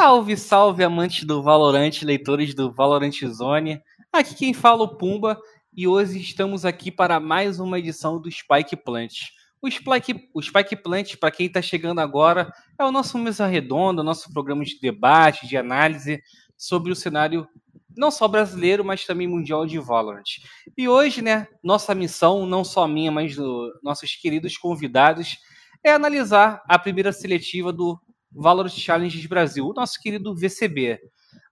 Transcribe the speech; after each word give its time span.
Salve, 0.00 0.34
salve, 0.34 0.82
amantes 0.82 1.24
do 1.24 1.42
Valorant, 1.42 1.90
leitores 2.00 2.54
do 2.54 2.72
Valorant 2.72 3.12
Zone. 3.26 3.82
Aqui 4.10 4.34
quem 4.34 4.54
fala 4.54 4.80
é 4.80 4.84
o 4.84 4.96
Pumba 4.96 5.38
e 5.76 5.86
hoje 5.86 6.18
estamos 6.18 6.64
aqui 6.64 6.90
para 6.90 7.20
mais 7.20 7.60
uma 7.60 7.78
edição 7.78 8.18
do 8.18 8.30
Spike 8.30 8.76
Plant. 8.76 9.12
O 9.60 9.70
Spike, 9.70 10.30
o 10.32 10.40
Spike 10.40 10.74
Plant, 10.76 11.16
para 11.16 11.30
quem 11.30 11.48
está 11.48 11.60
chegando 11.60 11.98
agora, 11.98 12.50
é 12.78 12.84
o 12.86 12.90
nosso 12.90 13.18
mesa 13.18 13.46
redonda, 13.46 14.02
nosso 14.02 14.32
programa 14.32 14.64
de 14.64 14.80
debate, 14.80 15.46
de 15.46 15.58
análise 15.58 16.22
sobre 16.56 16.90
o 16.90 16.96
cenário 16.96 17.46
não 17.94 18.10
só 18.10 18.26
brasileiro, 18.26 18.82
mas 18.82 19.04
também 19.04 19.28
mundial 19.28 19.66
de 19.66 19.78
Valorant. 19.78 20.38
E 20.78 20.88
hoje, 20.88 21.20
né, 21.20 21.46
nossa 21.62 21.94
missão, 21.94 22.46
não 22.46 22.64
só 22.64 22.88
minha, 22.88 23.12
mas 23.12 23.36
dos 23.36 23.70
nossos 23.82 24.14
queridos 24.16 24.56
convidados, 24.56 25.36
é 25.84 25.92
analisar 25.92 26.62
a 26.66 26.78
primeira 26.78 27.12
seletiva 27.12 27.70
do 27.70 28.00
Valorant 28.32 28.70
Challenge 28.70 29.28
Brasil, 29.28 29.66
o 29.66 29.72
nosso 29.72 30.00
querido 30.00 30.34
VCB. 30.34 31.00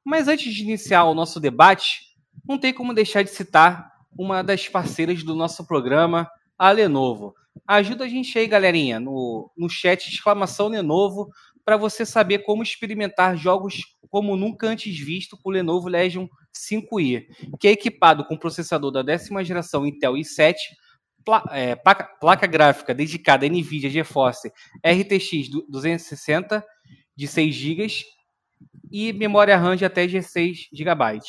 Mas 0.05 0.28
antes 0.28 0.55
de 0.55 0.62
iniciar 0.62 1.05
o 1.05 1.14
nosso 1.14 1.41
debate, 1.41 2.00
não 2.46 2.59
tem 2.59 2.73
como 2.73 2.95
deixar 2.95 3.23
de 3.23 3.30
citar 3.30 3.91
uma 4.16 4.42
das 4.42 4.69
parceiras 4.69 5.22
do 5.22 5.34
nosso 5.34 5.66
programa, 5.66 6.28
a 6.59 6.70
Lenovo. 6.70 7.34
Ajuda 7.66 8.05
a 8.05 8.09
gente 8.09 8.38
aí, 8.38 8.46
galerinha, 8.46 8.98
no, 8.98 9.50
no 9.56 9.69
chat 9.69 10.09
exclamação 10.09 10.69
Lenovo, 10.69 11.28
para 11.64 11.77
você 11.77 12.06
saber 12.06 12.38
como 12.41 12.62
experimentar 12.62 13.36
jogos 13.36 13.83
como 14.08 14.36
nunca 14.36 14.66
antes 14.66 14.98
visto 14.98 15.36
com 15.36 15.50
o 15.50 15.52
Lenovo 15.52 15.88
Legion 15.88 16.27
5i, 16.55 17.27
que 17.60 17.69
é 17.69 17.72
equipado 17.72 18.24
com 18.24 18.38
processador 18.38 18.91
da 18.91 19.02
décima 19.02 19.45
geração 19.45 19.86
Intel 19.86 20.14
i7, 20.14 20.55
é, 21.50 21.77
placa, 21.77 22.05
placa, 22.20 22.46
gráfica 22.46 22.95
dedicada 22.95 23.46
à 23.46 23.48
NVIDIA 23.48 23.91
GeForce 23.91 24.53
RTX 24.84 25.50
260 25.69 26.64
de 27.16 27.27
6 27.27 27.55
GB 27.55 27.86
e 28.91 29.12
memória 29.12 29.56
RAM 29.56 29.77
de 29.77 29.84
até 29.84 30.06
16 30.06 30.69
GB. 30.72 31.20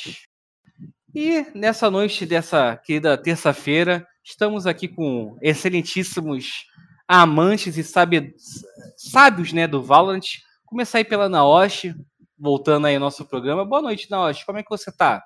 E 1.14 1.46
nessa 1.54 1.90
noite 1.90 2.24
dessa 2.24 2.76
querida 2.76 3.18
terça-feira, 3.18 4.06
estamos 4.22 4.66
aqui 4.66 4.86
com 4.86 5.36
excelentíssimos 5.42 6.66
amantes 7.08 7.76
e 7.76 7.82
sábios 8.96 9.52
né, 9.52 9.66
do 9.66 9.82
Valorant. 9.82 10.20
Começar 10.64 10.98
aí 10.98 11.04
pela 11.04 11.28
Naoshi, 11.28 11.94
voltando 12.38 12.86
aí 12.86 12.94
ao 12.94 13.00
nosso 13.00 13.24
programa. 13.24 13.64
Boa 13.64 13.82
noite, 13.82 14.08
Naoshi. 14.08 14.46
Como 14.46 14.58
é 14.58 14.62
que 14.62 14.70
você 14.70 14.92
tá? 14.92 15.24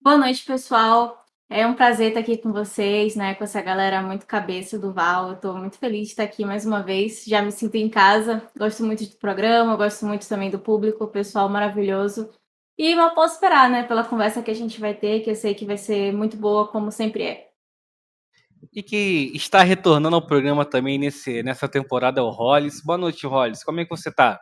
Boa 0.00 0.16
noite, 0.16 0.44
pessoal. 0.44 1.25
É 1.48 1.64
um 1.64 1.74
prazer 1.74 2.08
estar 2.08 2.20
aqui 2.20 2.36
com 2.36 2.52
vocês, 2.52 3.14
né? 3.14 3.34
Com 3.34 3.44
essa 3.44 3.62
galera 3.62 4.02
muito 4.02 4.26
cabeça 4.26 4.76
do 4.78 4.92
Val. 4.92 5.30
Eu 5.30 5.36
tô 5.36 5.54
muito 5.54 5.78
feliz 5.78 6.08
de 6.08 6.12
estar 6.12 6.24
aqui 6.24 6.44
mais 6.44 6.66
uma 6.66 6.82
vez. 6.82 7.24
Já 7.24 7.40
me 7.40 7.52
sinto 7.52 7.76
em 7.76 7.88
casa. 7.88 8.42
Gosto 8.58 8.84
muito 8.84 9.04
do 9.08 9.16
programa, 9.16 9.76
gosto 9.76 10.04
muito 10.04 10.28
também 10.28 10.50
do 10.50 10.58
público, 10.58 11.04
o 11.04 11.08
pessoal 11.08 11.48
maravilhoso. 11.48 12.30
E 12.76 12.94
mal 12.96 13.14
posso 13.14 13.34
esperar, 13.34 13.70
né? 13.70 13.84
Pela 13.84 14.04
conversa 14.04 14.42
que 14.42 14.50
a 14.50 14.54
gente 14.54 14.80
vai 14.80 14.92
ter, 14.92 15.20
que 15.20 15.30
eu 15.30 15.36
sei 15.36 15.54
que 15.54 15.64
vai 15.64 15.78
ser 15.78 16.12
muito 16.12 16.36
boa, 16.36 16.66
como 16.66 16.90
sempre 16.90 17.22
é. 17.22 17.46
E 18.74 18.82
que 18.82 19.30
está 19.34 19.62
retornando 19.62 20.16
ao 20.16 20.26
programa 20.26 20.64
também 20.64 20.98
nesse, 20.98 21.42
nessa 21.44 21.68
temporada 21.68 22.20
é 22.20 22.22
o 22.22 22.28
Hollis. 22.28 22.82
Boa 22.82 22.98
noite, 22.98 23.24
Hollis. 23.24 23.62
Como 23.62 23.78
é 23.80 23.84
que 23.84 23.90
você 23.90 24.12
tá? 24.12 24.40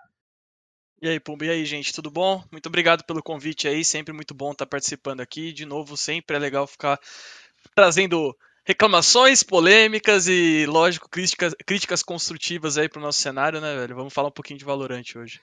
E 1.03 1.09
aí, 1.09 1.20
Pumba, 1.20 1.45
e 1.45 1.50
aí, 1.50 1.64
gente, 1.67 1.92
tudo 1.92 2.11
bom? 2.11 2.42
Muito 2.50 2.67
obrigado 2.67 3.05
pelo 3.05 3.23
convite 3.23 3.69
aí, 3.69 3.84
sempre 3.84 4.12
muito 4.12 4.33
bom 4.33 4.53
estar 4.53 4.67
participando 4.67 5.20
aqui. 5.20 5.53
De 5.53 5.67
novo, 5.67 5.97
sempre 5.97 6.37
é 6.37 6.39
legal 6.39 6.67
ficar 6.67 6.98
trazendo 7.75 8.34
reclamações, 8.64 9.42
polêmicas 9.42 10.27
e, 10.27 10.65
lógico, 10.67 11.09
críticas, 11.09 11.55
críticas 11.67 12.03
construtivas 12.03 12.78
aí 12.78 12.89
pro 12.89 13.03
nosso 13.03 13.20
cenário, 13.20 13.61
né, 13.61 13.77
velho? 13.77 13.95
Vamos 13.95 14.15
falar 14.15 14.28
um 14.28 14.33
pouquinho 14.33 14.59
de 14.59 14.65
Valorante 14.65 15.19
hoje. 15.19 15.41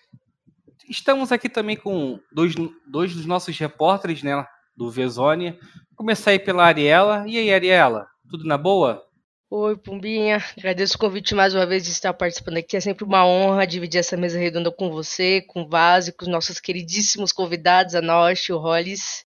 Estamos 0.89 1.31
aqui 1.31 1.47
também 1.47 1.77
com 1.77 2.19
dois, 2.31 2.55
dois 2.87 3.13
dos 3.13 3.25
nossos 3.25 3.55
repórteres, 3.57 4.23
né, 4.23 4.43
do 4.75 4.89
Vezone. 4.89 5.59
Começar 5.95 6.31
aí 6.31 6.39
pela 6.39 6.65
Ariela. 6.65 7.23
E 7.27 7.37
aí, 7.37 7.53
Ariela, 7.53 8.07
tudo 8.29 8.45
na 8.45 8.57
boa? 8.57 9.05
Oi, 9.53 9.75
Pumbinha. 9.75 10.37
Agradeço 10.57 10.95
o 10.95 10.97
convite 10.97 11.35
mais 11.35 11.53
uma 11.53 11.65
vez 11.65 11.83
de 11.83 11.91
estar 11.91 12.13
participando 12.13 12.55
aqui. 12.55 12.77
É 12.77 12.79
sempre 12.79 13.03
uma 13.03 13.27
honra 13.27 13.67
dividir 13.67 13.99
essa 13.99 14.15
mesa 14.15 14.39
redonda 14.39 14.71
com 14.71 14.89
você, 14.89 15.41
com 15.41 15.63
o 15.63 15.67
Vaz 15.67 16.07
e 16.07 16.13
com 16.13 16.23
os 16.23 16.31
nossos 16.31 16.57
queridíssimos 16.57 17.33
convidados, 17.33 17.93
a 17.93 18.01
Nosh 18.01 18.47
e 18.47 18.53
o 18.53 18.57
Hollis. 18.57 19.25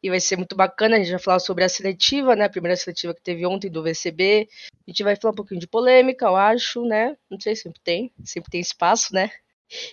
E 0.00 0.08
vai 0.08 0.20
ser 0.20 0.36
muito 0.36 0.54
bacana. 0.54 0.94
A 0.94 0.98
gente 1.00 1.10
vai 1.10 1.18
falar 1.18 1.40
sobre 1.40 1.64
a 1.64 1.68
seletiva, 1.68 2.36
né? 2.36 2.44
A 2.44 2.48
primeira 2.48 2.76
seletiva 2.76 3.12
que 3.12 3.20
teve 3.20 3.44
ontem 3.44 3.68
do 3.68 3.82
VCB. 3.82 4.48
A 4.86 4.90
gente 4.92 5.02
vai 5.02 5.16
falar 5.16 5.32
um 5.32 5.36
pouquinho 5.36 5.58
de 5.58 5.66
polêmica, 5.66 6.26
eu 6.26 6.36
acho, 6.36 6.84
né? 6.84 7.16
Não 7.28 7.40
sei, 7.40 7.56
sempre 7.56 7.80
tem. 7.82 8.12
Sempre 8.24 8.52
tem 8.52 8.60
espaço, 8.60 9.12
né? 9.12 9.32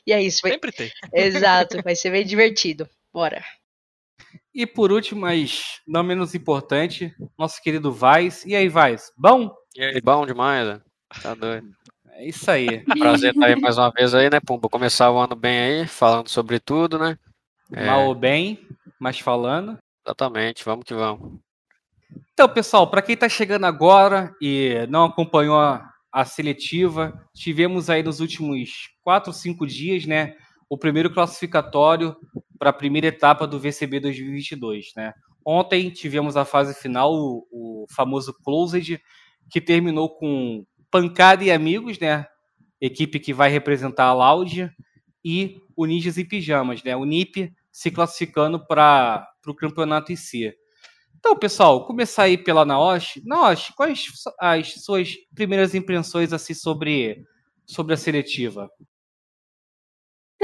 E 0.06 0.14
é 0.14 0.22
isso. 0.22 0.42
Vai... 0.44 0.52
Sempre 0.52 0.72
tem. 0.72 0.92
Exato. 1.12 1.82
Vai 1.82 1.96
ser 1.96 2.12
bem 2.12 2.24
divertido. 2.24 2.88
Bora. 3.12 3.44
E 4.54 4.68
por 4.68 4.92
último, 4.92 5.22
mas 5.22 5.82
não 5.88 6.04
menos 6.04 6.36
importante, 6.36 7.12
nosso 7.36 7.60
querido 7.60 7.92
Vaz. 7.92 8.46
E 8.46 8.56
aí, 8.56 8.70
Vaz? 8.70 9.12
Bom? 9.18 9.63
E 9.76 9.84
aí, 9.84 10.02
bom 10.02 10.24
demais, 10.24 10.68
né? 10.68 10.82
Tá 11.22 11.34
doido. 11.34 11.68
É 12.10 12.28
isso 12.28 12.50
aí. 12.52 12.82
Prazer 13.00 13.34
estar 13.34 13.48
aí 13.48 13.56
mais 13.60 13.76
uma 13.76 13.90
vez 13.90 14.14
aí, 14.14 14.30
né, 14.30 14.40
Pumba? 14.40 14.70
Começar 14.70 15.10
o 15.10 15.18
ano 15.18 15.36
bem 15.36 15.60
aí, 15.60 15.88
falando 15.88 16.30
sobre 16.30 16.60
tudo, 16.60 17.00
né? 17.00 17.18
É... 17.72 17.88
Mal 17.88 18.06
ou 18.06 18.14
bem, 18.14 18.68
mas 19.00 19.20
falando. 19.20 19.80
Exatamente, 20.06 20.64
vamos 20.64 20.86
que 20.86 20.94
vamos. 20.94 21.40
Então, 22.34 22.48
pessoal, 22.48 22.88
para 22.88 23.02
quem 23.02 23.16
está 23.16 23.28
chegando 23.28 23.66
agora 23.66 24.36
e 24.40 24.86
não 24.90 25.06
acompanhou 25.06 25.58
a, 25.58 25.90
a, 26.12 26.24
seletiva, 26.24 27.20
tivemos 27.34 27.90
aí 27.90 28.04
nos 28.04 28.20
últimos 28.20 28.90
quatro, 29.02 29.34
cinco 29.34 29.66
dias, 29.66 30.06
né, 30.06 30.36
o 30.70 30.78
primeiro 30.78 31.12
classificatório 31.12 32.16
para 32.60 32.70
a 32.70 32.74
primeira 32.74 33.08
etapa 33.08 33.48
do 33.48 33.60
VCB 33.60 34.00
2022, 34.00 34.92
né? 34.96 35.14
Ontem 35.44 35.90
tivemos 35.90 36.38
a 36.38 36.46
fase 36.46 36.74
final, 36.80 37.12
o, 37.14 37.48
o 37.52 37.86
famoso 37.94 38.34
Closed, 38.44 39.02
que 39.50 39.62
terminou 39.62 40.10
com 40.10 40.66
Pancada 40.90 41.44
e 41.44 41.52
Amigos, 41.52 42.00
né? 42.00 42.26
Equipe 42.82 43.20
que 43.20 43.34
vai 43.34 43.50
representar 43.50 44.06
a 44.06 44.14
Loud, 44.14 44.70
e 45.24 45.58
o 45.76 45.86
Ninjas 45.86 46.18
e 46.18 46.26
Pijamas, 46.26 46.84
né? 46.84 46.96
O 46.96 47.06
NIP 47.06 47.54
se 47.72 47.90
classificando 47.90 48.66
para 48.66 49.28
o 49.48 49.56
campeonato 49.56 50.12
em 50.12 50.16
si. 50.16 50.54
Então, 51.18 51.38
pessoal, 51.38 51.86
começar 51.86 52.24
aí 52.24 52.38
pela 52.38 52.66
Naoshi. 52.66 53.24
Naoshi, 53.26 53.74
quais 53.76 54.06
as 54.40 54.74
suas 54.84 55.14
primeiras 55.34 55.74
impressões 55.74 56.34
assim 56.34 56.54
sobre, 56.54 57.24
sobre 57.66 57.94
a 57.94 57.98
seletiva? 57.98 58.70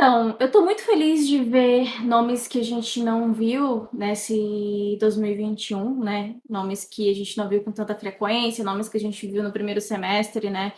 Então, 0.01 0.37
eu 0.39 0.45
estou 0.47 0.63
muito 0.63 0.81
feliz 0.81 1.27
de 1.27 1.43
ver 1.43 2.01
nomes 2.05 2.47
que 2.47 2.57
a 2.57 2.63
gente 2.63 3.03
não 3.03 3.33
viu 3.33 3.85
nesse 3.91 4.97
2021, 4.97 5.99
né? 6.01 6.37
Nomes 6.49 6.85
que 6.85 7.09
a 7.11 7.13
gente 7.13 7.37
não 7.37 7.49
viu 7.49 7.61
com 7.61 7.69
tanta 7.73 7.93
frequência, 7.93 8.63
nomes 8.63 8.87
que 8.87 8.95
a 8.95 8.99
gente 8.99 9.27
viu 9.27 9.43
no 9.43 9.51
primeiro 9.51 9.81
semestre, 9.81 10.49
né? 10.49 10.71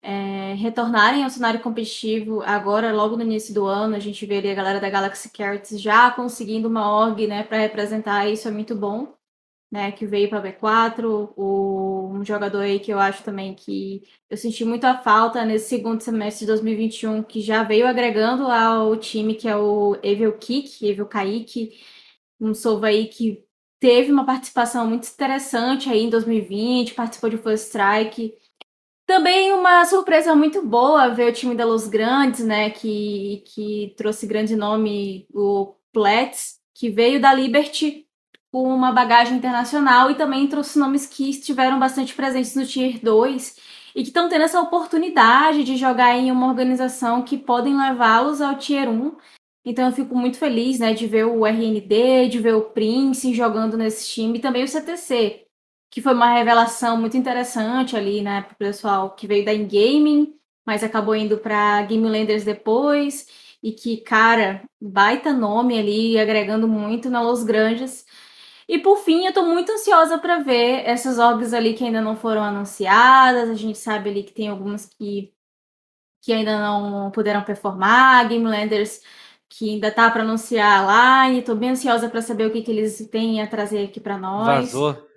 É, 0.00 0.54
retornarem 0.54 1.24
ao 1.24 1.30
cenário 1.30 1.58
competitivo 1.60 2.40
agora, 2.42 2.92
logo 2.92 3.16
no 3.16 3.24
início 3.24 3.52
do 3.52 3.66
ano, 3.66 3.96
a 3.96 3.98
gente 3.98 4.24
vê 4.24 4.38
ali 4.38 4.50
a 4.52 4.54
galera 4.54 4.78
da 4.78 4.88
Galaxy 4.88 5.28
Carrots 5.32 5.80
já 5.80 6.12
conseguindo 6.12 6.68
uma 6.68 6.88
org, 6.96 7.26
né, 7.26 7.42
para 7.42 7.58
representar 7.58 8.28
isso 8.28 8.46
é 8.46 8.50
muito 8.52 8.76
bom 8.76 9.17
né, 9.70 9.92
que 9.92 10.06
veio 10.06 10.30
para 10.30 10.42
B4, 10.42 11.32
o, 11.36 12.10
um 12.12 12.24
jogador 12.24 12.60
aí 12.60 12.80
que 12.80 12.90
eu 12.92 12.98
acho 12.98 13.22
também 13.22 13.54
que 13.54 14.02
eu 14.30 14.36
senti 14.36 14.64
muita 14.64 14.96
falta 15.02 15.44
nesse 15.44 15.68
segundo 15.68 16.00
semestre 16.00 16.40
de 16.40 16.52
2021, 16.52 17.22
que 17.22 17.40
já 17.40 17.62
veio 17.62 17.86
agregando 17.86 18.44
ao 18.46 18.96
time, 18.96 19.34
que 19.34 19.46
é 19.48 19.56
o 19.56 19.98
Evil 20.02 20.38
Kick, 20.38 20.86
Evil 20.86 21.06
Kaique, 21.06 21.78
um 22.40 22.54
Sova 22.54 22.86
aí 22.88 23.08
que 23.08 23.44
teve 23.80 24.10
uma 24.10 24.24
participação 24.24 24.86
muito 24.86 25.08
interessante 25.08 25.90
aí 25.90 26.04
em 26.04 26.10
2020, 26.10 26.94
participou 26.94 27.30
de 27.30 27.38
First 27.38 27.66
Strike. 27.68 28.34
Também 29.06 29.52
uma 29.52 29.84
surpresa 29.84 30.34
muito 30.34 30.64
boa 30.66 31.08
ver 31.08 31.30
o 31.30 31.32
time 31.32 31.54
da 31.54 31.64
Los 31.64 31.86
Grandes, 31.88 32.44
né, 32.44 32.70
que, 32.70 33.42
que 33.46 33.94
trouxe 33.96 34.26
grande 34.26 34.56
nome, 34.56 35.26
o 35.32 35.74
Plets, 35.92 36.58
que 36.74 36.90
veio 36.90 37.20
da 37.20 37.32
Liberty 37.34 38.07
com 38.50 38.62
uma 38.62 38.92
bagagem 38.92 39.36
internacional 39.36 40.10
e 40.10 40.14
também 40.14 40.46
trouxe 40.46 40.78
nomes 40.78 41.06
que 41.06 41.28
estiveram 41.30 41.78
bastante 41.78 42.14
presentes 42.14 42.54
no 42.54 42.66
Tier 42.66 42.98
2 43.02 43.56
e 43.94 44.02
que 44.02 44.08
estão 44.08 44.28
tendo 44.28 44.44
essa 44.44 44.60
oportunidade 44.60 45.64
de 45.64 45.76
jogar 45.76 46.16
em 46.16 46.30
uma 46.30 46.46
organização 46.46 47.22
que 47.22 47.36
podem 47.36 47.76
levá-los 47.76 48.40
ao 48.40 48.56
Tier 48.56 48.88
1. 48.88 49.16
Então 49.64 49.86
eu 49.86 49.92
fico 49.92 50.14
muito 50.14 50.38
feliz 50.38 50.78
né, 50.78 50.94
de 50.94 51.06
ver 51.06 51.26
o 51.26 51.44
RND, 51.44 52.28
de 52.30 52.38
ver 52.38 52.54
o 52.54 52.70
Prince 52.70 53.34
jogando 53.34 53.76
nesse 53.76 54.08
time 54.08 54.38
e 54.38 54.40
também 54.40 54.64
o 54.64 54.68
CTC, 54.68 55.46
que 55.90 56.00
foi 56.00 56.14
uma 56.14 56.32
revelação 56.32 56.96
muito 56.98 57.16
interessante 57.16 57.96
ali, 57.96 58.22
né, 58.22 58.42
para 58.42 58.54
o 58.54 58.56
pessoal 58.56 59.14
que 59.14 59.26
veio 59.26 59.44
da 59.44 59.52
in-gaming, 59.52 60.34
mas 60.66 60.82
acabou 60.82 61.14
indo 61.14 61.38
para 61.38 61.82
Game 61.82 62.08
Landers 62.08 62.44
depois 62.44 63.26
e 63.62 63.72
que, 63.72 63.98
cara, 63.98 64.62
baita 64.80 65.32
nome 65.32 65.78
ali, 65.78 66.18
agregando 66.18 66.68
muito 66.68 67.10
na 67.10 67.20
Los 67.20 67.42
Grandes. 67.42 68.06
E 68.68 68.78
por 68.78 68.98
fim, 68.98 69.24
eu 69.24 69.32
tô 69.32 69.42
muito 69.42 69.72
ansiosa 69.72 70.18
para 70.18 70.40
ver 70.40 70.82
essas 70.84 71.18
orgs 71.18 71.54
ali 71.54 71.72
que 71.72 71.84
ainda 71.84 72.02
não 72.02 72.14
foram 72.14 72.44
anunciadas. 72.44 73.48
A 73.48 73.54
gente 73.54 73.78
sabe 73.78 74.10
ali 74.10 74.22
que 74.22 74.32
tem 74.32 74.48
algumas 74.48 74.84
que, 74.84 75.32
que 76.22 76.32
ainda 76.32 76.58
não 76.58 77.10
puderam 77.10 77.42
performar. 77.42 78.28
Game 78.28 78.44
Landers 78.44 79.00
que 79.48 79.70
ainda 79.70 79.90
tá 79.90 80.10
para 80.10 80.22
anunciar 80.22 80.84
lá 80.84 81.30
e 81.30 81.42
tô 81.42 81.54
bem 81.54 81.70
ansiosa 81.70 82.08
para 82.08 82.20
saber 82.20 82.46
o 82.46 82.52
que, 82.52 82.62
que 82.62 82.70
eles 82.70 83.08
têm 83.10 83.40
a 83.40 83.46
trazer 83.46 83.84
aqui 83.84 83.98
para 83.98 84.18
nós. 84.18 84.72
Vazou. 84.72 85.08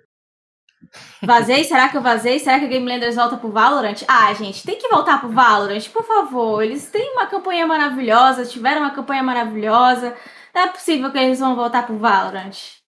Vazei? 1.22 1.64
Será 1.64 1.88
que 1.88 1.96
eu 1.96 2.02
vazei? 2.02 2.38
Será 2.38 2.58
que 2.58 2.64
a 2.64 2.68
Game 2.68 2.88
Landers 2.88 3.14
volta 3.14 3.36
pro 3.36 3.52
Valorant? 3.52 4.02
Ah, 4.08 4.32
gente, 4.34 4.64
tem 4.64 4.78
que 4.78 4.88
voltar 4.88 5.20
pro 5.20 5.30
Valorant, 5.30 5.88
por 5.90 6.04
favor. 6.04 6.62
Eles 6.62 6.90
têm 6.90 7.12
uma 7.12 7.26
campanha 7.26 7.66
maravilhosa, 7.66 8.46
tiveram 8.46 8.80
uma 8.80 8.90
campanha 8.90 9.22
maravilhosa. 9.22 10.16
Não 10.54 10.62
é 10.62 10.68
possível 10.68 11.12
que 11.12 11.18
eles 11.18 11.38
vão 11.38 11.54
voltar 11.54 11.86
pro 11.86 11.98
Valorant. 11.98 12.81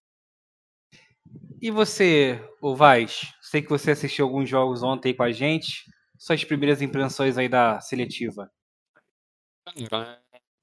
E 1.65 1.71
você, 1.71 2.39
o 2.61 2.75
Vaz? 2.75 3.33
Sei 3.41 3.59
que 3.59 3.71
você 3.71 3.89
assistiu 3.89 4.25
alguns 4.25 4.47
jogos 4.47 4.83
ontem 4.83 5.15
com 5.15 5.23
a 5.23 5.31
gente. 5.31 5.83
Suas 6.15 6.43
primeiras 6.43 6.79
impressões 6.79 7.39
aí 7.39 7.49
da 7.49 7.81
seletiva. 7.81 8.51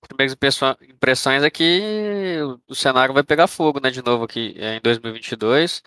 Primeiras 0.07 0.33
impressões 0.81 1.43
é 1.43 1.51
que 1.51 2.39
o 2.69 2.75
cenário 2.77 3.13
vai 3.13 3.25
pegar 3.25 3.49
fogo, 3.49 3.81
né, 3.81 3.91
de 3.91 4.01
novo 4.01 4.23
aqui 4.23 4.55
em 4.57 4.81
2022. 4.81 5.83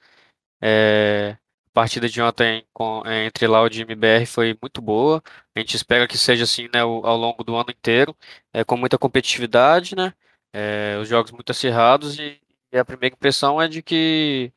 É, 0.62 1.38
a 1.68 1.72
partida 1.72 2.10
de 2.10 2.22
ontem 2.22 2.68
com, 2.74 3.02
é, 3.06 3.26
entre 3.26 3.48
Loud 3.48 3.80
e 3.80 3.84
MBR 3.84 4.26
foi 4.26 4.58
muito 4.62 4.82
boa. 4.82 5.24
A 5.56 5.60
gente 5.62 5.78
espera 5.78 6.10
que 6.10 6.18
seja 6.18 6.44
assim, 6.44 6.68
né, 6.74 6.82
ao, 6.82 7.06
ao 7.06 7.16
longo 7.16 7.42
do 7.42 7.56
ano 7.56 7.72
inteiro, 7.72 8.14
é, 8.52 8.66
com 8.66 8.76
muita 8.76 8.98
competitividade, 8.98 9.96
né, 9.96 10.14
é, 10.52 10.98
os 11.02 11.08
jogos 11.08 11.32
muito 11.32 11.52
acirrados 11.52 12.20
e, 12.20 12.38
e, 12.74 12.78
a 12.78 12.84
primeira 12.84 13.16
impressão 13.16 13.62
é 13.62 13.70
de 13.70 13.82
que, 13.82 14.52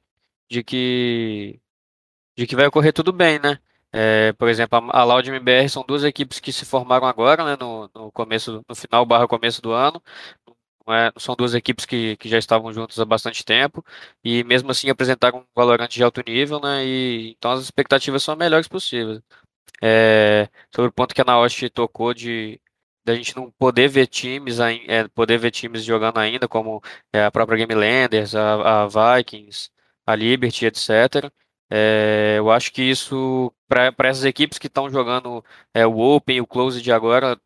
de 0.50 0.62
que, 0.64 1.60
de 2.36 2.46
que 2.46 2.56
vai 2.56 2.66
ocorrer 2.66 2.92
tudo 2.92 3.12
bem, 3.12 3.38
né. 3.40 3.58
É, 3.92 4.32
por 4.34 4.48
exemplo, 4.48 4.78
a, 4.92 5.02
a 5.02 5.20
MBR 5.26 5.68
são 5.68 5.84
duas 5.86 6.04
equipes 6.04 6.40
que 6.40 6.52
se 6.52 6.64
formaram 6.66 7.06
agora, 7.06 7.44
né, 7.44 7.56
no, 7.58 7.90
no 7.94 8.12
começo, 8.12 8.62
no 8.68 8.74
final 8.74 9.06
barra 9.06 9.26
começo 9.26 9.62
do 9.62 9.72
ano, 9.72 10.02
é, 10.90 11.12
são 11.18 11.34
duas 11.36 11.54
equipes 11.54 11.84
que, 11.84 12.16
que 12.16 12.28
já 12.28 12.38
estavam 12.38 12.72
juntas 12.72 12.98
há 12.98 13.04
bastante 13.04 13.44
tempo 13.44 13.84
e 14.24 14.42
mesmo 14.44 14.70
assim 14.70 14.88
apresentaram 14.90 15.40
um 15.40 15.44
Valorant 15.54 15.88
de 15.88 16.02
alto 16.02 16.22
nível, 16.26 16.60
né? 16.60 16.84
E, 16.86 17.30
então 17.38 17.50
as 17.52 17.62
expectativas 17.62 18.22
são 18.22 18.32
as 18.32 18.38
melhores 18.38 18.68
possíveis. 18.68 19.20
É, 19.82 20.48
sobre 20.74 20.90
o 20.90 20.92
ponto 20.92 21.14
que 21.14 21.20
a 21.22 21.24
Naoshi 21.24 21.70
tocou 21.70 22.14
de 22.14 22.60
da 23.04 23.14
gente 23.14 23.36
não 23.36 23.50
poder 23.52 23.88
ver 23.88 24.06
times, 24.06 24.60
é, 24.60 25.08
poder 25.08 25.38
ver 25.38 25.50
times 25.50 25.84
jogando 25.84 26.18
ainda, 26.18 26.46
como 26.48 26.82
é, 27.12 27.24
a 27.24 27.30
própria 27.30 27.58
Game 27.58 27.74
Landers, 27.74 28.34
a, 28.34 28.84
a 28.84 29.16
Vikings, 29.16 29.70
a 30.08 30.14
Liberty, 30.16 30.66
etc. 30.66 31.30
É, 31.70 32.36
eu 32.38 32.50
acho 32.50 32.72
que 32.72 32.82
isso, 32.82 33.52
para 33.68 33.92
essas 34.08 34.24
equipes 34.24 34.58
que 34.58 34.66
estão 34.68 34.90
jogando 34.90 35.44
é, 35.74 35.86
o 35.86 35.98
Open 35.98 36.36
e 36.38 36.40
o 36.40 36.46
Closed 36.46 36.90
agora, 36.90 37.38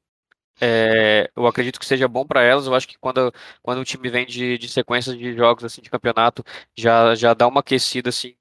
é, 0.61 1.31
eu 1.37 1.47
acredito 1.47 1.81
que 1.81 1.87
seja 1.87 2.07
bom 2.09 2.27
para 2.27 2.43
elas. 2.43 2.67
Eu 2.67 2.75
acho 2.75 2.87
que 2.89 2.99
quando, 2.99 3.33
quando 3.63 3.81
o 3.81 3.85
time 3.85 4.09
vem 4.11 4.27
de, 4.27 4.59
de 4.59 4.69
sequências 4.69 5.19
de 5.19 5.35
jogos 5.35 5.65
assim 5.65 5.83
de 5.83 5.91
campeonato, 5.91 6.45
já, 6.77 7.15
já 7.17 7.35
dá 7.35 7.49
uma 7.49 7.61
aquecida 7.61 8.11
assim, 8.11 8.37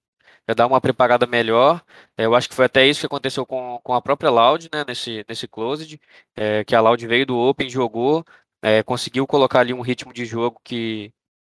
já 0.47 0.53
dá 0.53 0.67
uma 0.67 0.81
preparada 0.81 1.25
melhor. 1.27 1.83
É, 2.17 2.25
eu 2.25 2.35
acho 2.35 2.49
que 2.49 2.55
foi 2.55 2.65
até 2.65 2.85
isso 2.85 2.99
que 3.01 3.05
aconteceu 3.07 3.45
com, 3.45 3.79
com 3.83 3.93
a 3.95 4.01
própria 4.01 4.29
Loud, 4.29 4.69
né, 4.73 4.83
nesse, 4.87 5.25
nesse 5.27 5.47
Closed, 5.47 5.99
é, 6.35 6.63
que 6.63 6.75
a 6.75 6.81
Loud 6.81 7.05
veio 7.07 7.25
do 7.25 7.37
Open, 7.39 7.69
jogou, 7.69 8.23
é, 8.61 8.83
conseguiu 8.83 9.25
colocar 9.27 9.61
ali 9.61 9.73
um 9.73 9.81
ritmo 9.81 10.13
de 10.13 10.25
jogo 10.25 10.59
que, 10.63 11.11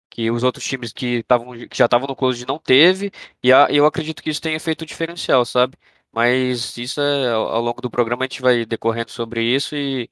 que 0.10 0.32
os 0.32 0.44
outros 0.44 0.66
times 0.66 0.92
que, 0.94 1.24
tavam, 1.24 1.52
que 1.68 1.78
já 1.78 1.86
estavam 1.86 2.08
no 2.08 2.16
Closed 2.16 2.46
não 2.48 2.60
teve, 2.60 3.12
e 3.44 3.52
a, 3.54 3.68
eu 3.70 3.86
acredito 3.86 4.22
que 4.24 4.30
isso 4.30 4.42
tenha 4.42 4.60
feito 4.60 4.84
o 4.84 4.86
diferencial, 4.86 5.46
sabe? 5.46 5.76
Mas 6.12 6.78
isso 6.78 7.02
é, 7.02 7.32
ao 7.32 7.62
longo 7.62 7.82
do 7.82 7.90
programa 7.90 8.24
a 8.24 8.28
gente 8.28 8.42
vai 8.42 8.66
decorrendo 8.66 9.12
sobre 9.12 9.44
isso 9.44 9.76
e 9.76 10.10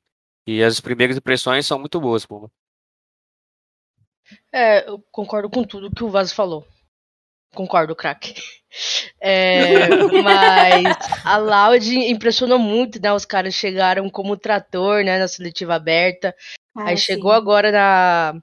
e 0.47 0.63
as 0.63 0.80
primeiras 0.80 1.18
impressões 1.18 1.65
são 1.65 1.80
muito 1.80 2.00
boas, 2.00 2.25
Puma. 2.25 2.51
É, 4.51 4.88
eu 4.88 5.03
concordo 5.12 5.50
com 5.50 5.63
tudo 5.63 5.94
que 5.94 6.03
o 6.03 6.09
Vaz 6.09 6.31
falou. 6.31 6.65
Concordo, 7.53 7.95
craque. 7.95 8.36
É, 9.21 9.88
mas 10.21 10.97
a 11.24 11.38
Loud 11.38 11.97
impressionou 11.97 12.59
muito, 12.59 13.01
né? 13.01 13.13
Os 13.13 13.25
caras 13.25 13.53
chegaram 13.53 14.09
como 14.09 14.38
trator, 14.38 15.03
né? 15.03 15.18
Na 15.18 15.27
seletiva 15.27 15.75
aberta. 15.75 16.36
Ah, 16.75 16.89
Aí 16.89 16.97
sim. 16.97 17.03
chegou 17.03 17.31
agora 17.31 17.71
na, 17.71 18.39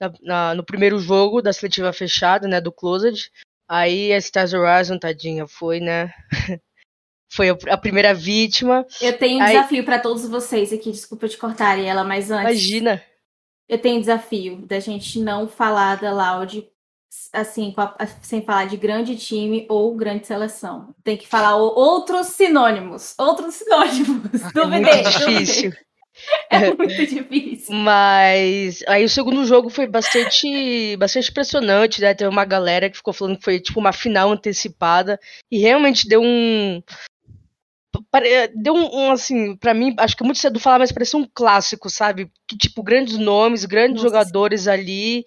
na, 0.00 0.12
na, 0.22 0.54
no 0.54 0.64
primeiro 0.64 0.98
jogo 0.98 1.42
da 1.42 1.52
seletiva 1.52 1.92
fechada, 1.92 2.48
né? 2.48 2.60
Do 2.60 2.72
Closed. 2.72 3.30
Aí 3.68 4.12
a 4.12 4.18
Stars 4.18 4.52
Horizon, 4.52 4.98
tadinha, 4.98 5.46
foi, 5.46 5.78
né? 5.78 6.12
foi 7.30 7.50
a 7.50 7.76
primeira 7.76 8.12
vítima. 8.14 8.84
Eu 9.00 9.16
tenho 9.16 9.38
um 9.38 9.42
Aí... 9.42 9.52
desafio 9.52 9.84
para 9.84 9.98
todos 9.98 10.28
vocês 10.28 10.72
aqui, 10.72 10.90
desculpa 10.90 11.28
te 11.28 11.36
cortar, 11.36 11.78
ela, 11.78 12.02
mas 12.02 12.30
antes. 12.30 12.50
Imagina. 12.50 13.02
Eu 13.68 13.78
tenho 13.78 13.98
um 13.98 14.00
desafio 14.00 14.56
da 14.66 14.80
gente 14.80 15.20
não 15.20 15.46
falar 15.46 16.00
da 16.00 16.12
Loud 16.12 16.68
assim, 17.32 17.74
a, 17.76 18.06
sem 18.06 18.42
falar 18.42 18.66
de 18.66 18.76
grande 18.76 19.16
time 19.16 19.66
ou 19.68 19.94
grande 19.94 20.26
seleção. 20.26 20.94
Tem 21.04 21.16
que 21.16 21.26
falar 21.26 21.56
outros 21.56 22.28
sinônimos. 22.28 23.14
Outros 23.18 23.54
sinônimos. 23.56 24.30
É 24.56 24.64
muito 24.66 25.10
difícil. 25.10 25.72
É 26.50 26.72
muito 26.74 27.06
difícil. 27.06 27.74
Mas 27.74 28.82
aí 28.86 29.04
o 29.04 29.08
segundo 29.08 29.44
jogo 29.44 29.68
foi 29.68 29.86
bastante, 29.86 30.96
bastante 30.96 31.30
impressionante, 31.30 32.00
né? 32.00 32.14
Teve 32.14 32.30
uma 32.30 32.44
galera 32.44 32.90
que 32.90 32.96
ficou 32.96 33.14
falando 33.14 33.38
que 33.38 33.44
foi 33.44 33.60
tipo 33.60 33.78
uma 33.78 33.92
final 33.92 34.30
antecipada 34.30 35.18
e 35.50 35.58
realmente 35.58 36.08
deu 36.08 36.22
um 36.22 36.82
deu 38.54 38.74
um, 38.74 38.96
um, 38.96 39.10
assim, 39.10 39.56
para 39.56 39.74
mim, 39.74 39.94
acho 39.98 40.16
que 40.16 40.22
é 40.22 40.26
muito 40.26 40.38
cedo 40.38 40.60
falar, 40.60 40.78
mas 40.78 40.92
parecia 40.92 41.18
um 41.18 41.28
clássico, 41.32 41.90
sabe? 41.90 42.30
Que 42.46 42.56
tipo, 42.56 42.82
grandes 42.82 43.18
nomes, 43.18 43.64
grandes 43.64 44.02
Nossa. 44.02 44.08
jogadores 44.08 44.68
ali 44.68 45.24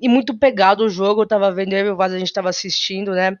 e 0.00 0.08
muito 0.08 0.36
pegado 0.36 0.84
o 0.84 0.88
jogo, 0.88 1.22
eu 1.22 1.26
tava 1.26 1.52
vendo, 1.52 1.72
eu 1.72 1.86
e 1.86 1.90
o 1.90 1.96
Vaz, 1.96 2.12
a 2.12 2.18
gente 2.18 2.32
tava 2.32 2.48
assistindo, 2.48 3.12
né? 3.12 3.36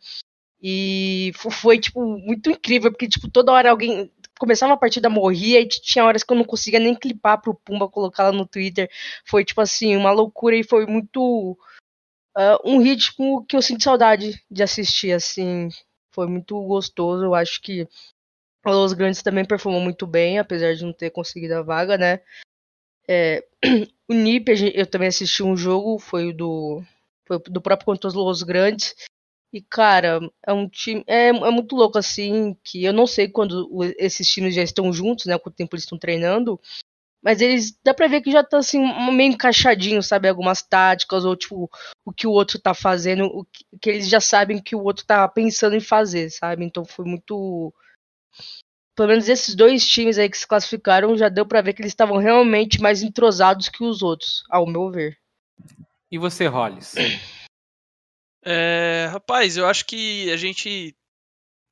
E 0.60 1.30
foi, 1.36 1.78
tipo, 1.78 2.04
muito 2.04 2.50
incrível, 2.50 2.90
porque, 2.90 3.08
tipo, 3.08 3.30
toda 3.30 3.52
hora 3.52 3.70
alguém 3.70 4.10
começava 4.38 4.72
uma 4.72 4.78
partida, 4.78 5.10
morria, 5.10 5.60
e 5.60 5.68
tinha 5.68 6.04
horas 6.04 6.22
que 6.22 6.32
eu 6.32 6.36
não 6.36 6.44
conseguia 6.44 6.80
nem 6.80 6.94
clipar 6.94 7.40
pro 7.40 7.54
Pumba, 7.54 7.88
colocar 7.88 8.24
lá 8.24 8.32
no 8.32 8.46
Twitter. 8.46 8.90
Foi, 9.24 9.44
tipo 9.44 9.60
assim, 9.60 9.96
uma 9.96 10.10
loucura 10.12 10.56
e 10.56 10.64
foi 10.64 10.86
muito. 10.86 11.58
Uh, 12.36 12.58
um 12.64 12.80
ritmo 12.80 13.44
que 13.46 13.56
eu 13.56 13.62
sinto 13.62 13.82
saudade 13.82 14.40
de 14.50 14.62
assistir, 14.62 15.12
assim. 15.12 15.68
Foi 16.12 16.26
muito 16.26 16.60
gostoso, 16.64 17.24
eu 17.24 17.34
acho 17.34 17.60
que 17.60 17.88
os 18.64 18.92
Grandes 18.92 19.22
também 19.22 19.44
performou 19.44 19.80
muito 19.80 20.06
bem, 20.06 20.38
apesar 20.38 20.74
de 20.74 20.84
não 20.84 20.92
ter 20.92 21.10
conseguido 21.10 21.54
a 21.54 21.62
vaga, 21.62 21.96
né? 21.96 22.20
É, 23.08 23.44
o 24.08 24.12
NIP, 24.14 24.72
eu 24.74 24.86
também 24.86 25.08
assisti 25.08 25.42
um 25.42 25.56
jogo, 25.56 25.98
foi 25.98 26.32
do, 26.32 26.82
foi 27.26 27.38
do 27.38 27.60
próprio 27.60 27.86
contra 27.86 28.08
os 28.08 28.14
Los 28.14 28.42
Grandes. 28.42 28.94
E, 29.52 29.62
cara, 29.62 30.20
é 30.46 30.52
um 30.52 30.68
time. 30.68 31.02
É, 31.06 31.28
é 31.28 31.50
muito 31.50 31.74
louco, 31.74 31.98
assim, 31.98 32.56
que 32.62 32.84
eu 32.84 32.92
não 32.92 33.06
sei 33.06 33.28
quando 33.28 33.68
esses 33.98 34.28
times 34.28 34.54
já 34.54 34.62
estão 34.62 34.92
juntos, 34.92 35.26
né? 35.26 35.38
Quanto 35.38 35.56
tempo 35.56 35.74
eles 35.74 35.84
estão 35.84 35.98
treinando. 35.98 36.60
Mas 37.22 37.40
eles. 37.40 37.78
Dá 37.82 37.94
pra 37.94 38.08
ver 38.08 38.20
que 38.20 38.30
já 38.30 38.44
tá 38.44 38.58
assim, 38.58 38.80
meio 39.10 39.32
encaixadinho, 39.32 40.02
sabe? 40.02 40.28
Algumas 40.28 40.62
táticas, 40.62 41.24
ou 41.24 41.34
tipo, 41.34 41.70
o 42.04 42.12
que 42.12 42.26
o 42.26 42.30
outro 42.30 42.58
tá 42.58 42.74
fazendo, 42.74 43.24
o 43.24 43.44
que, 43.44 43.64
que 43.80 43.90
eles 43.90 44.08
já 44.08 44.20
sabem 44.20 44.62
que 44.62 44.76
o 44.76 44.82
outro 44.82 45.06
tá 45.06 45.26
pensando 45.26 45.74
em 45.74 45.80
fazer, 45.80 46.30
sabe? 46.30 46.64
Então 46.64 46.84
foi 46.84 47.06
muito 47.06 47.72
pelo 48.94 49.08
menos 49.08 49.28
esses 49.28 49.54
dois 49.54 49.86
times 49.86 50.18
aí 50.18 50.28
que 50.28 50.36
se 50.36 50.46
classificaram 50.46 51.16
já 51.16 51.28
deu 51.28 51.46
para 51.46 51.62
ver 51.62 51.72
que 51.72 51.80
eles 51.80 51.92
estavam 51.92 52.16
realmente 52.16 52.80
mais 52.80 53.00
entrosados 53.00 53.68
que 53.68 53.84
os 53.84 54.02
outros, 54.02 54.42
ao 54.50 54.66
meu 54.66 54.90
ver. 54.90 55.16
E 56.10 56.18
você, 56.18 56.46
Hollis? 56.46 56.94
É, 58.44 59.08
rapaz, 59.10 59.56
eu 59.56 59.66
acho 59.66 59.84
que 59.84 60.30
a 60.30 60.36
gente 60.36 60.96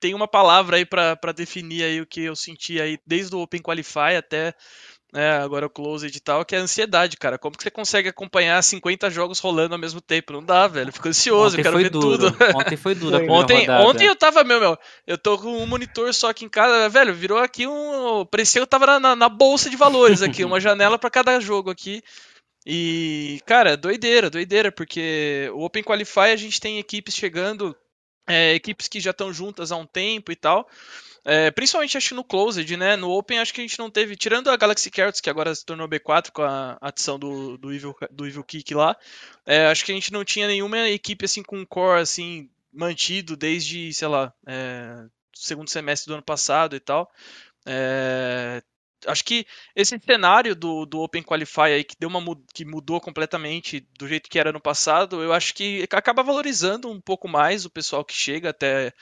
tem 0.00 0.14
uma 0.14 0.28
palavra 0.28 0.76
aí 0.76 0.84
para 0.84 1.32
definir 1.34 1.84
aí 1.84 2.00
o 2.00 2.06
que 2.06 2.22
eu 2.22 2.36
senti 2.36 2.80
aí 2.80 2.98
desde 3.06 3.34
o 3.34 3.40
Open 3.40 3.62
Qualify 3.62 4.16
até 4.16 4.54
né, 5.12 5.38
agora 5.38 5.66
o 5.66 5.70
Closed 5.70 6.14
e 6.14 6.20
tal, 6.20 6.44
que 6.44 6.54
é 6.54 6.58
a 6.58 6.62
ansiedade, 6.62 7.16
cara. 7.16 7.38
Como 7.38 7.56
que 7.56 7.62
você 7.62 7.70
consegue 7.70 8.08
acompanhar 8.08 8.62
50 8.62 9.08
jogos 9.08 9.38
rolando 9.38 9.74
ao 9.74 9.80
mesmo 9.80 10.00
tempo? 10.00 10.32
Não 10.32 10.42
dá, 10.42 10.66
velho. 10.66 10.92
Fico 10.92 11.08
ansioso, 11.08 11.56
ontem 11.56 11.60
eu 11.60 11.64
quero 11.64 11.78
ver 11.78 11.90
duro. 11.90 12.30
tudo. 12.30 12.36
Ontem 12.54 12.76
foi 12.76 12.94
duro. 12.94 13.16
Ontem, 13.32 13.70
ontem 13.70 14.06
eu 14.06 14.16
tava, 14.16 14.44
meu, 14.44 14.60
meu, 14.60 14.78
eu 15.06 15.16
tô 15.16 15.38
com 15.38 15.48
um 15.48 15.66
monitor 15.66 16.12
só 16.12 16.30
aqui 16.30 16.44
em 16.44 16.48
casa, 16.48 16.88
velho, 16.88 17.14
virou 17.14 17.38
aqui 17.38 17.66
um. 17.66 18.26
Parecia 18.30 18.60
que 18.60 18.62
eu 18.62 18.66
tava 18.66 18.98
na, 18.98 19.16
na 19.16 19.28
bolsa 19.28 19.70
de 19.70 19.76
valores 19.76 20.22
aqui, 20.22 20.44
uma 20.44 20.60
janela 20.60 20.98
para 20.98 21.10
cada 21.10 21.40
jogo 21.40 21.70
aqui. 21.70 22.02
E, 22.68 23.40
cara, 23.46 23.76
doideira, 23.76 24.28
doideira, 24.28 24.72
porque 24.72 25.48
o 25.54 25.64
Open 25.64 25.84
Qualify 25.84 26.32
a 26.32 26.36
gente 26.36 26.60
tem 26.60 26.80
equipes 26.80 27.14
chegando, 27.14 27.76
é, 28.26 28.54
equipes 28.54 28.88
que 28.88 28.98
já 28.98 29.12
estão 29.12 29.32
juntas 29.32 29.70
há 29.70 29.76
um 29.76 29.86
tempo 29.86 30.32
e 30.32 30.36
tal. 30.36 30.68
É, 31.24 31.50
principalmente 31.52 31.96
acho 31.96 32.14
no 32.14 32.24
Closed, 32.24 32.76
né? 32.76 32.96
No 32.96 33.10
Open 33.10 33.38
acho 33.38 33.54
que 33.54 33.60
a 33.60 33.64
gente 33.64 33.78
não 33.78 33.88
teve, 33.88 34.16
tirando 34.16 34.50
a 34.50 34.56
Galaxy 34.56 34.90
Carrots, 34.90 35.20
que 35.20 35.30
agora 35.30 35.54
se 35.54 35.64
tornou 35.64 35.88
B4 35.88 36.32
com 36.32 36.42
a 36.42 36.76
adição 36.80 37.18
do, 37.18 37.56
do, 37.56 37.72
Evil, 37.72 37.96
do 38.10 38.26
Evil 38.26 38.42
Kick 38.42 38.74
lá, 38.74 38.96
é, 39.44 39.66
acho 39.66 39.84
que 39.84 39.92
a 39.92 39.94
gente 39.94 40.12
não 40.12 40.24
tinha 40.24 40.48
nenhuma 40.48 40.88
equipe 40.88 41.24
assim 41.24 41.42
com 41.42 41.64
core 41.64 42.00
assim 42.00 42.50
mantido 42.72 43.36
desde, 43.36 43.92
sei 43.92 44.08
lá, 44.08 44.32
é, 44.46 45.06
segundo 45.34 45.70
semestre 45.70 46.08
do 46.08 46.14
ano 46.14 46.22
passado 46.22 46.74
e 46.74 46.80
tal. 46.80 47.10
É, 47.64 48.62
acho 49.06 49.24
que 49.24 49.46
esse 49.74 49.98
cenário 50.04 50.54
do, 50.54 50.84
do 50.86 51.00
Open 51.00 51.22
Qualify 51.22 51.72
aí 51.72 51.84
que 51.84 51.96
deu 51.98 52.08
uma 52.08 52.20
que 52.52 52.64
mudou 52.64 53.00
completamente 53.00 53.86
do 53.98 54.06
jeito 54.06 54.28
que 54.28 54.38
era 54.38 54.52
no 54.52 54.60
passado, 54.60 55.22
eu 55.22 55.32
acho 55.32 55.54
que 55.54 55.86
acaba 55.90 56.22
valorizando 56.22 56.90
um 56.90 57.00
pouco 57.00 57.28
mais 57.28 57.64
o 57.64 57.70
pessoal 57.70 58.04
que 58.04 58.14
chega 58.14 58.50
até 58.50 58.92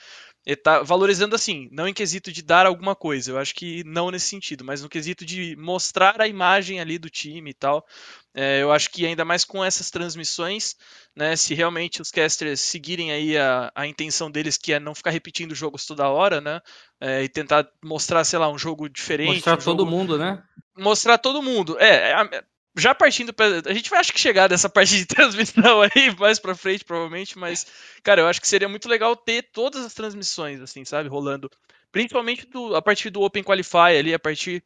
tá 0.53 0.83
valorizando 0.83 1.35
assim, 1.35 1.67
não 1.71 1.87
em 1.87 1.93
quesito 1.93 2.31
de 2.31 2.41
dar 2.41 2.65
alguma 2.65 2.95
coisa, 2.95 3.31
eu 3.31 3.37
acho 3.39 3.55
que 3.55 3.83
não 3.85 4.11
nesse 4.11 4.27
sentido, 4.27 4.63
mas 4.63 4.83
no 4.83 4.89
quesito 4.89 5.25
de 5.25 5.55
mostrar 5.55 6.21
a 6.21 6.27
imagem 6.27 6.79
ali 6.79 6.99
do 6.99 7.09
time 7.09 7.49
e 7.49 7.53
tal. 7.53 7.87
É, 8.33 8.61
eu 8.61 8.71
acho 8.71 8.91
que 8.91 9.05
ainda 9.05 9.23
mais 9.23 9.45
com 9.45 9.63
essas 9.63 9.89
transmissões, 9.89 10.75
né, 11.15 11.35
se 11.35 11.55
realmente 11.55 12.01
os 12.01 12.11
casters 12.11 12.59
seguirem 12.59 13.11
aí 13.11 13.37
a, 13.37 13.71
a 13.73 13.87
intenção 13.87 14.29
deles, 14.29 14.57
que 14.57 14.73
é 14.73 14.79
não 14.79 14.93
ficar 14.93 15.11
repetindo 15.11 15.55
jogos 15.55 15.85
toda 15.85 16.09
hora, 16.09 16.41
né, 16.41 16.61
é, 16.99 17.23
e 17.23 17.29
tentar 17.29 17.67
mostrar, 17.83 18.23
sei 18.25 18.37
lá, 18.37 18.49
um 18.49 18.57
jogo 18.57 18.89
diferente. 18.89 19.35
Mostrar 19.35 19.53
um 19.53 19.57
todo 19.57 19.79
jogo... 19.79 19.89
mundo, 19.89 20.17
né? 20.17 20.43
Mostrar 20.77 21.17
todo 21.17 21.41
mundo. 21.41 21.79
É, 21.79 22.11
é 22.11 22.43
já 22.75 22.93
partindo 22.93 23.33
para 23.33 23.61
a 23.65 23.73
gente 23.73 23.89
vai 23.89 23.99
acho 23.99 24.11
que 24.11 24.19
chegar 24.19 24.47
dessa 24.47 24.69
parte 24.69 24.97
de 24.97 25.05
transmissão 25.07 25.81
aí 25.81 26.15
mais 26.19 26.39
para 26.39 26.55
frente 26.55 26.83
provavelmente, 26.83 27.37
mas 27.37 27.65
cara, 28.03 28.21
eu 28.21 28.27
acho 28.27 28.41
que 28.41 28.47
seria 28.47 28.67
muito 28.67 28.89
legal 28.89 29.15
ter 29.15 29.43
todas 29.51 29.85
as 29.85 29.93
transmissões 29.93 30.61
assim, 30.61 30.83
sabe, 30.83 31.09
rolando, 31.09 31.49
principalmente 31.91 32.45
do, 32.47 32.75
a 32.75 32.81
partir 32.81 33.09
do 33.09 33.21
Open 33.21 33.43
Qualify 33.43 33.97
ali, 33.97 34.13
a 34.13 34.19
partir 34.19 34.63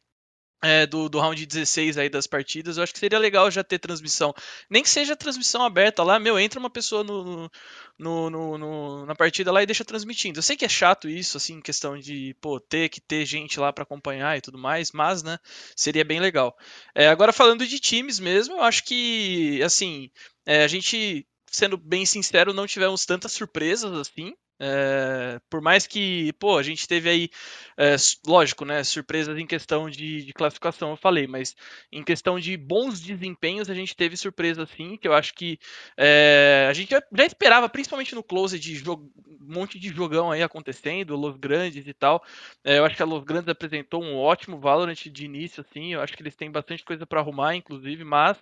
é, 0.62 0.86
do, 0.86 1.08
do 1.08 1.18
round 1.18 1.44
16 1.46 1.96
aí 1.96 2.08
das 2.08 2.26
partidas, 2.26 2.76
eu 2.76 2.82
acho 2.82 2.92
que 2.92 2.98
seria 2.98 3.18
legal 3.18 3.50
já 3.50 3.64
ter 3.64 3.78
transmissão. 3.78 4.34
Nem 4.68 4.82
que 4.82 4.90
seja 4.90 5.16
transmissão 5.16 5.64
aberta 5.64 6.02
lá, 6.02 6.18
meu, 6.18 6.38
entra 6.38 6.60
uma 6.60 6.68
pessoa 6.70 7.02
no, 7.02 7.50
no, 7.98 8.30
no, 8.30 8.58
no, 8.58 9.06
na 9.06 9.14
partida 9.14 9.50
lá 9.52 9.62
e 9.62 9.66
deixa 9.66 9.84
transmitindo. 9.84 10.38
Eu 10.38 10.42
sei 10.42 10.56
que 10.56 10.64
é 10.64 10.68
chato 10.68 11.08
isso, 11.08 11.36
assim, 11.36 11.60
questão 11.60 11.98
de, 11.98 12.34
pô, 12.40 12.60
ter 12.60 12.88
que 12.88 13.00
ter 13.00 13.24
gente 13.24 13.58
lá 13.58 13.72
para 13.72 13.84
acompanhar 13.84 14.36
e 14.36 14.40
tudo 14.40 14.58
mais, 14.58 14.92
mas, 14.92 15.22
né, 15.22 15.38
seria 15.74 16.04
bem 16.04 16.20
legal. 16.20 16.56
É, 16.94 17.08
agora 17.08 17.32
falando 17.32 17.66
de 17.66 17.78
times 17.78 18.18
mesmo, 18.18 18.56
eu 18.56 18.62
acho 18.62 18.84
que, 18.84 19.62
assim, 19.62 20.10
é, 20.44 20.64
a 20.64 20.68
gente, 20.68 21.26
sendo 21.46 21.76
bem 21.76 22.04
sincero, 22.04 22.52
não 22.52 22.66
tivemos 22.66 23.06
tantas 23.06 23.32
surpresas 23.32 23.92
assim. 23.94 24.34
É, 24.62 25.40
por 25.48 25.62
mais 25.62 25.86
que, 25.86 26.34
pô, 26.34 26.58
a 26.58 26.62
gente 26.62 26.86
teve 26.86 27.08
aí, 27.08 27.30
é, 27.78 27.96
lógico, 28.26 28.66
né, 28.66 28.84
surpresas 28.84 29.38
em 29.38 29.46
questão 29.46 29.88
de, 29.88 30.22
de, 30.22 30.34
classificação, 30.34 30.90
eu 30.90 30.96
falei, 30.98 31.26
mas 31.26 31.56
em 31.90 32.04
questão 32.04 32.38
de 32.38 32.58
bons 32.58 33.00
desempenhos, 33.00 33.70
a 33.70 33.74
gente 33.74 33.96
teve 33.96 34.18
surpresa 34.18 34.66
sim, 34.66 34.98
que 34.98 35.08
eu 35.08 35.14
acho 35.14 35.32
que 35.32 35.58
é, 35.96 36.66
a 36.68 36.74
gente 36.74 36.90
já, 36.90 37.24
esperava, 37.24 37.70
principalmente 37.70 38.14
no 38.14 38.22
close, 38.22 38.58
de 38.58 38.82
um 38.90 39.08
monte 39.40 39.78
de 39.78 39.88
jogão 39.88 40.30
aí 40.30 40.42
acontecendo, 40.42 41.16
Los 41.16 41.38
Grandes 41.38 41.86
e 41.86 41.94
tal. 41.94 42.22
eu 42.62 42.84
acho 42.84 42.96
que 42.96 43.02
a 43.02 43.06
Los 43.06 43.24
Grandes 43.24 43.48
apresentou 43.48 44.04
um 44.04 44.14
ótimo 44.18 44.60
Valorant 44.60 45.06
de 45.06 45.24
início, 45.24 45.64
assim, 45.66 45.94
eu 45.94 46.02
acho 46.02 46.14
que 46.14 46.22
eles 46.22 46.36
têm 46.36 46.50
bastante 46.50 46.84
coisa 46.84 47.06
para 47.06 47.20
arrumar, 47.20 47.56
inclusive, 47.56 48.04
mas 48.04 48.36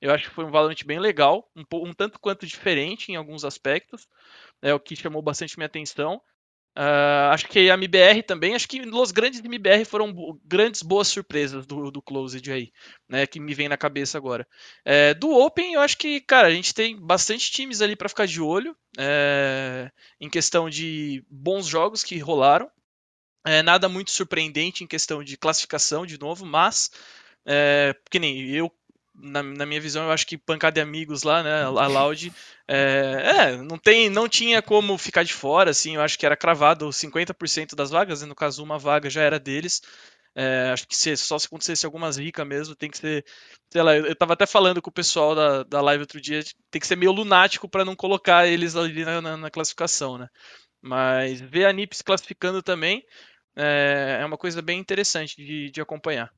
eu 0.00 0.12
acho 0.12 0.28
que 0.28 0.34
foi 0.34 0.44
um 0.44 0.52
Valorant 0.52 0.84
bem 0.84 1.00
legal, 1.00 1.50
um, 1.56 1.64
um 1.72 1.92
tanto 1.92 2.20
quanto 2.20 2.46
diferente 2.46 3.10
em 3.10 3.16
alguns 3.16 3.44
aspectos 3.44 4.06
é 4.64 4.72
o 4.72 4.80
que 4.80 4.96
chamou 4.96 5.20
bastante 5.20 5.58
minha 5.58 5.63
atenção. 5.64 6.20
Uh, 6.76 7.30
acho 7.30 7.46
que 7.46 7.70
a 7.70 7.74
MBR 7.74 8.24
também, 8.24 8.52
acho 8.54 8.68
que 8.68 8.82
Los 8.84 9.12
Grandes 9.12 9.38
e 9.38 9.46
MBR 9.46 9.84
foram 9.84 10.12
grandes 10.44 10.82
boas 10.82 11.06
surpresas 11.06 11.64
do, 11.66 11.88
do 11.88 12.02
Closed 12.02 12.50
aí, 12.50 12.72
né, 13.08 13.28
que 13.28 13.38
me 13.38 13.54
vem 13.54 13.68
na 13.68 13.76
cabeça 13.76 14.18
agora. 14.18 14.44
É, 14.84 15.14
do 15.14 15.30
Open, 15.30 15.74
eu 15.74 15.80
acho 15.80 15.96
que, 15.96 16.20
cara, 16.20 16.48
a 16.48 16.50
gente 16.50 16.74
tem 16.74 17.00
bastante 17.00 17.52
times 17.52 17.80
ali 17.80 17.94
para 17.94 18.08
ficar 18.08 18.26
de 18.26 18.40
olho, 18.40 18.76
é, 18.98 19.88
em 20.20 20.28
questão 20.28 20.68
de 20.68 21.24
bons 21.30 21.66
jogos 21.66 22.02
que 22.02 22.18
rolaram. 22.18 22.68
É, 23.46 23.62
nada 23.62 23.88
muito 23.88 24.10
surpreendente 24.10 24.82
em 24.82 24.86
questão 24.86 25.22
de 25.22 25.36
classificação, 25.36 26.04
de 26.04 26.18
novo, 26.18 26.44
mas, 26.44 26.90
é, 27.46 27.94
que 28.10 28.18
nem 28.18 28.48
eu 28.50 28.72
na, 29.24 29.42
na, 29.42 29.66
minha 29.66 29.80
visão, 29.80 30.04
eu 30.04 30.10
acho 30.12 30.26
que 30.26 30.36
pancada 30.36 30.74
de 30.74 30.80
amigos 30.80 31.22
lá, 31.22 31.42
né, 31.42 31.62
a 31.62 31.86
Loud, 31.86 32.32
é, 32.68 32.76
é, 33.36 33.56
não 33.56 33.78
tem, 33.78 34.10
não 34.10 34.28
tinha 34.28 34.60
como 34.60 34.98
ficar 34.98 35.22
de 35.22 35.32
fora, 35.32 35.70
assim, 35.70 35.96
eu 35.96 36.02
acho 36.02 36.18
que 36.18 36.26
era 36.26 36.36
cravado 36.36 36.92
50% 36.92 37.74
das 37.74 37.90
vagas, 37.90 38.20
né, 38.20 38.28
no 38.28 38.34
caso 38.34 38.62
uma 38.62 38.78
vaga 38.78 39.08
já 39.08 39.22
era 39.22 39.38
deles, 39.38 39.80
é, 40.34 40.70
acho 40.72 40.86
que 40.86 40.96
se, 40.96 41.16
só 41.16 41.38
se 41.38 41.46
acontecesse 41.46 41.86
algumas 41.86 42.16
ricas 42.18 42.46
mesmo, 42.46 42.76
tem 42.76 42.90
que 42.90 42.98
ser, 42.98 43.24
sei 43.72 43.82
lá, 43.82 43.96
eu 43.96 44.14
tava 44.14 44.34
até 44.34 44.46
falando 44.46 44.82
com 44.82 44.90
o 44.90 44.92
pessoal 44.92 45.34
da, 45.34 45.62
da 45.62 45.80
live 45.80 46.02
outro 46.02 46.20
dia, 46.20 46.42
tem 46.70 46.80
que 46.80 46.86
ser 46.86 46.96
meio 46.96 47.12
lunático 47.12 47.68
para 47.68 47.84
não 47.84 47.96
colocar 47.96 48.46
eles 48.46 48.76
ali 48.76 49.04
na, 49.04 49.20
na, 49.22 49.36
na, 49.36 49.50
classificação, 49.50 50.18
né, 50.18 50.28
mas 50.82 51.40
ver 51.40 51.64
a 51.66 51.72
NIP 51.72 51.96
se 51.96 52.04
classificando 52.04 52.62
também 52.62 53.04
é, 53.56 54.18
é 54.20 54.24
uma 54.24 54.36
coisa 54.36 54.60
bem 54.60 54.78
interessante 54.78 55.36
de, 55.36 55.70
de 55.70 55.80
acompanhar. 55.80 56.32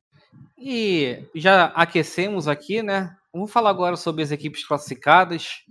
E 0.57 1.23
já 1.35 1.65
aquecemos 1.67 2.47
aqui, 2.47 2.81
né? 2.81 3.15
Vamos 3.33 3.51
falar 3.51 3.69
agora 3.69 3.95
sobre 3.95 4.23
as 4.23 4.31
equipes 4.31 4.65
classificadas. 4.65 5.63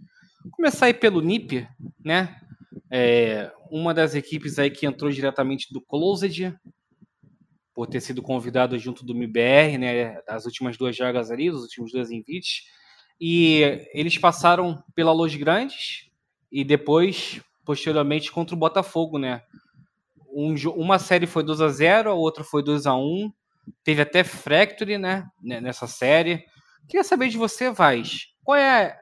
Vou 0.42 0.52
começar 0.52 0.86
aí 0.86 0.94
pelo 0.94 1.20
NIP, 1.20 1.66
né? 2.04 2.40
É 2.90 3.50
uma 3.70 3.92
das 3.92 4.14
equipes 4.14 4.58
aí 4.58 4.70
que 4.70 4.86
entrou 4.86 5.10
diretamente 5.10 5.72
do 5.72 5.80
Closed, 5.80 6.54
por 7.74 7.86
ter 7.86 8.00
sido 8.00 8.22
convidado 8.22 8.78
junto 8.78 9.04
do 9.04 9.12
MBR, 9.12 9.76
né? 9.78 10.20
Das 10.22 10.46
últimas 10.46 10.76
duas 10.76 10.96
jogas 10.96 11.30
ali, 11.30 11.50
os 11.50 11.62
últimos 11.62 11.92
dois 11.92 12.10
invites. 12.10 12.62
E 13.20 13.88
eles 13.92 14.16
passaram 14.18 14.82
pela 14.94 15.12
Los 15.12 15.34
Grandes 15.34 16.10
e 16.50 16.64
depois, 16.64 17.40
posteriormente, 17.64 18.30
contra 18.30 18.54
o 18.54 18.58
Botafogo, 18.58 19.18
né? 19.18 19.42
Um, 20.38 20.54
uma 20.76 20.98
série 20.98 21.26
foi 21.26 21.42
2 21.42 21.62
a 21.62 21.68
0 21.70 22.10
a 22.10 22.14
outra 22.14 22.44
foi 22.44 22.62
2 22.62 22.84
a 22.84 22.94
1 22.94 23.32
Teve 23.82 24.02
até 24.02 24.22
Fracture, 24.22 24.98
né? 24.98 25.28
Nessa 25.42 25.86
série. 25.86 26.44
Queria 26.86 27.02
saber 27.02 27.28
de 27.28 27.38
você, 27.38 27.70
Vaz. 27.70 28.28
Qual 28.44 28.56
é 28.56 28.96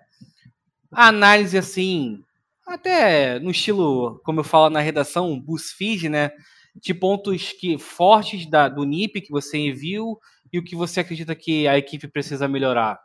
a 0.93 1.09
análise, 1.09 1.59
assim, 1.59 2.23
até 2.67 3.39
no 3.41 3.51
estilo, 3.51 4.21
como 4.25 4.41
eu 4.41 4.45
falo 4.45 4.71
na 4.71 4.81
redação, 4.81 5.39
BuzzFeed, 5.41 6.09
né? 6.09 6.31
De 6.75 6.95
pontos 6.95 7.53
que 7.53 7.79
fortes 7.79 8.49
da, 8.49 8.69
do 8.69 8.85
NIP 8.85 9.21
que 9.23 9.31
você 9.31 9.73
viu 9.73 10.19
e 10.53 10.59
o 10.59 10.65
que 10.65 10.77
você 10.77 11.01
acredita 11.01 11.35
que 11.35 11.67
a 11.69 11.77
equipe 11.77 12.09
precisa 12.09 12.49
melhorar. 12.49 12.99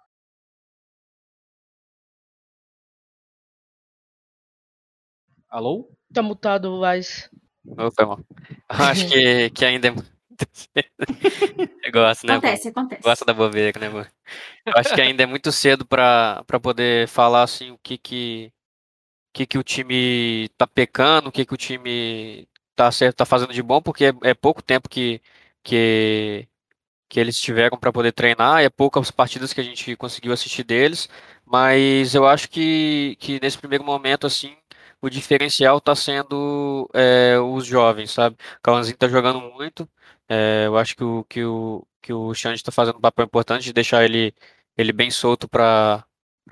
Alô? 5.50 5.92
Tá 6.14 6.22
mutado, 6.22 6.80
Vaz. 6.80 7.30
Opa, 7.68 8.24
Acho 8.68 9.08
que, 9.08 9.50
que 9.52 9.66
ainda 9.66 9.90
é 9.90 9.94
Eu 11.84 11.92
gosto, 11.92 12.26
né? 12.26 12.34
Acontece, 12.36 12.68
acontece. 12.70 13.02
Gosta 13.02 13.26
da 13.26 13.34
bobeira, 13.34 13.78
né, 13.80 13.88
amor? 13.88 14.10
Eu 14.66 14.74
acho 14.76 14.94
que 14.94 15.02
ainda 15.02 15.24
é 15.24 15.26
muito 15.26 15.52
cedo 15.52 15.86
para 15.86 16.44
poder 16.62 17.08
falar 17.08 17.44
assim 17.44 17.72
o 17.72 17.78
que 17.78 17.98
que, 17.98 18.54
que 19.34 19.46
que 19.46 19.58
o 19.58 19.64
time 19.64 20.50
tá 20.58 20.66
pecando, 20.66 21.30
o 21.30 21.32
que 21.32 21.46
que 21.46 21.54
o 21.54 21.58
time 21.58 22.48
tá 22.76 22.92
certo, 22.92 23.18
tá 23.18 23.26
fazendo 23.26 23.54
de 23.54 23.62
bom, 23.62 23.82
porque 23.82 24.06
é, 24.06 24.14
é 24.24 24.34
pouco 24.34 24.62
tempo 24.62 24.88
que, 24.90 25.22
que 25.64 26.48
que 27.10 27.20
eles 27.20 27.40
tiveram 27.40 27.78
para 27.78 27.92
poder 27.92 28.12
treinar, 28.12 28.62
é 28.62 28.70
poucas 28.70 29.10
partidas 29.10 29.52
que 29.52 29.60
a 29.60 29.64
gente 29.64 29.96
conseguiu 29.96 30.32
assistir 30.32 30.64
deles, 30.64 31.10
mas 31.44 32.14
eu 32.14 32.28
acho 32.28 32.48
que, 32.50 33.18
que 33.20 33.40
nesse 33.42 33.58
primeiro 33.58 33.84
momento 33.84 34.28
assim 34.28 34.56
o 35.02 35.10
diferencial 35.10 35.78
está 35.78 35.96
sendo 35.96 36.90
é, 36.94 37.40
os 37.40 37.66
jovens, 37.66 38.12
sabe? 38.12 38.36
O 38.58 38.62
Cauãzinho 38.62 38.94
está 38.94 39.08
jogando 39.08 39.42
muito, 39.42 39.90
é, 40.28 40.66
eu 40.68 40.78
acho 40.78 40.96
que 40.96 41.04
o, 41.04 41.24
que 41.26 41.44
o, 41.44 41.88
que 42.02 42.14
o 42.14 42.34
Xande 42.34 42.58
está 42.58 42.72
fazendo 42.72 42.98
um 42.98 43.02
papel 43.02 43.26
importante 43.26 43.64
de 43.64 43.74
deixar 43.74 44.04
ele, 44.06 44.34
ele 44.78 44.94
bem 44.94 45.12
solto 45.12 45.48
para 45.48 46.06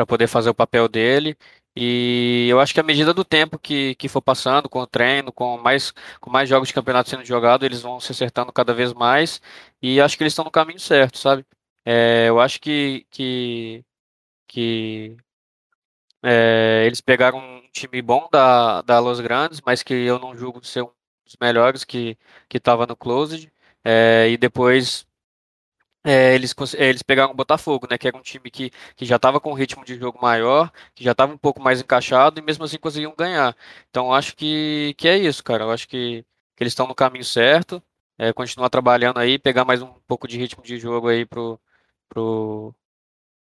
poder 0.08 0.28
fazer 0.28 0.50
o 0.50 0.54
papel 0.56 0.88
dele. 0.88 1.38
E 1.76 2.48
eu 2.50 2.60
acho 2.60 2.74
que 2.74 2.80
à 2.80 2.84
medida 2.84 3.14
do 3.14 3.24
tempo 3.24 3.60
que, 3.60 3.94
que 3.96 4.10
for 4.10 4.22
passando, 4.22 4.68
com 4.68 4.80
o 4.80 4.88
treino, 4.88 5.32
com 5.32 5.58
mais, 5.60 5.94
com 6.20 6.30
mais 6.32 6.50
jogos 6.50 6.70
de 6.70 6.74
campeonato 6.74 7.10
sendo 7.10 7.24
jogado, 7.24 7.66
eles 7.66 7.82
vão 7.82 8.00
se 8.00 8.12
acertando 8.12 8.52
cada 8.52 8.74
vez 8.74 8.94
mais. 8.94 9.40
E 9.82 10.02
acho 10.02 10.18
que 10.18 10.24
eles 10.24 10.34
estão 10.34 10.46
no 10.46 10.52
caminho 10.52 10.80
certo, 10.80 11.20
sabe? 11.20 11.46
É, 11.86 12.26
eu 12.30 12.40
acho 12.40 12.60
que, 12.60 13.06
que, 13.12 13.86
que 14.48 15.18
é, 16.24 16.84
eles 16.86 17.02
pegaram 17.02 17.40
um 17.40 17.62
time 17.72 18.02
bom 18.02 18.28
da, 18.32 18.82
da 18.82 19.00
Los 19.00 19.20
Grandes, 19.20 19.62
mas 19.66 19.84
que 19.84 19.94
eu 19.94 20.20
não 20.20 20.36
julgo 20.36 20.64
ser 20.66 20.84
um 20.84 20.92
dos 21.26 21.38
melhores 21.42 21.84
que 21.84 22.18
estava 22.54 22.86
no 22.88 22.96
Closed. 22.96 23.52
É, 23.84 24.30
e 24.30 24.38
depois 24.38 25.08
é, 26.06 26.34
eles, 26.36 26.56
eles 26.76 27.04
pegaram 27.04 27.32
o 27.34 27.36
Botafogo, 27.36 27.88
né? 27.90 27.98
Que 27.98 28.08
era 28.08 28.18
um 28.18 28.22
time 28.22 28.50
que, 28.50 28.72
que 28.96 29.06
já 29.06 29.18
estava 29.18 29.40
com 29.42 29.52
um 29.52 29.54
ritmo 29.54 29.84
de 29.84 29.96
jogo 29.98 30.20
maior, 30.22 30.72
que 30.96 31.04
já 31.04 31.12
estava 31.12 31.34
um 31.34 31.38
pouco 31.38 31.62
mais 31.62 31.82
encaixado 31.82 32.40
e 32.40 32.44
mesmo 32.44 32.64
assim 32.64 32.78
conseguiam 32.78 33.14
ganhar. 33.18 33.56
Então 33.90 34.14
acho 34.14 34.36
que, 34.36 34.96
que 34.98 35.08
é 35.08 35.18
isso, 35.18 35.44
cara. 35.44 35.66
Eu 35.66 35.72
acho 35.72 35.88
que, 35.88 36.26
que 36.56 36.64
eles 36.64 36.72
estão 36.72 36.88
no 36.88 36.96
caminho 36.96 37.26
certo. 37.26 37.84
É, 38.18 38.34
continuar 38.34 38.70
trabalhando 38.70 39.20
aí, 39.20 39.38
pegar 39.38 39.66
mais 39.66 39.82
um 39.82 39.94
pouco 40.08 40.28
de 40.28 40.38
ritmo 40.38 40.64
de 40.64 40.80
jogo 40.80 41.08
aí 41.10 41.26
pro, 41.26 41.60
pro, 42.10 42.74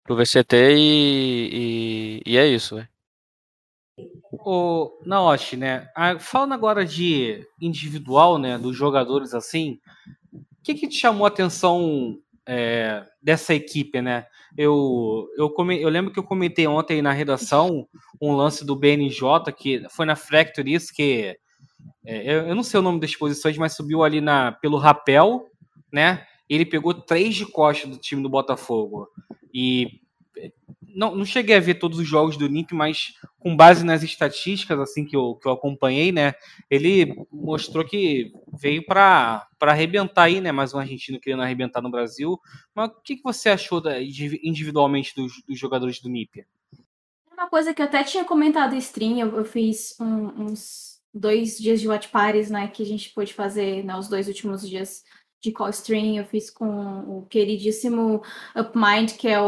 pro 0.04 0.16
VCT 0.16 0.76
e, 0.76 2.20
e, 2.26 2.32
e 2.32 2.36
é 2.36 2.46
isso, 2.46 2.76
velho. 2.76 2.88
O 4.32 5.00
Naoshi, 5.04 5.56
né? 5.56 5.88
Falando 6.20 6.52
agora 6.52 6.84
de 6.84 7.46
individual, 7.60 8.36
né, 8.36 8.58
dos 8.58 8.76
jogadores 8.76 9.32
assim, 9.32 9.78
o 10.32 10.62
que, 10.62 10.74
que 10.74 10.88
te 10.88 10.96
chamou 10.96 11.24
a 11.24 11.28
atenção 11.28 12.18
é, 12.46 13.04
dessa 13.22 13.54
equipe, 13.54 14.02
né? 14.02 14.26
Eu, 14.56 15.28
eu, 15.36 15.50
come, 15.50 15.80
eu 15.80 15.88
lembro 15.88 16.12
que 16.12 16.18
eu 16.18 16.24
comentei 16.24 16.66
ontem 16.66 17.00
na 17.00 17.12
redação 17.12 17.88
um 18.20 18.34
lance 18.34 18.64
do 18.64 18.76
BNJ, 18.76 19.52
que 19.56 19.86
foi 19.90 20.04
na 20.06 20.14
Fracture 20.14 20.72
isso, 20.72 20.92
que 20.92 21.36
é, 22.04 22.34
eu, 22.34 22.48
eu, 22.48 22.54
não 22.54 22.62
sei 22.62 22.80
o 22.80 22.82
nome 22.82 23.00
das 23.00 23.16
posições, 23.16 23.56
mas 23.56 23.74
subiu 23.74 24.02
ali 24.02 24.20
na, 24.20 24.52
pelo 24.52 24.76
rapel, 24.76 25.46
né? 25.92 26.26
Ele 26.48 26.66
pegou 26.66 26.92
três 26.92 27.34
de 27.34 27.46
costa 27.46 27.88
do 27.88 27.96
time 27.96 28.22
do 28.22 28.28
Botafogo. 28.28 29.08
E 29.54 30.00
não, 30.94 31.14
não 31.14 31.24
cheguei 31.24 31.56
a 31.56 31.60
ver 31.60 31.74
todos 31.74 31.98
os 31.98 32.06
jogos 32.06 32.36
do 32.36 32.48
NIP, 32.48 32.74
mas 32.74 33.14
com 33.38 33.56
base 33.56 33.84
nas 33.84 34.02
estatísticas 34.02 34.78
assim 34.80 35.04
que 35.04 35.16
eu, 35.16 35.34
que 35.36 35.46
eu 35.46 35.52
acompanhei, 35.52 36.12
né, 36.12 36.34
ele 36.70 37.14
mostrou 37.32 37.84
que 37.84 38.32
veio 38.52 38.84
para 38.84 39.46
arrebentar 39.60 40.24
aí, 40.24 40.40
né, 40.40 40.52
mais 40.52 40.74
um 40.74 40.78
argentino 40.78 41.20
querendo 41.20 41.42
arrebentar 41.42 41.80
no 41.80 41.90
Brasil. 41.90 42.38
Mas 42.74 42.90
o 42.90 43.00
que, 43.02 43.16
que 43.16 43.22
você 43.22 43.48
achou 43.48 43.80
da, 43.80 44.00
individualmente 44.00 45.14
dos, 45.14 45.42
dos 45.46 45.58
jogadores 45.58 46.00
do 46.00 46.08
NIP? 46.08 46.46
Uma 47.32 47.48
coisa 47.48 47.74
que 47.74 47.82
eu 47.82 47.86
até 47.86 48.02
tinha 48.04 48.24
comentado 48.24 48.74
em 48.74 48.78
stream, 48.78 49.18
eu, 49.18 49.36
eu 49.36 49.44
fiz 49.44 49.96
um, 50.00 50.44
uns 50.44 51.00
dois 51.12 51.58
dias 51.58 51.80
de 51.80 51.88
watch 51.88 52.08
parties, 52.08 52.50
né, 52.50 52.68
que 52.68 52.82
a 52.82 52.86
gente 52.86 53.10
pôde 53.10 53.32
fazer, 53.32 53.84
né, 53.84 53.96
os 53.96 54.08
dois 54.08 54.28
últimos 54.28 54.68
dias 54.68 55.04
de 55.44 55.52
call 55.52 55.68
stream, 55.70 56.16
eu 56.16 56.24
fiz 56.24 56.50
com 56.50 57.18
o 57.18 57.26
queridíssimo 57.26 58.22
UpMind, 58.56 59.12
que 59.18 59.28
é 59.28 59.40
o, 59.40 59.46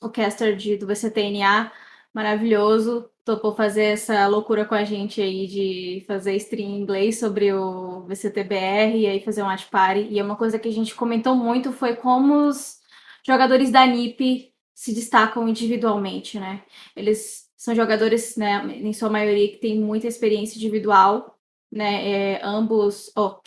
o, 0.00 0.06
o 0.06 0.10
caster 0.10 0.56
de, 0.56 0.76
do 0.76 0.86
VCTNA, 0.86 1.70
maravilhoso, 2.14 3.10
topou 3.24 3.54
fazer 3.54 3.84
essa 3.84 4.26
loucura 4.26 4.64
com 4.64 4.74
a 4.74 4.84
gente 4.84 5.20
aí 5.20 5.46
de 5.46 6.04
fazer 6.06 6.34
stream 6.36 6.70
em 6.70 6.80
inglês 6.80 7.18
sobre 7.18 7.52
o 7.52 8.02
VCTBR 8.06 8.96
e 8.96 9.06
aí 9.06 9.20
fazer 9.20 9.42
um 9.42 9.46
watch 9.46 9.66
party. 9.66 10.08
E 10.10 10.18
é 10.18 10.22
uma 10.22 10.36
coisa 10.36 10.58
que 10.58 10.68
a 10.68 10.72
gente 10.72 10.94
comentou 10.94 11.34
muito 11.34 11.72
foi 11.72 11.96
como 11.96 12.46
os 12.48 12.78
jogadores 13.26 13.70
da 13.70 13.86
NiP 13.86 14.52
se 14.74 14.94
destacam 14.94 15.48
individualmente, 15.48 16.38
né? 16.38 16.64
Eles 16.94 17.50
são 17.56 17.74
jogadores, 17.74 18.36
né, 18.36 18.64
em 18.78 18.92
sua 18.92 19.10
maioria, 19.10 19.48
que 19.48 19.56
têm 19.58 19.80
muita 19.80 20.06
experiência 20.06 20.56
individual, 20.56 21.36
né? 21.70 22.34
É, 22.34 22.40
ambos, 22.44 23.10
oh, 23.16 23.40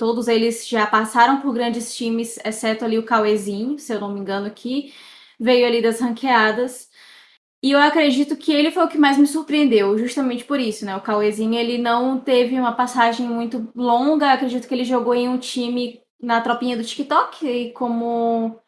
Todos 0.00 0.28
eles 0.28 0.66
já 0.66 0.86
passaram 0.86 1.42
por 1.42 1.52
grandes 1.52 1.94
times, 1.94 2.38
exceto 2.42 2.86
ali 2.86 2.98
o 2.98 3.02
Cauezinho, 3.02 3.78
se 3.78 3.92
eu 3.92 4.00
não 4.00 4.10
me 4.10 4.18
engano, 4.18 4.50
que 4.50 4.94
veio 5.38 5.66
ali 5.66 5.82
das 5.82 6.00
ranqueadas. 6.00 6.88
E 7.62 7.72
eu 7.72 7.78
acredito 7.78 8.34
que 8.34 8.50
ele 8.50 8.70
foi 8.70 8.82
o 8.82 8.88
que 8.88 8.96
mais 8.96 9.18
me 9.18 9.26
surpreendeu, 9.26 9.98
justamente 9.98 10.42
por 10.42 10.58
isso, 10.58 10.86
né? 10.86 10.96
O 10.96 11.02
Cauezinho, 11.02 11.52
ele 11.52 11.76
não 11.76 12.18
teve 12.18 12.58
uma 12.58 12.72
passagem 12.72 13.28
muito 13.28 13.70
longa, 13.76 14.32
acredito 14.32 14.66
que 14.66 14.72
ele 14.72 14.84
jogou 14.86 15.14
em 15.14 15.28
um 15.28 15.36
time 15.36 16.00
na 16.18 16.40
tropinha 16.40 16.78
do 16.78 16.82
TikTok, 16.82 17.46
e 17.46 17.70
como 17.74 18.58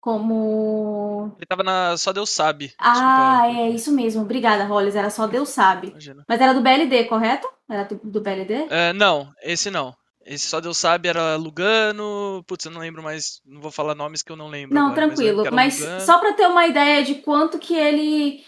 como. 0.00 1.32
Ele 1.36 1.46
tava 1.46 1.62
na 1.62 1.96
Só 1.96 2.12
Deus 2.12 2.30
Sabe. 2.30 2.74
Ah, 2.76 3.42
Desculpa. 3.44 3.60
é 3.60 3.70
isso 3.70 3.92
mesmo. 3.92 4.22
Obrigada, 4.22 4.64
Rollins. 4.64 4.96
Era 4.96 5.10
Só 5.10 5.28
Deus 5.28 5.50
Sabe. 5.50 5.90
Imagina. 5.90 6.24
Mas 6.28 6.40
era 6.40 6.52
do 6.52 6.60
BLD, 6.60 7.04
correto? 7.04 7.48
Era 7.70 7.84
do, 7.84 7.94
do 8.02 8.20
BLD? 8.20 8.66
É, 8.68 8.92
não, 8.92 9.32
esse 9.44 9.70
não. 9.70 9.94
Esse 10.24 10.46
só 10.46 10.60
Deus 10.60 10.78
sabe 10.78 11.08
era 11.08 11.36
Lugano. 11.36 12.44
Putz, 12.46 12.64
eu 12.64 12.70
não 12.70 12.80
lembro 12.80 13.02
mais. 13.02 13.40
Não 13.44 13.60
vou 13.60 13.70
falar 13.70 13.94
nomes 13.94 14.22
que 14.22 14.30
eu 14.30 14.36
não 14.36 14.48
lembro. 14.48 14.74
Não, 14.74 14.88
agora, 14.88 15.08
tranquilo. 15.08 15.44
Mas, 15.52 15.80
mas 15.80 16.02
só 16.04 16.18
para 16.18 16.32
ter 16.32 16.46
uma 16.46 16.66
ideia 16.66 17.04
de 17.04 17.16
quanto 17.16 17.58
que 17.58 17.74
ele. 17.74 18.44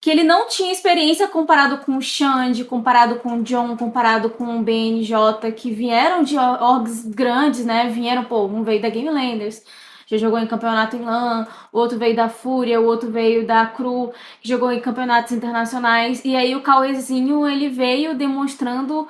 Que 0.00 0.10
ele 0.10 0.22
não 0.22 0.46
tinha 0.46 0.70
experiência 0.70 1.26
comparado 1.26 1.78
com 1.78 1.96
o 1.96 2.02
Xande, 2.02 2.64
comparado 2.64 3.16
com 3.16 3.38
o 3.38 3.42
John, 3.42 3.76
comparado 3.76 4.30
com 4.30 4.58
o 4.58 4.62
BNJ, 4.62 5.50
que 5.56 5.70
vieram 5.72 6.22
de 6.22 6.36
orgs 6.36 7.06
grandes, 7.06 7.64
né? 7.64 7.88
Vieram, 7.88 8.24
pô, 8.24 8.44
um 8.46 8.62
veio 8.62 8.80
da 8.80 8.90
Game 8.90 9.08
Landers, 9.08 9.64
já 10.06 10.18
jogou 10.18 10.38
em 10.38 10.46
campeonato 10.46 10.94
em 10.94 11.00
LAN, 11.00 11.48
o 11.72 11.78
outro 11.78 11.98
veio 11.98 12.14
da 12.14 12.28
Fúria, 12.28 12.80
o 12.80 12.84
outro 12.84 13.10
veio 13.10 13.46
da 13.46 13.66
Cru, 13.66 14.12
que 14.40 14.48
jogou 14.48 14.70
em 14.70 14.80
campeonatos 14.80 15.32
internacionais. 15.32 16.24
E 16.24 16.36
aí 16.36 16.54
o 16.54 16.62
Cauêzinho, 16.62 17.48
ele 17.48 17.68
veio 17.68 18.14
demonstrando 18.14 19.08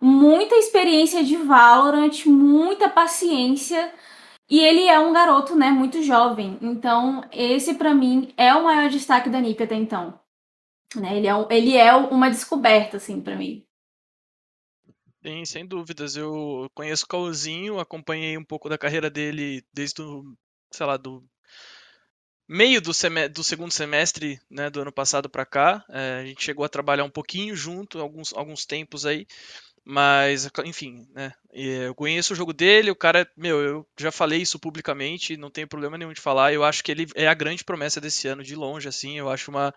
muita 0.00 0.54
experiência 0.56 1.24
de 1.24 1.36
Valorant, 1.36 2.26
muita 2.26 2.88
paciência. 2.88 3.92
E 4.48 4.60
ele 4.60 4.84
é 4.86 4.98
um 4.98 5.12
garoto, 5.12 5.56
né, 5.56 5.70
muito 5.70 6.02
jovem. 6.02 6.56
Então, 6.62 7.24
esse 7.32 7.74
para 7.74 7.92
mim 7.94 8.32
é 8.36 8.54
o 8.54 8.64
maior 8.64 8.88
destaque 8.88 9.28
da 9.28 9.40
NiP 9.40 9.64
até 9.64 9.74
então. 9.74 10.18
Né? 10.94 11.16
Ele, 11.16 11.26
é, 11.26 11.46
ele 11.50 11.76
é 11.76 11.94
uma 11.94 12.30
descoberta, 12.30 12.96
assim, 12.98 13.20
para 13.20 13.36
mim. 13.36 13.66
Sim, 15.26 15.44
sem 15.44 15.66
dúvidas. 15.66 16.16
Eu 16.16 16.70
conheço 16.72 17.04
o 17.04 17.08
Cauzinho, 17.08 17.80
acompanhei 17.80 18.38
um 18.38 18.44
pouco 18.44 18.68
da 18.68 18.78
carreira 18.78 19.10
dele 19.10 19.64
desde 19.74 20.00
o, 20.00 20.22
sei 20.70 20.86
lá, 20.86 20.96
do 20.96 21.24
meio 22.48 22.80
do, 22.80 22.92
do 23.32 23.42
segundo 23.42 23.72
semestre 23.72 24.38
né, 24.48 24.70
do 24.70 24.80
ano 24.80 24.92
passado 24.92 25.28
para 25.28 25.44
cá. 25.44 25.84
É, 25.90 26.20
a 26.20 26.24
gente 26.24 26.44
chegou 26.44 26.64
a 26.64 26.68
trabalhar 26.68 27.04
um 27.04 27.10
pouquinho 27.10 27.56
junto, 27.56 27.98
alguns, 27.98 28.32
alguns 28.34 28.64
tempos 28.64 29.04
aí. 29.04 29.26
Mas, 29.88 30.50
enfim, 30.64 31.06
né? 31.14 31.32
Eu 31.52 31.94
conheço 31.94 32.32
o 32.32 32.36
jogo 32.36 32.52
dele, 32.52 32.90
o 32.90 32.96
cara, 32.96 33.30
meu, 33.36 33.60
eu 33.60 33.86
já 33.96 34.10
falei 34.10 34.42
isso 34.42 34.58
publicamente, 34.58 35.36
não 35.36 35.48
tenho 35.48 35.68
problema 35.68 35.96
nenhum 35.96 36.12
de 36.12 36.20
falar. 36.20 36.52
Eu 36.52 36.64
acho 36.64 36.82
que 36.82 36.90
ele 36.90 37.06
é 37.14 37.28
a 37.28 37.34
grande 37.34 37.62
promessa 37.64 38.00
desse 38.00 38.26
ano, 38.26 38.42
de 38.42 38.56
longe, 38.56 38.88
assim. 38.88 39.16
Eu 39.16 39.30
acho 39.30 39.48
uma, 39.48 39.72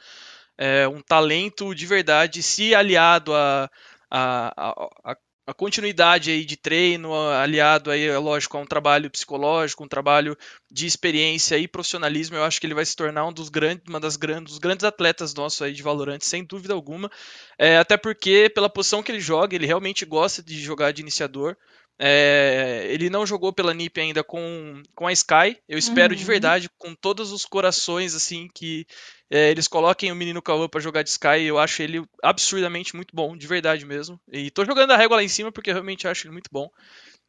é, 0.57 0.87
um 0.87 0.99
talento 0.99 1.75
de 1.75 1.85
verdade, 1.85 2.41
se 2.41 2.73
aliado 2.73 3.35
a, 3.35 3.69
a, 4.09 4.53
a, 4.57 5.11
a 5.11 5.17
a 5.49 5.53
continuidade 5.53 6.29
aí 6.29 6.45
de 6.45 6.55
treino, 6.55 7.11
aliado 7.11 7.89
aí, 7.89 8.05
é 8.05 8.17
lógico, 8.19 8.55
a 8.55 8.61
um 8.61 8.67
trabalho 8.67 9.09
psicológico, 9.09 9.83
um 9.83 9.87
trabalho 9.87 10.37
de 10.69 10.85
experiência 10.85 11.57
e 11.57 11.67
profissionalismo, 11.67 12.35
eu 12.35 12.43
acho 12.43 12.61
que 12.61 12.67
ele 12.67 12.75
vai 12.75 12.85
se 12.85 12.95
tornar 12.95 13.25
um 13.25 13.33
dos 13.33 13.49
grandes, 13.49 13.83
uma 13.89 13.99
das 13.99 14.15
grandes, 14.15 14.51
dos 14.51 14.59
grandes 14.59 14.83
atletas 14.83 15.33
nossos 15.33 15.59
aí 15.63 15.73
de 15.73 15.81
Valorant, 15.81 16.21
sem 16.21 16.43
dúvida 16.43 16.75
alguma. 16.75 17.09
É, 17.57 17.77
até 17.77 17.97
porque, 17.97 18.51
pela 18.53 18.69
posição 18.69 19.01
que 19.01 19.11
ele 19.11 19.19
joga, 19.19 19.55
ele 19.55 19.65
realmente 19.65 20.05
gosta 20.05 20.43
de 20.43 20.61
jogar 20.61 20.91
de 20.91 21.01
iniciador. 21.01 21.57
É, 22.01 22.87
ele 22.89 23.09
não 23.09 23.25
jogou 23.25 23.51
pela 23.51 23.73
NiP 23.73 23.99
ainda 23.99 24.23
com, 24.23 24.81
com 24.95 25.05
a 25.05 25.11
Sky. 25.11 25.61
Eu 25.67 25.77
espero 25.77 26.13
uhum. 26.13 26.17
de 26.17 26.23
verdade, 26.23 26.69
com 26.77 26.95
todos 26.95 27.33
os 27.33 27.43
corações, 27.45 28.15
assim, 28.15 28.47
que 28.55 28.87
é, 29.29 29.51
eles 29.51 29.67
coloquem 29.67 30.09
o 30.09 30.15
menino 30.15 30.41
Cauã 30.41 30.69
para 30.69 30.79
jogar 30.79 31.03
de 31.03 31.09
Sky. 31.09 31.43
Eu 31.43 31.59
acho 31.59 31.81
ele 31.81 32.01
absurdamente 32.23 32.95
muito 32.95 33.13
bom, 33.13 33.35
de 33.35 33.45
verdade 33.45 33.85
mesmo. 33.85 34.19
E 34.31 34.49
tô 34.49 34.63
jogando 34.63 34.91
a 34.91 34.97
régua 34.97 35.17
lá 35.17 35.23
em 35.23 35.27
cima 35.27 35.51
porque 35.51 35.69
eu 35.69 35.73
realmente 35.73 36.07
acho 36.07 36.25
ele 36.25 36.33
muito 36.33 36.49
bom. 36.49 36.69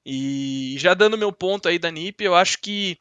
E 0.06 0.76
já 0.78 0.94
dando 0.94 1.18
meu 1.18 1.32
ponto 1.32 1.68
aí 1.68 1.78
da 1.78 1.90
NiP, 1.90 2.24
eu 2.24 2.34
acho 2.34 2.58
que 2.60 2.96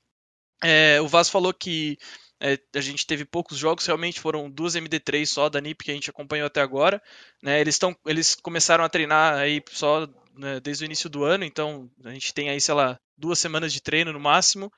é, 0.63 0.99
o 1.01 1.07
Vaz 1.07 1.29
falou 1.29 1.53
que 1.53 1.97
é, 2.39 2.57
a 2.75 2.81
gente 2.81 3.05
teve 3.05 3.25
poucos 3.25 3.57
jogos, 3.57 3.85
realmente 3.85 4.19
foram 4.19 4.49
duas 4.49 4.75
MD3 4.75 5.25
só 5.25 5.49
da 5.49 5.59
NiP 5.59 5.85
que 5.85 5.91
a 5.91 5.93
gente 5.93 6.09
acompanhou 6.09 6.47
até 6.47 6.61
agora. 6.61 7.01
Né? 7.43 7.59
Eles, 7.59 7.77
tão, 7.77 7.95
eles 8.05 8.35
começaram 8.35 8.83
a 8.83 8.89
treinar 8.89 9.35
aí 9.35 9.61
só 9.69 10.07
né, 10.35 10.59
desde 10.59 10.83
o 10.83 10.85
início 10.85 11.09
do 11.09 11.23
ano, 11.23 11.43
então 11.43 11.89
a 12.03 12.11
gente 12.11 12.33
tem 12.33 12.49
aí, 12.49 12.61
sei 12.61 12.73
lá, 12.73 12.97
duas 13.17 13.39
semanas 13.39 13.73
de 13.73 13.81
treino 13.81 14.13
no 14.13 14.19
máximo. 14.19 14.71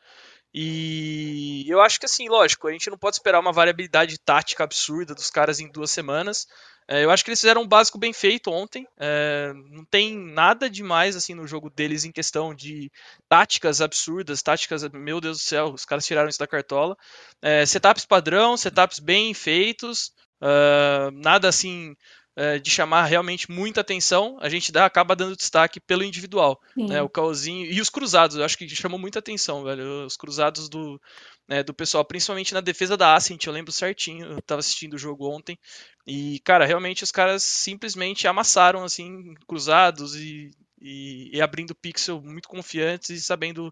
E 0.53 1.65
eu 1.69 1.79
acho 1.79 1.99
que 1.99 2.05
assim, 2.05 2.27
lógico, 2.27 2.67
a 2.67 2.71
gente 2.71 2.89
não 2.89 2.97
pode 2.97 3.15
esperar 3.15 3.39
uma 3.39 3.53
variabilidade 3.53 4.17
tática 4.19 4.63
absurda 4.63 5.15
dos 5.15 5.29
caras 5.29 5.59
em 5.59 5.71
duas 5.71 5.91
semanas. 5.91 6.47
É, 6.87 7.03
eu 7.03 7.11
acho 7.11 7.23
que 7.23 7.29
eles 7.29 7.39
fizeram 7.39 7.61
um 7.61 7.67
básico 7.67 7.97
bem 7.97 8.11
feito 8.11 8.51
ontem. 8.51 8.87
É, 8.97 9.53
não 9.69 9.85
tem 9.85 10.17
nada 10.17 10.69
demais 10.69 11.15
assim 11.15 11.33
no 11.33 11.47
jogo 11.47 11.69
deles 11.69 12.03
em 12.03 12.11
questão 12.11 12.53
de 12.53 12.91
táticas 13.29 13.81
absurdas, 13.81 14.41
táticas, 14.41 14.87
meu 14.89 15.21
Deus 15.21 15.37
do 15.37 15.43
céu, 15.43 15.65
os 15.73 15.85
caras 15.85 16.05
tiraram 16.05 16.29
isso 16.29 16.39
da 16.39 16.47
cartola. 16.47 16.97
É, 17.41 17.65
setups 17.65 18.05
padrão, 18.05 18.57
setups 18.57 18.99
bem 18.99 19.33
feitos, 19.33 20.11
uh, 20.41 21.11
nada 21.11 21.47
assim 21.47 21.95
é, 22.35 22.59
de 22.59 22.69
chamar 22.69 23.05
realmente 23.05 23.51
muita 23.51 23.81
atenção, 23.81 24.37
a 24.41 24.47
gente 24.47 24.71
dá, 24.71 24.85
acaba 24.85 25.15
dando 25.15 25.35
destaque 25.35 25.79
pelo 25.79 26.03
individual. 26.03 26.59
Né, 26.75 27.01
o 27.01 27.09
Calzinho 27.09 27.65
e 27.65 27.81
os 27.81 27.89
cruzados, 27.89 28.37
eu 28.37 28.43
acho 28.43 28.57
que 28.57 28.67
chamou 28.69 28.97
muita 28.97 29.19
atenção, 29.19 29.63
velho. 29.63 30.05
Os 30.05 30.15
cruzados 30.15 30.69
do, 30.69 30.99
né, 31.51 31.63
do 31.63 31.73
pessoal, 31.73 32.05
principalmente 32.05 32.53
na 32.53 32.61
defesa 32.61 32.95
da 32.95 33.13
Ascent, 33.13 33.45
eu 33.45 33.51
lembro 33.51 33.73
certinho, 33.73 34.25
eu 34.25 34.41
tava 34.41 34.59
assistindo 34.59 34.93
o 34.93 34.97
jogo 34.97 35.29
ontem. 35.29 35.59
E, 36.07 36.39
cara, 36.45 36.65
realmente 36.65 37.03
os 37.03 37.11
caras 37.11 37.43
simplesmente 37.43 38.25
amassaram, 38.25 38.85
assim, 38.85 39.33
cruzados 39.45 40.15
e, 40.15 40.49
e, 40.81 41.29
e 41.33 41.41
abrindo 41.41 41.75
pixel 41.75 42.21
muito 42.21 42.47
confiantes 42.47 43.09
e 43.09 43.19
sabendo 43.19 43.69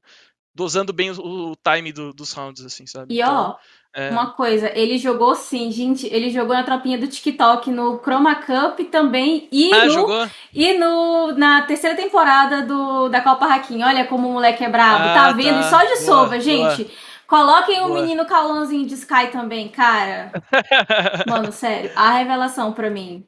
dosando 0.53 0.91
bem 0.91 1.09
o, 1.11 1.51
o 1.51 1.55
time 1.55 1.93
do, 1.93 2.11
dos 2.11 2.33
rounds, 2.33 2.65
assim, 2.65 2.85
sabe? 2.85 3.15
E 3.15 3.21
então, 3.21 3.33
ó, 3.33 3.55
é... 3.93 4.09
uma 4.09 4.31
coisa, 4.31 4.69
ele 4.77 4.97
jogou 4.97 5.33
sim, 5.33 5.71
gente, 5.71 6.05
ele 6.07 6.29
jogou 6.31 6.53
na 6.53 6.63
tropinha 6.63 6.97
do 6.97 7.07
TikTok 7.07 7.71
no 7.71 8.01
Chroma 8.03 8.35
Cup 8.35 8.77
também 8.91 9.47
e 9.53 9.73
ah, 9.73 9.85
no 9.85 9.91
jogou? 9.91 10.29
e 10.53 10.77
no 10.77 11.31
na 11.31 11.61
terceira 11.61 11.95
temporada 11.95 12.61
do 12.63 13.07
da 13.07 13.21
Copa 13.21 13.45
Hakim. 13.45 13.83
Olha 13.83 14.03
como 14.03 14.27
o 14.27 14.33
moleque 14.33 14.65
é 14.65 14.69
brabo, 14.69 15.05
tá 15.05 15.11
ah, 15.11 15.15
tá 15.27 15.31
vendo? 15.31 15.63
Só 15.63 15.81
de 15.85 15.95
sova, 15.99 16.41
gente. 16.41 16.83
Boa. 16.83 17.08
Coloquem 17.29 17.81
o 17.81 17.93
menino 17.93 18.25
Cauãozinho 18.25 18.87
de 18.87 18.95
Sky 18.95 19.27
também, 19.31 19.69
cara. 19.69 20.31
Mano, 21.29 21.51
sério, 21.51 21.91
a 21.95 22.17
revelação 22.17 22.73
pra 22.73 22.89
mim. 22.89 23.23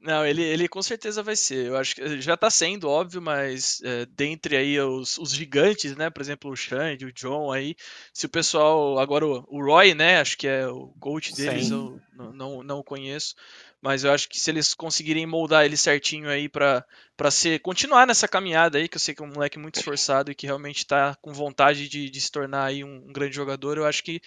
Não, 0.00 0.24
ele, 0.24 0.42
ele 0.42 0.66
com 0.66 0.80
certeza 0.80 1.22
vai 1.22 1.36
ser. 1.36 1.66
Eu 1.66 1.76
acho 1.76 1.94
que 1.94 2.20
já 2.22 2.38
tá 2.38 2.48
sendo, 2.48 2.88
óbvio, 2.88 3.20
mas 3.20 3.82
é, 3.84 4.06
dentre 4.06 4.56
aí 4.56 4.80
os, 4.80 5.18
os 5.18 5.32
gigantes, 5.32 5.94
né? 5.94 6.08
Por 6.08 6.22
exemplo, 6.22 6.50
o 6.50 6.56
Xande, 6.56 7.04
o 7.04 7.12
John 7.12 7.52
aí. 7.52 7.76
Se 8.14 8.24
o 8.24 8.30
pessoal. 8.30 8.98
Agora 8.98 9.26
o, 9.26 9.44
o 9.48 9.62
Roy, 9.62 9.94
né? 9.94 10.20
Acho 10.20 10.38
que 10.38 10.46
é 10.46 10.66
o 10.66 10.94
coach 10.98 11.34
deles, 11.34 11.66
Sim. 11.66 11.74
eu 11.74 12.00
não, 12.16 12.32
não, 12.32 12.62
não 12.62 12.78
o 12.78 12.84
conheço. 12.84 13.34
Mas 13.80 14.02
eu 14.02 14.12
acho 14.12 14.28
que 14.28 14.38
se 14.38 14.50
eles 14.50 14.74
conseguirem 14.74 15.24
moldar 15.24 15.64
ele 15.64 15.76
certinho 15.76 16.28
aí 16.28 16.48
pra, 16.48 16.84
pra 17.16 17.30
ser. 17.30 17.60
continuar 17.60 18.06
nessa 18.06 18.26
caminhada 18.26 18.78
aí, 18.78 18.88
que 18.88 18.96
eu 18.96 19.00
sei 19.00 19.14
que 19.14 19.22
é 19.22 19.24
um 19.24 19.32
moleque 19.32 19.58
muito 19.58 19.76
esforçado 19.76 20.30
e 20.30 20.34
que 20.34 20.46
realmente 20.46 20.86
tá 20.86 21.16
com 21.22 21.32
vontade 21.32 21.88
de, 21.88 22.10
de 22.10 22.20
se 22.20 22.30
tornar 22.30 22.64
aí 22.64 22.82
um, 22.82 23.04
um 23.08 23.12
grande 23.12 23.36
jogador, 23.36 23.78
eu 23.78 23.86
acho 23.86 24.02
que 24.02 24.20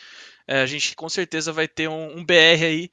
é, 0.47 0.61
a 0.61 0.65
gente 0.65 0.95
com 0.95 1.09
certeza 1.09 1.51
vai 1.51 1.67
ter 1.67 1.89
um, 1.89 2.17
um 2.17 2.25
BR 2.25 2.63
aí 2.63 2.91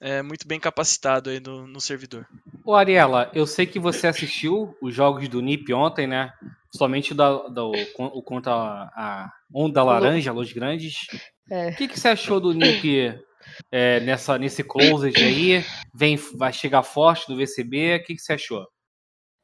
é, 0.00 0.22
muito 0.22 0.48
bem 0.48 0.58
capacitado 0.58 1.30
aí 1.30 1.38
no, 1.38 1.66
no 1.66 1.80
servidor. 1.80 2.26
Ô 2.64 2.74
Ariela, 2.74 3.30
eu 3.34 3.46
sei 3.46 3.66
que 3.66 3.78
você 3.78 4.06
assistiu 4.06 4.74
os 4.80 4.94
jogos 4.94 5.28
do 5.28 5.40
NIP 5.40 5.72
ontem, 5.72 6.06
né? 6.06 6.32
Somente 6.70 7.12
da, 7.12 7.48
da, 7.48 7.64
o, 7.64 7.72
o 7.98 8.22
contra 8.22 8.52
a 8.52 9.30
Onda 9.52 9.82
Laranja, 9.82 10.32
Los 10.32 10.52
Grandes. 10.52 11.06
É. 11.50 11.70
O 11.70 11.76
que, 11.76 11.88
que 11.88 12.00
você 12.00 12.08
achou 12.08 12.40
do 12.40 12.54
NIP 12.54 13.20
é, 13.70 14.00
nessa, 14.00 14.38
nesse 14.38 14.62
closet 14.62 15.16
aí? 15.22 15.64
Vem, 15.94 16.16
vai 16.34 16.52
chegar 16.52 16.82
forte 16.82 17.26
do 17.26 17.36
VCB? 17.36 17.96
O 17.96 18.02
que, 18.04 18.14
que 18.14 18.20
você 18.20 18.34
achou? 18.34 18.66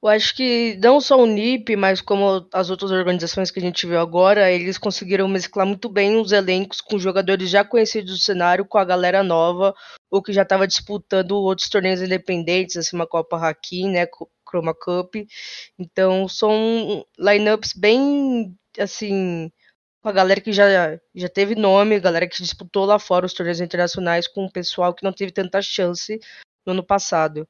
Eu 0.02 0.11
acho 0.11 0.37
que 0.37 0.78
não 0.80 1.00
só 1.00 1.20
o 1.20 1.26
NIP, 1.26 1.74
mas 1.74 2.00
como 2.00 2.46
as 2.52 2.70
outras 2.70 2.92
organizações 2.92 3.50
que 3.50 3.59
a 3.59 3.62
gente 3.62 3.87
viu 3.87 3.98
agora, 3.98 4.52
eles 4.52 4.78
conseguiram 4.78 5.26
mesclar 5.26 5.66
muito 5.66 5.88
bem 5.88 6.16
os 6.16 6.32
elencos 6.32 6.80
com 6.80 6.98
jogadores 6.98 7.50
já 7.50 7.64
conhecidos 7.64 8.12
do 8.12 8.18
cenário 8.18 8.64
com 8.64 8.78
a 8.78 8.85
galera 8.85 9.22
nova, 9.24 9.74
ou 10.11 10.22
que 10.22 10.32
já 10.32 10.42
estava 10.42 10.66
disputando 10.66 11.32
outros 11.32 11.68
torneios 11.68 12.02
independentes, 12.02 12.76
assim, 12.76 12.94
uma 12.94 13.06
Copa 13.06 13.37
Haki, 13.37 13.88
né, 13.88 14.06
Chroma 14.48 14.74
Cup. 14.74 15.16
Então, 15.78 16.28
são 16.28 17.04
lineups 17.18 17.72
bem, 17.74 18.54
assim, 18.78 19.50
com 20.06 20.10
a 20.10 20.12
galera 20.12 20.40
que 20.40 20.52
já, 20.52 21.00
já 21.12 21.28
teve 21.28 21.56
nome, 21.56 21.98
galera 21.98 22.28
que 22.28 22.40
disputou 22.40 22.84
lá 22.84 22.96
fora 22.96 23.26
os 23.26 23.32
torneios 23.32 23.60
internacionais 23.60 24.28
com 24.28 24.44
o 24.44 24.52
pessoal 24.52 24.94
que 24.94 25.02
não 25.02 25.12
teve 25.12 25.32
tanta 25.32 25.60
chance 25.60 26.20
no 26.64 26.74
ano 26.74 26.84
passado. 26.84 27.48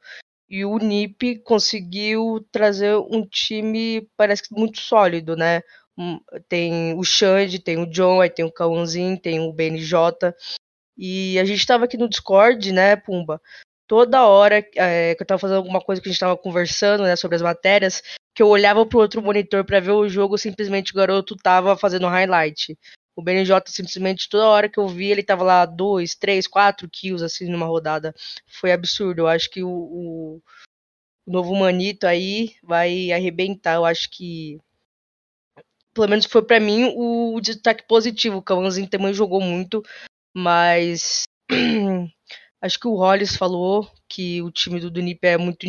E 0.48 0.64
o 0.64 0.78
NIP 0.78 1.40
conseguiu 1.40 2.46
trazer 2.50 2.96
um 2.96 3.26
time, 3.26 4.08
parece 4.16 4.44
que 4.44 4.54
muito 4.54 4.80
sólido, 4.80 5.36
né? 5.36 5.60
Tem 6.48 6.94
o 6.94 7.04
Xande, 7.04 7.58
tem 7.58 7.76
o 7.76 7.84
John, 7.84 8.22
aí 8.22 8.30
tem 8.30 8.46
o 8.46 8.50
Cauãzinho, 8.50 9.20
tem 9.20 9.38
o 9.38 9.52
BNJ. 9.52 10.34
E 10.96 11.38
a 11.38 11.44
gente 11.44 11.58
estava 11.58 11.84
aqui 11.84 11.98
no 11.98 12.08
Discord, 12.08 12.72
né, 12.72 12.96
Pumba? 12.96 13.38
Toda 13.86 14.26
hora 14.26 14.66
é, 14.76 15.14
que 15.14 15.20
eu 15.20 15.24
estava 15.24 15.38
fazendo 15.38 15.58
alguma 15.58 15.82
coisa 15.82 16.00
que 16.00 16.08
a 16.08 16.10
gente 16.10 16.16
estava 16.16 16.38
conversando, 16.38 17.02
né, 17.02 17.16
sobre 17.16 17.36
as 17.36 17.42
matérias, 17.42 18.02
que 18.37 18.42
eu 18.42 18.49
olhava 18.49 18.85
pro 18.85 18.99
outro 18.99 19.22
monitor 19.22 19.64
para 19.64 19.81
ver 19.81 19.92
o 19.92 20.07
jogo, 20.11 20.37
simplesmente 20.37 20.92
o 20.92 20.94
garoto 20.94 21.35
tava 21.35 21.75
fazendo 21.75 22.07
highlight. 22.07 22.79
O 23.16 23.22
BNJ 23.22 23.62
simplesmente 23.64 24.29
toda 24.29 24.46
hora 24.46 24.68
que 24.68 24.79
eu 24.79 24.87
vi 24.87 25.07
ele 25.07 25.22
tava 25.22 25.42
lá 25.42 25.64
dois, 25.64 26.14
três, 26.14 26.46
quatro 26.46 26.87
kills 26.87 27.25
assim 27.25 27.49
numa 27.49 27.64
rodada. 27.64 28.14
Foi 28.46 28.72
absurdo. 28.72 29.20
Eu 29.20 29.27
acho 29.27 29.49
que 29.51 29.62
o, 29.62 29.70
o, 29.70 30.42
novo 31.27 31.57
Manito 31.57 32.07
aí 32.07 32.55
vai 32.62 33.11
arrebentar. 33.11 33.77
Eu 33.77 33.87
acho 33.87 34.11
que 34.11 34.59
pelo 35.94 36.07
menos 36.07 36.27
foi 36.27 36.42
para 36.42 36.61
mim 36.61 36.92
o 36.94 37.40
destaque 37.40 37.88
positivo. 37.88 38.37
O 38.37 38.42
Kawanzin 38.42 38.87
também 38.87 39.14
jogou 39.14 39.40
muito, 39.40 39.83
mas 40.37 41.22
acho 42.61 42.79
que 42.79 42.87
o 42.87 42.96
Hollis 42.96 43.35
falou 43.35 43.90
que 44.07 44.42
o 44.42 44.51
time 44.51 44.79
do 44.79 44.90
Dunip 44.90 45.20
é 45.22 45.38
muito 45.38 45.66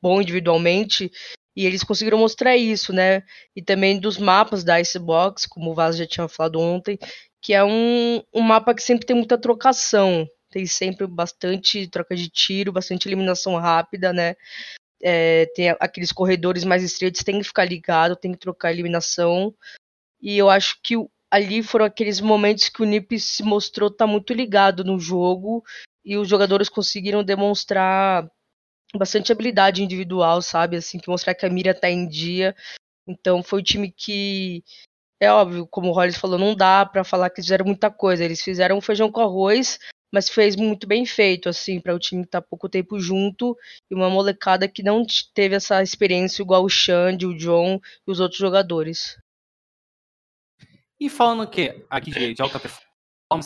bom 0.00 0.22
individualmente 0.22 1.12
e 1.56 1.64
eles 1.64 1.82
conseguiram 1.82 2.18
mostrar 2.18 2.54
isso, 2.56 2.92
né? 2.92 3.22
E 3.54 3.62
também 3.62 3.98
dos 3.98 4.18
mapas 4.18 4.62
da 4.62 4.78
Icebox, 4.78 5.46
como 5.46 5.70
o 5.70 5.74
Vaz 5.74 5.96
já 5.96 6.06
tinha 6.06 6.28
falado 6.28 6.60
ontem, 6.60 6.98
que 7.40 7.54
é 7.54 7.64
um, 7.64 8.22
um 8.34 8.42
mapa 8.42 8.74
que 8.74 8.82
sempre 8.82 9.06
tem 9.06 9.16
muita 9.16 9.38
trocação. 9.38 10.28
Tem 10.50 10.66
sempre 10.66 11.06
bastante 11.06 11.88
troca 11.88 12.14
de 12.14 12.28
tiro, 12.28 12.72
bastante 12.72 13.08
eliminação 13.08 13.56
rápida, 13.56 14.12
né? 14.12 14.36
É, 15.02 15.46
tem 15.54 15.70
aqueles 15.80 16.12
corredores 16.12 16.62
mais 16.64 16.82
estreitos, 16.82 17.22
tem 17.24 17.38
que 17.38 17.44
ficar 17.44 17.64
ligado, 17.64 18.16
tem 18.16 18.32
que 18.32 18.38
trocar 18.38 18.72
eliminação. 18.72 19.54
E 20.20 20.36
eu 20.36 20.50
acho 20.50 20.78
que 20.82 20.94
ali 21.30 21.62
foram 21.62 21.86
aqueles 21.86 22.20
momentos 22.20 22.68
que 22.68 22.82
o 22.82 22.86
NiP 22.86 23.18
se 23.18 23.42
mostrou 23.42 23.88
estar 23.88 24.06
tá 24.06 24.10
muito 24.10 24.32
ligado 24.34 24.84
no 24.84 24.98
jogo 24.98 25.64
e 26.04 26.16
os 26.16 26.28
jogadores 26.28 26.68
conseguiram 26.68 27.24
demonstrar 27.24 28.30
bastante 28.94 29.32
habilidade 29.32 29.82
individual, 29.82 30.40
sabe? 30.42 30.76
Assim, 30.76 30.98
que 30.98 31.08
mostrar 31.08 31.34
que 31.34 31.46
a 31.46 31.50
mira 31.50 31.74
tá 31.74 31.90
em 31.90 32.08
dia. 32.08 32.54
Então 33.06 33.42
foi 33.42 33.60
um 33.60 33.62
time 33.62 33.90
que 33.90 34.62
é 35.20 35.30
óbvio, 35.30 35.66
como 35.66 35.88
o 35.88 35.92
Hollis 35.92 36.16
falou, 36.16 36.38
não 36.38 36.54
dá 36.54 36.84
para 36.84 37.04
falar 37.04 37.30
que 37.30 37.42
fizeram 37.42 37.64
muita 37.64 37.90
coisa. 37.90 38.24
Eles 38.24 38.42
fizeram 38.42 38.80
feijão 38.80 39.10
com 39.10 39.20
arroz, 39.20 39.78
mas 40.12 40.28
fez 40.28 40.56
muito 40.56 40.86
bem 40.86 41.06
feito, 41.06 41.48
assim, 41.48 41.80
para 41.80 41.94
o 41.94 41.98
time 41.98 42.22
estar 42.22 42.40
tá 42.40 42.46
pouco 42.46 42.68
tempo 42.68 42.98
junto 43.00 43.56
e 43.90 43.94
uma 43.94 44.10
molecada 44.10 44.68
que 44.68 44.82
não 44.82 45.04
teve 45.34 45.54
essa 45.54 45.82
experiência 45.82 46.42
igual 46.42 46.64
o 46.64 46.68
Xande, 46.68 47.26
o 47.26 47.36
John 47.36 47.80
e 48.06 48.10
os 48.10 48.20
outros 48.20 48.38
jogadores. 48.38 49.18
E 50.98 51.10
falando 51.10 51.48
que 51.48 51.84
aqui 51.90 52.10
de 52.34 52.42
alta 52.42 52.58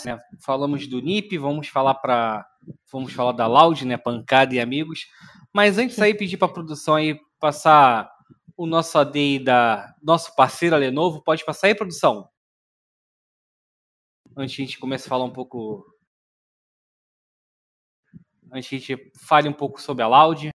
né? 0.05 0.21
Falamos 0.41 0.87
do 0.87 1.01
NIP, 1.01 1.39
vamos 1.39 1.69
falar 1.69 1.95
para 1.95 2.47
vamos 2.93 3.13
falar 3.13 3.33
da 3.33 3.47
Loud, 3.47 3.87
né? 3.87 3.97
Pancada 3.97 4.55
e 4.55 4.61
amigos. 4.61 5.07
Mas 5.53 5.79
antes 5.79 5.99
aí, 5.99 6.15
pedir 6.15 6.37
para 6.37 6.49
a 6.49 6.53
produção 6.53 6.95
aí 6.97 7.19
passar 7.39 8.11
o 8.57 8.67
nosso 8.67 8.99
AD 8.99 9.39
da 9.41 9.95
nosso 10.03 10.35
parceiro 10.37 10.77
Lenovo. 10.77 11.23
Pode 11.23 11.45
passar 11.45 11.69
aí, 11.69 11.75
produção? 11.75 12.29
Antes 14.37 14.55
a 14.55 14.63
gente 14.63 14.79
começa 14.79 15.07
a 15.07 15.09
falar 15.09 15.25
um 15.25 15.33
pouco. 15.33 15.85
Antes 18.53 18.69
a 18.73 18.77
gente 18.77 19.13
fale 19.19 19.49
um 19.49 19.53
pouco 19.53 19.81
sobre 19.81 20.03
a 20.03 20.09
Loud. 20.09 20.51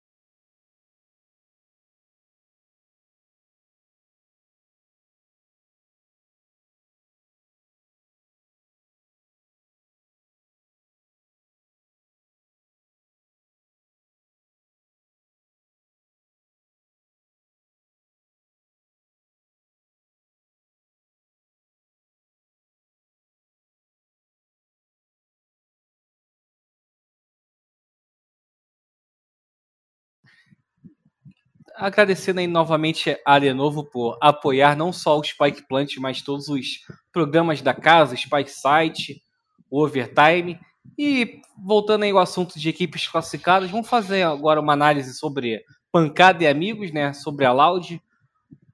Agradecendo 31.76 32.40
aí 32.40 32.46
novamente 32.46 33.16
a 33.24 33.36
Lenovo 33.36 33.84
por 33.84 34.16
apoiar 34.20 34.76
não 34.76 34.92
só 34.92 35.18
o 35.18 35.24
Spike 35.24 35.66
Plant, 35.66 35.96
mas 35.98 36.22
todos 36.22 36.48
os 36.48 36.80
programas 37.12 37.60
da 37.60 37.74
casa, 37.74 38.16
Spike 38.16 38.50
Site, 38.50 39.22
Overtime. 39.70 40.58
E 40.98 41.40
voltando 41.56 42.04
aí 42.04 42.10
ao 42.10 42.18
assunto 42.18 42.58
de 42.58 42.68
equipes 42.68 43.08
classificadas, 43.08 43.70
vamos 43.70 43.88
fazer 43.88 44.22
agora 44.22 44.60
uma 44.60 44.72
análise 44.72 45.14
sobre 45.14 45.64
pancada 45.90 46.44
e 46.44 46.46
amigos, 46.46 46.92
né? 46.92 47.12
Sobre 47.12 47.44
a 47.44 47.52
Loud. 47.52 48.00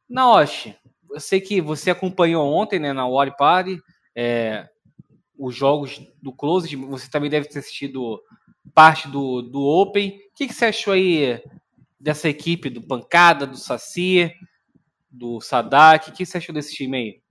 Naoshi, 0.08 0.76
eu 1.10 1.20
sei 1.20 1.40
que 1.40 1.60
você 1.60 1.90
acompanhou 1.90 2.52
ontem, 2.52 2.78
né, 2.78 2.92
na 2.92 3.06
Wall 3.06 3.34
Party, 3.36 3.80
é, 4.14 4.68
os 5.38 5.54
jogos 5.54 6.00
do 6.20 6.32
Close, 6.32 6.74
você 6.76 7.10
também 7.10 7.30
deve 7.30 7.48
ter 7.48 7.60
assistido 7.60 8.20
parte 8.74 9.08
do, 9.08 9.40
do 9.40 9.60
Open. 9.60 10.10
O 10.10 10.34
que, 10.34 10.48
que 10.48 10.54
você 10.54 10.66
achou 10.66 10.92
aí 10.92 11.40
dessa 12.00 12.28
equipe 12.28 12.70
do 12.70 12.80
Pancada, 12.80 13.46
do 13.46 13.56
Saci, 13.56 14.32
do 15.10 15.40
Sadak? 15.40 16.10
O 16.10 16.12
que 16.12 16.24
você 16.24 16.38
achou 16.38 16.54
desse 16.54 16.74
time 16.74 16.96
aí? 16.96 17.22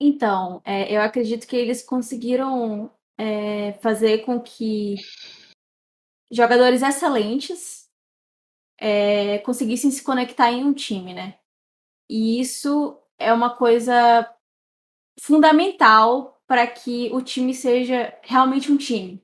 Então, 0.00 0.60
é, 0.64 0.94
eu 0.94 1.00
acredito 1.00 1.46
que 1.46 1.56
eles 1.56 1.82
conseguiram 1.82 2.90
é, 3.18 3.72
fazer 3.74 4.24
com 4.24 4.40
que 4.40 4.96
jogadores 6.30 6.82
excelentes 6.82 7.88
é, 8.78 9.38
conseguissem 9.38 9.90
se 9.90 10.02
conectar 10.02 10.50
em 10.50 10.64
um 10.64 10.72
time, 10.72 11.14
né? 11.14 11.38
E 12.10 12.40
isso 12.40 13.00
é 13.18 13.32
uma 13.32 13.56
coisa 13.56 14.28
fundamental 15.20 16.42
para 16.46 16.66
que 16.66 17.10
o 17.12 17.22
time 17.22 17.54
seja 17.54 18.18
realmente 18.22 18.72
um 18.72 18.76
time. 18.76 19.22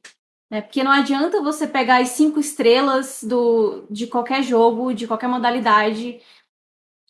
Né? 0.51 0.63
Porque 0.63 0.83
não 0.83 0.91
adianta 0.91 1.43
você 1.43 1.67
pegar 1.67 2.01
as 2.01 2.11
cinco 2.11 2.41
estrelas 2.41 3.23
do, 3.23 3.87
de 3.91 4.07
qualquer 4.07 4.43
jogo, 4.43 4.95
de 4.95 5.07
qualquer 5.07 5.29
modalidade, 5.29 6.21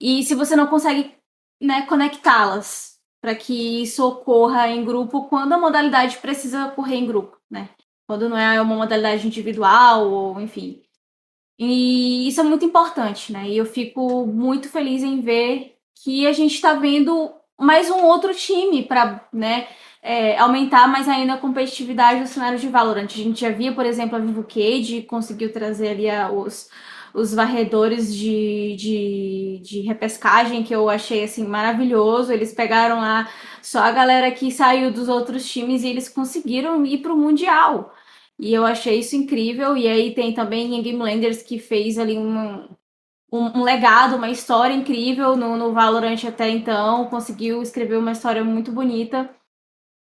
e 0.01 0.23
se 0.23 0.35
você 0.35 0.55
não 0.55 0.67
consegue 0.67 1.15
né, 1.61 1.83
conectá-las 1.83 2.99
para 3.21 3.35
que 3.35 3.83
isso 3.83 4.07
ocorra 4.07 4.69
em 4.69 4.85
grupo 4.85 5.25
quando 5.29 5.53
a 5.53 5.59
modalidade 5.59 6.19
precisa 6.19 6.67
ocorrer 6.67 6.99
em 6.99 7.07
grupo, 7.07 7.37
né? 7.51 7.69
Quando 8.07 8.29
não 8.29 8.39
é 8.39 8.61
uma 8.61 8.77
modalidade 8.77 9.27
individual 9.27 10.09
ou 10.09 10.41
enfim. 10.41 10.83
E 11.59 12.29
isso 12.29 12.41
é 12.41 12.45
muito 12.45 12.65
importante, 12.65 13.33
né? 13.33 13.49
E 13.49 13.57
eu 13.57 13.67
fico 13.67 14.25
muito 14.25 14.69
feliz 14.69 15.03
em 15.03 15.21
ver 15.21 15.77
que 15.97 16.27
a 16.27 16.33
gente 16.33 16.55
está 16.55 16.75
vendo 16.75 17.35
mais 17.59 17.91
um 17.91 18.05
outro 18.05 18.33
time 18.33 18.85
para, 18.85 19.29
né, 19.33 19.69
é, 20.09 20.39
aumentar 20.39 20.89
mais 20.89 21.07
ainda 21.07 21.35
a 21.35 21.39
competitividade 21.39 22.21
do 22.23 22.27
cenário 22.27 22.59
de 22.59 22.67
Valorant. 22.67 23.05
A 23.05 23.09
gente 23.09 23.43
já 23.43 23.51
via, 23.51 23.73
por 23.75 23.85
exemplo, 23.85 24.17
a 24.17 24.19
Vivo 24.19 24.43
Cage 24.43 25.03
conseguiu 25.03 25.53
trazer 25.53 25.89
ali 25.89 26.09
a, 26.09 26.33
os, 26.33 26.71
os 27.13 27.35
varredores 27.35 28.15
de, 28.15 28.75
de, 28.79 29.61
de 29.63 29.81
repescagem, 29.83 30.63
que 30.65 30.75
eu 30.75 30.89
achei 30.89 31.25
assim 31.25 31.47
maravilhoso. 31.47 32.33
Eles 32.33 32.55
pegaram 32.55 33.01
lá 33.01 33.29
só 33.63 33.81
a 33.81 33.93
galera 33.93 34.31
que 34.31 34.51
saiu 34.51 34.91
dos 34.91 35.11
outros 35.11 35.47
times 35.47 35.83
e 35.83 35.89
eles 35.89 36.09
conseguiram 36.09 36.87
ir 36.87 36.99
para 37.03 37.13
o 37.13 37.17
Mundial. 37.17 37.95
E 38.39 38.55
eu 38.55 38.65
achei 38.65 39.01
isso 39.01 39.15
incrível. 39.15 39.77
E 39.77 39.87
aí 39.87 40.15
tem 40.15 40.33
também 40.33 40.75
em 40.75 40.83
Game 40.83 40.99
Landers 40.99 41.43
que 41.43 41.59
fez 41.59 41.99
ali 41.99 42.17
um, 42.17 42.67
um, 43.31 43.59
um, 43.59 43.63
legado, 43.63 44.17
uma 44.17 44.31
história 44.31 44.73
incrível 44.75 45.37
no, 45.37 45.55
no 45.59 45.75
Valorant 45.75 46.25
até 46.27 46.49
então. 46.49 47.07
Conseguiu 47.11 47.61
escrever 47.63 47.99
uma 47.99 48.13
história 48.13 48.43
muito 48.43 48.73
bonita, 48.73 49.29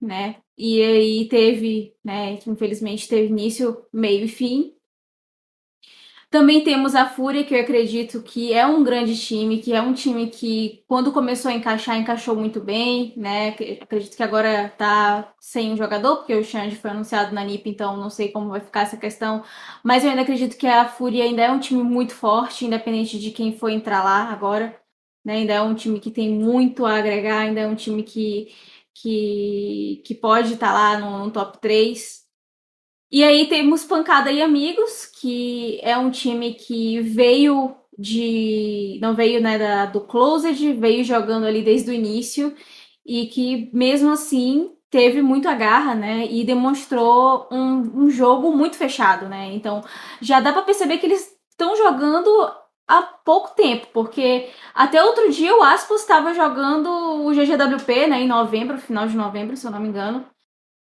né? 0.02 0.38
E 0.58 0.82
aí 0.82 1.28
teve, 1.30 1.96
né? 2.04 2.40
Infelizmente 2.48 3.08
teve 3.08 3.28
início, 3.28 3.86
meio 3.94 4.26
e 4.26 4.28
fim. 4.28 4.78
Também 6.30 6.62
temos 6.62 6.94
a 6.94 7.08
Fúria, 7.08 7.46
que 7.46 7.56
eu 7.56 7.62
acredito 7.62 8.22
que 8.22 8.52
é 8.52 8.66
um 8.68 8.84
grande 8.84 9.18
time, 9.18 9.60
que 9.60 9.72
é 9.74 9.82
um 9.82 9.94
time 9.94 10.28
que, 10.30 10.84
quando 10.86 11.14
começou 11.14 11.50
a 11.50 11.54
encaixar, 11.54 11.98
encaixou 11.98 12.36
muito 12.36 12.60
bem, 12.60 13.14
né? 13.16 13.50
Acredito 13.82 14.18
que 14.18 14.24
agora 14.24 14.68
tá 14.78 15.34
sem 15.40 15.72
um 15.72 15.78
jogador, 15.78 16.18
porque 16.18 16.36
o 16.36 16.44
Xande 16.44 16.76
foi 16.76 16.92
anunciado 16.92 17.34
na 17.34 17.46
NIP, 17.46 17.70
então 17.70 17.96
não 17.96 18.10
sei 18.10 18.30
como 18.30 18.50
vai 18.50 18.60
ficar 18.60 18.82
essa 18.82 18.98
questão. 18.98 19.42
Mas 19.82 20.04
eu 20.04 20.10
ainda 20.10 20.24
acredito 20.24 20.58
que 20.58 20.68
a 20.68 20.86
Fúria 20.90 21.24
ainda 21.24 21.44
é 21.44 21.52
um 21.52 21.60
time 21.60 21.82
muito 21.82 22.14
forte, 22.14 22.66
independente 22.66 23.18
de 23.20 23.32
quem 23.32 23.58
for 23.58 23.70
entrar 23.70 24.04
lá 24.04 24.30
agora. 24.30 24.78
Né? 25.24 25.36
Ainda 25.36 25.54
é 25.54 25.62
um 25.62 25.76
time 25.76 26.00
que 26.00 26.12
tem 26.12 26.30
muito 26.30 26.86
a 26.86 26.98
agregar, 26.98 27.40
ainda 27.40 27.62
é 27.62 27.68
um 27.68 27.76
time 27.76 28.04
que, 28.04 28.50
que, 29.02 30.02
que 30.06 30.16
pode 30.16 30.54
estar 30.54 30.68
tá 30.68 30.74
lá 30.74 31.00
no, 31.00 31.26
no 31.26 31.32
top 31.32 31.60
3. 31.60 32.26
E 33.12 33.24
aí 33.24 33.48
temos 33.48 33.86
Pancada 33.86 34.32
e 34.32 34.42
Amigos, 34.42 35.06
que 35.06 35.80
é 35.82 35.98
um 35.98 36.12
time 36.12 36.54
que 36.54 37.00
veio 37.02 37.76
de. 37.98 39.00
não 39.02 39.16
veio 39.16 39.42
né, 39.42 39.58
da, 39.58 39.86
do 39.86 40.02
Closed, 40.02 40.74
veio 40.74 41.04
jogando 41.04 41.46
ali 41.46 41.62
desde 41.62 41.90
o 41.90 41.94
início 41.94 42.54
e 43.06 43.28
que 43.28 43.70
mesmo 43.74 44.12
assim 44.12 44.72
teve 44.90 45.22
muito 45.22 45.48
agarra, 45.48 45.96
né? 45.96 46.28
E 46.30 46.44
demonstrou 46.44 47.48
um, 47.52 48.04
um 48.04 48.10
jogo 48.10 48.56
muito 48.56 48.78
fechado, 48.78 49.28
né? 49.30 49.54
Então 49.54 49.84
já 50.22 50.40
dá 50.40 50.52
para 50.52 50.62
perceber 50.64 50.98
que 50.98 51.06
eles 51.06 51.34
estão 51.50 51.76
jogando 51.76 52.30
há 52.88 53.02
pouco 53.02 53.56
tempo, 53.56 53.88
porque 53.94 54.50
até 54.74 55.04
outro 55.04 55.32
dia 55.32 55.56
o 55.56 55.62
Aspas 55.64 56.02
estava 56.02 56.34
jogando 56.34 56.90
o 57.26 57.34
GGWP, 57.34 58.08
né, 58.08 58.22
em 58.22 58.28
novembro, 58.28 58.78
final 58.78 59.08
de 59.08 59.18
novembro, 59.18 59.58
se 59.58 59.66
eu 59.68 59.72
não 59.72 59.80
me 59.80 59.90
engano. 59.90 60.26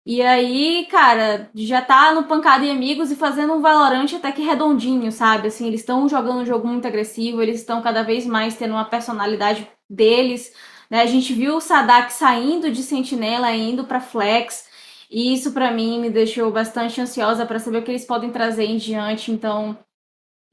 E 0.07 0.21
aí, 0.21 0.87
cara, 0.91 1.51
já 1.55 1.81
tá 1.81 2.13
no 2.13 2.25
Pancada 2.25 2.65
e 2.65 2.71
Amigos 2.71 3.11
e 3.11 3.17
fazendo 3.17 3.55
um 3.55 3.63
Valorante 3.63 4.17
até 4.17 4.31
que 4.33 4.43
redondinho, 4.43 5.11
sabe? 5.11 5.49
Assim, 5.49 5.67
eles 5.67 5.81
estão 5.81 6.07
jogando 6.09 6.41
um 6.41 6.47
jogo 6.47 6.69
muito 6.69 6.87
agressivo, 6.87 7.41
eles 7.43 7.61
estão 7.61 7.81
cada 7.81 8.03
vez 8.03 8.27
mais 8.27 8.55
tendo 8.55 8.73
uma 8.73 8.85
personalidade 8.85 9.67
deles, 9.89 10.53
né? 10.91 11.01
A 11.01 11.07
gente 11.07 11.33
viu 11.33 11.57
o 11.57 11.61
Sadak 11.61 12.13
saindo 12.13 12.71
de 12.71 12.83
Sentinela, 12.83 13.51
indo 13.53 13.85
para 13.85 13.99
Flex, 14.01 14.67
e 15.11 15.33
isso 15.33 15.53
para 15.53 15.71
mim 15.71 16.01
me 16.01 16.11
deixou 16.11 16.51
bastante 16.51 17.01
ansiosa 17.01 17.47
para 17.47 17.59
saber 17.59 17.79
o 17.79 17.83
que 17.83 17.91
eles 17.91 18.05
podem 18.05 18.31
trazer 18.31 18.65
em 18.65 18.77
diante. 18.77 19.33
Então, 19.33 19.79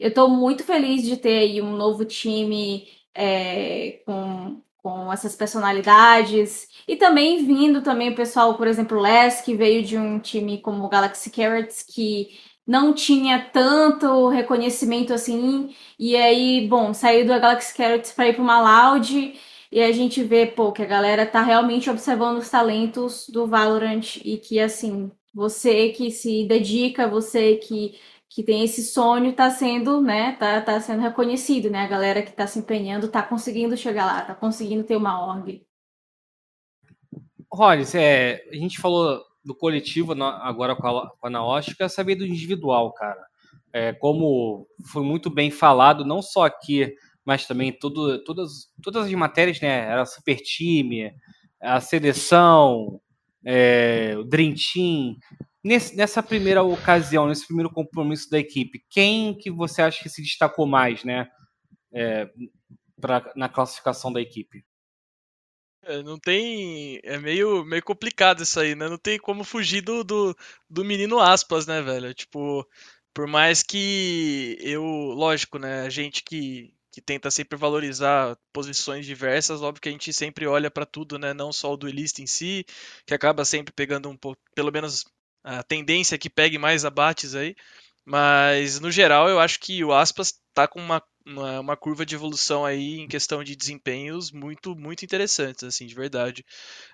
eu 0.01 0.13
tô 0.13 0.27
muito 0.27 0.63
feliz 0.63 1.03
de 1.03 1.17
ter 1.17 1.39
aí 1.39 1.61
um 1.61 1.75
novo 1.75 2.05
time 2.05 2.87
é, 3.15 4.01
com 4.05 4.61
com 4.83 5.11
essas 5.13 5.35
personalidades. 5.35 6.67
E 6.87 6.95
também 6.95 7.45
vindo 7.45 7.81
também 7.81 8.09
o 8.09 8.15
pessoal, 8.15 8.55
por 8.57 8.67
exemplo, 8.67 8.99
Les, 8.99 9.41
que 9.41 9.55
veio 9.55 9.83
de 9.83 9.97
um 9.97 10.19
time 10.19 10.59
como 10.59 10.83
o 10.85 10.89
Galaxy 10.89 11.29
Carrots, 11.29 11.83
que 11.83 12.29
não 12.65 12.93
tinha 12.93 13.39
tanto 13.53 14.27
reconhecimento 14.29 15.13
assim. 15.13 15.75
E 15.99 16.15
aí, 16.15 16.67
bom, 16.67 16.93
saiu 16.93 17.25
do 17.25 17.39
Galaxy 17.39 17.75
Carrots 17.75 18.11
para 18.11 18.27
ir 18.29 18.33
para 18.33 18.43
uma 18.43 18.61
Loud. 18.93 19.33
E 19.71 19.81
a 19.81 19.91
gente 19.91 20.23
vê, 20.23 20.45
pô, 20.45 20.71
que 20.71 20.81
a 20.81 20.85
galera 20.85 21.25
tá 21.25 21.41
realmente 21.41 21.89
observando 21.89 22.37
os 22.39 22.49
talentos 22.49 23.27
do 23.29 23.47
Valorant 23.47 24.17
e 24.23 24.37
que, 24.37 24.59
assim, 24.59 25.11
você 25.33 25.89
que 25.89 26.11
se 26.11 26.45
dedica, 26.45 27.07
você 27.07 27.55
que 27.55 27.95
que 28.33 28.43
tem 28.43 28.63
esse 28.63 28.81
sonho 28.81 29.31
está 29.31 29.49
sendo, 29.49 30.01
né, 30.01 30.37
tá, 30.39 30.61
tá 30.61 30.79
sendo 30.79 31.01
reconhecido, 31.01 31.69
né? 31.69 31.79
A 31.79 31.87
galera 31.87 32.21
que 32.21 32.29
está 32.29 32.47
se 32.47 32.59
empenhando 32.59 33.07
está 33.07 33.21
conseguindo 33.21 33.75
chegar 33.75 34.05
lá, 34.05 34.21
está 34.21 34.33
conseguindo 34.33 34.85
ter 34.85 34.95
uma 34.95 35.21
org. 35.27 35.61
Rollins, 37.51 37.93
é, 37.93 38.41
a 38.49 38.55
gente 38.55 38.79
falou 38.79 39.21
do 39.43 39.53
coletivo 39.53 40.13
agora 40.13 40.77
com 40.77 40.87
a, 40.87 41.09
com 41.09 41.83
a 41.83 41.89
saber 41.89 42.15
do 42.15 42.25
individual, 42.25 42.93
cara. 42.93 43.21
É, 43.73 43.91
como 43.91 44.65
foi 44.93 45.03
muito 45.03 45.29
bem 45.29 45.51
falado, 45.51 46.05
não 46.05 46.21
só 46.21 46.45
aqui, 46.45 46.95
mas 47.25 47.45
também 47.45 47.73
todas, 47.73 48.23
todas 48.81 49.05
as 49.05 49.11
matérias, 49.11 49.59
né? 49.59 49.89
Era 49.89 50.05
super 50.05 50.37
time, 50.37 51.13
a 51.59 51.81
seleção, 51.81 53.01
é, 53.43 54.15
o 54.17 54.23
Dream 54.23 54.53
Team, 54.53 55.17
Nesse, 55.63 55.95
nessa 55.95 56.23
primeira 56.23 56.63
ocasião, 56.63 57.27
nesse 57.27 57.45
primeiro 57.45 57.69
compromisso 57.69 58.29
da 58.29 58.39
equipe, 58.39 58.83
quem 58.89 59.37
que 59.37 59.51
você 59.51 59.81
acha 59.81 60.01
que 60.01 60.09
se 60.09 60.21
destacou 60.21 60.65
mais, 60.65 61.03
né, 61.03 61.29
é, 61.93 62.29
pra, 62.99 63.31
na 63.35 63.47
classificação 63.47 64.11
da 64.11 64.21
equipe? 64.21 64.65
É, 65.83 66.01
não 66.03 66.19
tem. 66.19 66.99
É 67.03 67.17
meio, 67.17 67.65
meio 67.65 67.83
complicado 67.83 68.43
isso 68.43 68.59
aí, 68.59 68.75
né? 68.75 68.87
Não 68.87 68.97
tem 68.97 69.17
como 69.19 69.43
fugir 69.43 69.81
do, 69.81 70.03
do, 70.03 70.35
do 70.69 70.85
menino 70.85 71.19
aspas, 71.19 71.65
né, 71.65 71.81
velho? 71.81 72.13
Tipo, 72.13 72.67
por 73.13 73.27
mais 73.27 73.63
que 73.63 74.57
eu. 74.61 74.83
Lógico, 74.83 75.57
né? 75.57 75.81
A 75.81 75.89
gente 75.89 76.23
que, 76.23 76.73
que 76.91 77.01
tenta 77.01 77.31
sempre 77.31 77.57
valorizar 77.57 78.37
posições 78.53 79.05
diversas, 79.07 79.61
óbvio 79.63 79.81
que 79.81 79.89
a 79.89 79.91
gente 79.91 80.13
sempre 80.13 80.45
olha 80.45 80.69
para 80.69 80.85
tudo, 80.85 81.17
né? 81.17 81.33
Não 81.33 81.51
só 81.51 81.73
o 81.73 81.77
duelista 81.77 82.21
em 82.21 82.27
si, 82.27 82.63
que 83.05 83.13
acaba 83.13 83.43
sempre 83.43 83.73
pegando 83.73 84.07
um 84.09 84.17
pouco, 84.17 84.39
pelo 84.53 84.71
menos 84.71 85.05
a 85.43 85.63
tendência 85.63 86.15
é 86.15 86.17
que 86.17 86.29
pegue 86.29 86.57
mais 86.57 86.85
abates 86.85 87.35
aí. 87.35 87.55
Mas 88.05 88.79
no 88.79 88.91
geral 88.91 89.29
eu 89.29 89.39
acho 89.39 89.59
que 89.59 89.83
o 89.83 89.93
Aspas 89.93 90.33
está 90.49 90.67
com 90.67 90.79
uma, 90.79 91.01
uma, 91.25 91.59
uma, 91.59 91.77
curva 91.77 92.05
de 92.05 92.15
evolução 92.15 92.65
aí 92.65 92.99
em 92.99 93.07
questão 93.07 93.43
de 93.43 93.55
desempenhos 93.55 94.31
muito 94.31 94.75
muito 94.75 95.05
interessantes, 95.05 95.63
assim, 95.63 95.85
de 95.85 95.95
verdade. 95.95 96.43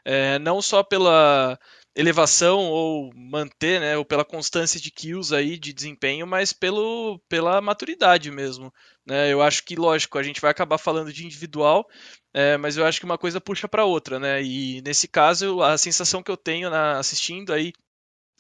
É, 0.06 0.38
não 0.40 0.62
só 0.62 0.84
pela 0.84 1.58
elevação 1.96 2.60
ou 2.60 3.12
manter, 3.16 3.80
né, 3.82 3.98
ou 3.98 4.06
pela 4.06 4.24
constância 4.24 4.80
de 4.80 4.92
kills 4.92 5.34
aí 5.34 5.58
de 5.58 5.74
desempenho, 5.74 6.28
mas 6.28 6.54
pelo, 6.54 7.20
pela 7.28 7.60
maturidade 7.62 8.30
mesmo. 8.30 8.72
Né? 9.06 9.34
Eu 9.34 9.42
acho 9.42 9.64
que, 9.64 9.76
lógico, 9.76 10.18
a 10.20 10.24
gente 10.24 10.40
vai 10.40 10.52
acabar 10.52 10.78
falando 10.78 11.12
de 11.12 11.26
individual, 11.26 11.88
é, 12.34 12.56
mas 12.58 12.78
eu 12.78 12.86
acho 12.86 13.00
que 13.00 13.06
uma 13.06 13.18
coisa 13.18 13.42
puxa 13.42 13.68
para 13.68 13.86
outra, 13.86 14.20
né? 14.20 14.44
E 14.44 14.82
nesse 14.84 15.08
caso, 15.08 15.62
a 15.64 15.78
sensação 15.78 16.22
que 16.22 16.30
eu 16.30 16.38
tenho 16.38 16.70
na, 16.70 17.00
assistindo 17.00 17.52
aí 17.52 17.74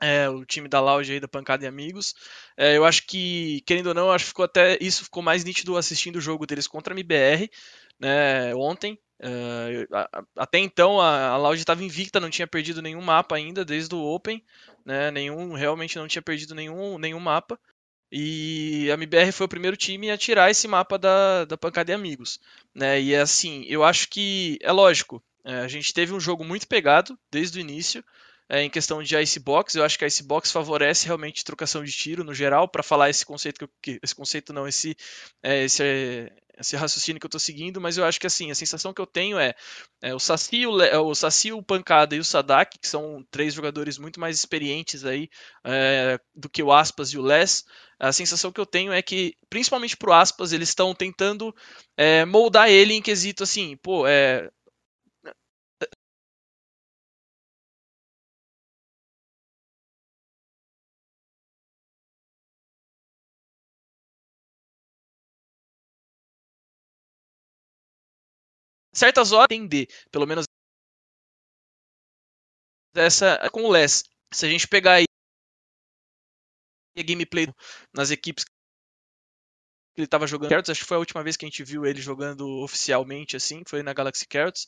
é, 0.02 0.30
o 0.30 0.46
time 0.46 0.68
da 0.68 0.80
Loud 0.80 1.12
aí 1.12 1.20
da 1.20 1.28
Pancada 1.28 1.66
e 1.66 1.68
Amigos. 1.68 2.14
É, 2.56 2.78
eu 2.78 2.86
acho 2.86 3.06
que, 3.08 3.62
querendo 3.66 3.88
ou 3.88 3.94
não, 3.94 4.12
acho 4.12 4.26
que 4.26 4.30
ficou 4.30 4.46
até 4.46 4.78
isso 4.80 5.04
ficou 5.04 5.24
mais 5.24 5.44
nítido 5.44 5.78
assistindo 5.78 6.18
o 6.18 6.22
jogo 6.22 6.46
deles 6.46 6.68
contra 6.68 6.94
a 6.94 6.96
MBR, 6.96 7.50
né, 8.00 8.54
ontem. 8.56 9.00
É, 9.20 9.88
até 10.36 10.60
então 10.60 11.02
a, 11.02 11.30
a 11.30 11.38
Loud 11.38 11.60
estava 11.60 11.84
invicta, 11.84 12.20
não 12.20 12.30
tinha 12.30 12.48
perdido 12.48 12.82
nenhum 12.82 13.02
mapa 13.02 13.36
ainda 13.36 13.66
desde 13.66 13.96
o 13.96 14.00
Open, 14.00 14.44
né, 14.86 15.10
nenhum 15.10 15.54
realmente 15.54 15.98
não 15.98 16.08
tinha 16.08 16.22
perdido 16.22 16.54
nenhum, 16.54 16.98
nenhum 16.98 17.20
mapa. 17.20 17.60
E 18.12 18.90
a 18.90 18.94
MBR 18.94 19.32
foi 19.34 19.46
o 19.46 19.50
primeiro 19.50 19.76
time 19.76 20.10
a 20.10 20.18
tirar 20.18 20.50
esse 20.50 20.68
mapa 20.68 20.98
da, 20.98 21.44
da 21.46 21.58
Pancada 21.58 21.92
e 21.92 21.94
Amigos, 21.94 22.40
né? 22.74 23.02
E 23.02 23.14
assim, 23.14 23.66
eu 23.68 23.84
acho 23.84 24.08
que 24.10 24.58
é 24.62 24.72
lógico. 24.72 25.22
É, 25.44 25.56
a 25.60 25.68
gente 25.68 25.94
teve 25.94 26.14
um 26.14 26.20
jogo 26.20 26.44
muito 26.44 26.68
pegado 26.68 27.20
desde 27.30 27.60
o 27.60 27.62
início 27.62 28.04
é, 28.50 28.64
em 28.64 28.70
questão 28.70 29.02
de 29.02 29.16
Icebox. 29.16 29.76
Eu 29.76 29.84
acho 29.84 29.98
que 29.98 30.06
a 30.06 30.08
Icebox 30.08 30.52
favorece 30.52 31.06
realmente 31.06 31.44
trocação 31.44 31.84
de 31.84 31.92
tiro 31.92 32.24
no 32.24 32.34
geral, 32.34 32.68
para 32.68 32.84
falar 32.84 33.10
esse 33.10 33.26
conceito 33.26 33.68
que, 33.82 33.92
eu, 33.92 34.00
esse 34.04 34.16
conceito 34.16 34.54
não, 34.54 34.68
esse, 34.68 34.96
é, 35.44 35.64
esse, 35.64 35.84
é, 35.84 36.32
esse 36.60 36.76
raciocínio 36.76 37.20
que 37.20 37.26
eu 37.26 37.30
estou 37.30 37.40
seguindo, 37.40 37.80
mas 37.80 37.98
eu 37.98 38.06
acho 38.06 38.20
que 38.20 38.28
assim, 38.28 38.50
a 38.50 38.56
sensação 38.56 38.94
que 38.94 39.02
eu 39.02 39.06
tenho 39.06 39.38
é, 39.38 39.54
é 40.02 40.14
o 40.14 40.20
Saci, 40.20 40.66
o, 40.66 40.76
Le, 40.76 40.96
o 40.96 41.14
Saci, 41.14 41.52
o 41.52 41.62
Pancada 41.62 42.16
e 42.16 42.20
o 42.20 42.24
Sadak, 42.24 42.80
que 42.80 42.88
são 42.88 43.26
três 43.30 43.54
jogadores 43.54 43.98
muito 43.98 44.20
mais 44.20 44.38
experientes 44.38 45.06
aí 45.06 45.30
é, 45.64 46.20
do 46.36 46.50
que 46.50 46.64
o 46.64 46.72
Aspas 46.72 47.10
e 47.10 47.18
o 47.18 47.22
Les. 47.22 47.64
A 48.00 48.12
sensação 48.12 48.52
que 48.52 48.60
eu 48.60 48.66
tenho 48.66 48.92
é 48.92 49.02
que, 49.02 49.36
principalmente 49.50 49.98
pro 49.98 50.14
Aspas, 50.14 50.52
eles 50.52 50.70
estão 50.70 50.94
tentando 50.94 51.54
é, 51.96 52.26
moldar 52.26 52.70
ele 52.70 52.94
em 52.94 53.02
quesito 53.02 53.44
assim, 53.44 53.76
pô, 53.78 54.08
é, 54.08 54.50
certas 68.98 69.32
horas 69.32 69.56
entender, 69.56 69.88
pelo 70.12 70.26
menos 70.26 70.46
essa 72.96 73.50
com 73.52 73.64
o 73.64 73.72
Les. 73.72 74.04
Se 74.34 74.46
a 74.46 74.50
gente 74.50 74.68
pegar 74.68 74.94
aí 74.94 75.06
a 76.98 77.04
gameplay 77.04 77.48
nas 77.94 78.10
equipes 78.12 78.44
que 78.44 80.02
ele 80.02 80.06
estava 80.06 80.28
jogando 80.28 80.50
Carrots, 80.50 80.70
acho 80.70 80.82
que 80.82 80.88
foi 80.88 80.98
a 80.98 81.00
última 81.00 81.24
vez 81.24 81.36
que 81.36 81.44
a 81.44 81.48
gente 81.48 81.64
viu 81.64 81.84
ele 81.84 82.00
jogando 82.00 82.48
oficialmente, 82.62 83.36
assim, 83.36 83.64
foi 83.66 83.82
na 83.82 83.94
Galaxy 83.94 84.28
Carrots. 84.28 84.68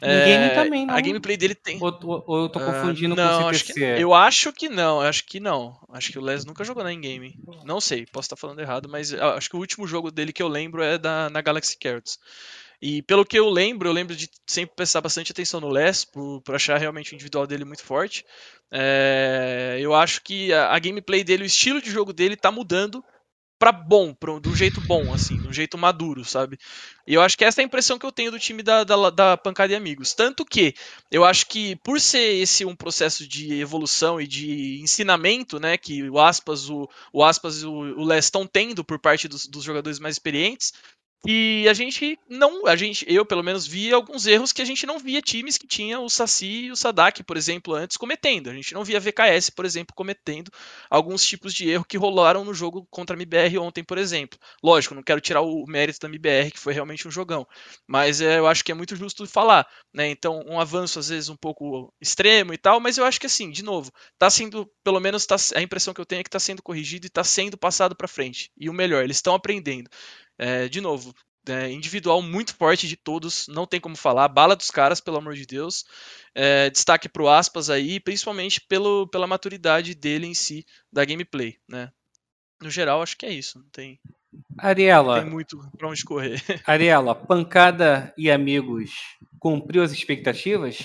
Em 0.00 0.08
é, 0.08 0.24
game 0.24 0.54
também, 0.54 0.86
não. 0.86 0.94
A 0.94 1.00
gameplay 1.00 1.36
dele 1.36 1.54
tem. 1.54 1.82
Ou, 1.82 1.98
ou, 2.04 2.24
ou 2.26 2.42
eu 2.42 2.48
tô 2.48 2.60
ah, 2.60 2.64
confundindo 2.64 3.14
uh, 3.14 3.16
não, 3.16 3.42
com 3.42 3.48
o 3.48 3.54
CPC? 3.54 3.72
Acho 3.72 3.74
que, 3.74 4.02
eu 4.02 4.14
acho 4.14 4.52
que 4.52 4.68
não, 4.68 5.00
acho 5.00 5.24
que 5.26 5.40
não. 5.40 5.76
Acho 5.90 6.12
que 6.12 6.18
o 6.18 6.22
Les 6.22 6.44
nunca 6.44 6.62
jogou 6.62 6.84
na 6.84 6.92
in-game. 6.92 7.36
Não 7.64 7.80
sei, 7.80 8.06
posso 8.06 8.26
estar 8.26 8.36
falando 8.36 8.60
errado, 8.60 8.88
mas 8.88 9.12
acho 9.12 9.50
que 9.50 9.56
o 9.56 9.60
último 9.60 9.86
jogo 9.86 10.12
dele 10.12 10.32
que 10.32 10.42
eu 10.42 10.48
lembro 10.48 10.80
é 10.80 10.96
da, 10.96 11.28
na 11.28 11.40
Galaxy 11.40 11.76
Carrots. 11.76 12.18
E 12.80 13.02
pelo 13.02 13.24
que 13.24 13.38
eu 13.38 13.48
lembro, 13.48 13.88
eu 13.88 13.92
lembro 13.92 14.14
de 14.14 14.30
sempre 14.46 14.76
prestar 14.76 15.00
bastante 15.00 15.32
atenção 15.32 15.60
no 15.60 15.68
Les, 15.68 16.04
por 16.04 16.42
achar 16.54 16.78
realmente 16.78 17.12
o 17.12 17.14
individual 17.14 17.46
dele 17.46 17.64
muito 17.64 17.82
forte. 17.82 18.24
É, 18.70 19.78
eu 19.80 19.94
acho 19.94 20.22
que 20.22 20.52
a, 20.52 20.74
a, 20.74 20.78
gameplay 20.78 21.24
dele, 21.24 21.42
o 21.42 21.46
estilo 21.46 21.82
de 21.82 21.90
jogo 21.90 22.12
dele 22.12 22.36
tá 22.36 22.52
mudando 22.52 23.02
para 23.58 23.72
bom, 23.72 24.14
pra, 24.14 24.38
de 24.38 24.48
um 24.48 24.54
jeito 24.54 24.80
bom, 24.82 25.12
assim, 25.12 25.36
de 25.36 25.48
um 25.48 25.52
jeito 25.52 25.76
maduro, 25.76 26.24
sabe? 26.24 26.56
E 27.04 27.14
eu 27.14 27.20
acho 27.20 27.36
que 27.36 27.44
essa 27.44 27.60
é 27.60 27.64
a 27.64 27.66
impressão 27.66 27.98
que 27.98 28.06
eu 28.06 28.12
tenho 28.12 28.30
do 28.30 28.38
time 28.38 28.62
da, 28.62 28.84
da, 28.84 29.10
da 29.10 29.36
Pancada 29.36 29.72
e 29.72 29.76
Amigos. 29.76 30.14
Tanto 30.14 30.44
que 30.44 30.74
eu 31.10 31.24
acho 31.24 31.46
que 31.46 31.74
por 31.76 32.00
ser 32.00 32.34
esse 32.40 32.64
um 32.64 32.76
processo 32.76 33.26
de 33.26 33.54
evolução 33.60 34.20
e 34.20 34.28
de 34.28 34.80
ensinamento, 34.80 35.58
né, 35.58 35.76
que 35.76 36.08
o 36.08 36.20
Aspas, 36.20 36.70
o, 36.70 36.88
o 37.12 37.24
Aspas 37.24 37.62
e 37.62 37.66
o, 37.66 37.72
o 37.72 38.04
Les 38.04 38.26
estão 38.26 38.46
tendo 38.46 38.84
por 38.84 39.00
parte 39.00 39.26
dos, 39.26 39.46
dos 39.46 39.64
jogadores 39.64 39.98
mais 39.98 40.14
experientes, 40.14 40.72
e 41.26 41.66
a 41.68 41.74
gente 41.74 42.18
não, 42.28 42.66
a 42.66 42.76
gente, 42.76 43.04
eu 43.08 43.26
pelo 43.26 43.42
menos 43.42 43.66
vi 43.66 43.92
alguns 43.92 44.26
erros 44.26 44.52
que 44.52 44.62
a 44.62 44.64
gente 44.64 44.86
não 44.86 44.98
via 44.98 45.20
times 45.20 45.58
que 45.58 45.66
tinham 45.66 46.04
o 46.04 46.08
Saci 46.08 46.66
e 46.66 46.70
o 46.70 46.76
Sadak, 46.76 47.24
por 47.24 47.36
exemplo, 47.36 47.74
antes 47.74 47.96
cometendo. 47.96 48.48
A 48.48 48.54
gente 48.54 48.72
não 48.72 48.84
via 48.84 49.00
VKS, 49.00 49.50
por 49.50 49.64
exemplo, 49.64 49.94
cometendo 49.96 50.50
alguns 50.88 51.26
tipos 51.26 51.52
de 51.52 51.68
erro 51.68 51.84
que 51.84 51.98
rolaram 51.98 52.44
no 52.44 52.54
jogo 52.54 52.86
contra 52.88 53.16
a 53.16 53.18
MBR 53.18 53.58
ontem, 53.58 53.82
por 53.82 53.98
exemplo. 53.98 54.38
Lógico, 54.62 54.94
não 54.94 55.02
quero 55.02 55.20
tirar 55.20 55.40
o 55.40 55.64
mérito 55.66 55.98
da 56.00 56.08
MBR, 56.08 56.52
que 56.52 56.58
foi 56.60 56.72
realmente 56.72 57.08
um 57.08 57.10
jogão, 57.10 57.46
mas 57.86 58.20
é, 58.20 58.38
eu 58.38 58.46
acho 58.46 58.64
que 58.64 58.70
é 58.70 58.74
muito 58.74 58.94
justo 58.94 59.26
falar, 59.26 59.66
né? 59.92 60.08
Então, 60.08 60.44
um 60.46 60.60
avanço 60.60 61.00
às 61.00 61.08
vezes 61.08 61.28
um 61.28 61.36
pouco 61.36 61.92
extremo 62.00 62.54
e 62.54 62.58
tal, 62.58 62.78
mas 62.78 62.96
eu 62.96 63.04
acho 63.04 63.18
que 63.18 63.26
assim, 63.26 63.50
de 63.50 63.64
novo, 63.64 63.90
tá 64.18 64.30
sendo, 64.30 64.70
pelo 64.84 65.00
menos 65.00 65.26
tá, 65.26 65.36
a 65.56 65.62
impressão 65.62 65.92
que 65.92 66.00
eu 66.00 66.06
tenho 66.06 66.20
é 66.20 66.24
que 66.24 66.30
tá 66.30 66.38
sendo 66.38 66.62
corrigido 66.62 67.06
e 67.06 67.10
tá 67.10 67.24
sendo 67.24 67.58
passado 67.58 67.96
para 67.96 68.06
frente. 68.06 68.50
E 68.56 68.70
o 68.70 68.72
melhor, 68.72 69.02
eles 69.02 69.16
estão 69.16 69.34
aprendendo. 69.34 69.90
É, 70.38 70.68
de 70.68 70.80
novo, 70.80 71.14
é, 71.48 71.70
individual 71.70 72.22
muito 72.22 72.54
forte 72.54 72.86
de 72.86 72.96
todos, 72.96 73.48
não 73.48 73.66
tem 73.66 73.80
como 73.80 73.96
falar. 73.96 74.28
Bala 74.28 74.54
dos 74.54 74.70
caras, 74.70 75.00
pelo 75.00 75.18
amor 75.18 75.34
de 75.34 75.46
Deus. 75.46 75.84
É, 76.34 76.70
destaque 76.70 77.08
pro 77.08 77.28
Aspas 77.28 77.70
aí, 77.70 77.98
principalmente 77.98 78.60
pelo, 78.60 79.06
pela 79.08 79.26
maturidade 79.26 79.94
dele 79.94 80.26
em 80.26 80.34
si, 80.34 80.64
da 80.92 81.04
gameplay, 81.04 81.56
né? 81.68 81.90
No 82.62 82.70
geral, 82.70 83.02
acho 83.02 83.16
que 83.16 83.26
é 83.26 83.32
isso. 83.32 83.58
Não 83.58 83.68
tem, 83.70 84.00
Ariela, 84.58 85.16
não 85.16 85.22
tem 85.22 85.30
muito 85.30 85.58
pra 85.76 85.88
onde 85.88 86.04
correr. 86.04 86.42
Ariela, 86.66 87.14
pancada 87.14 88.12
e 88.16 88.30
amigos 88.30 88.90
cumpriu 89.38 89.82
as 89.82 89.92
expectativas? 89.92 90.78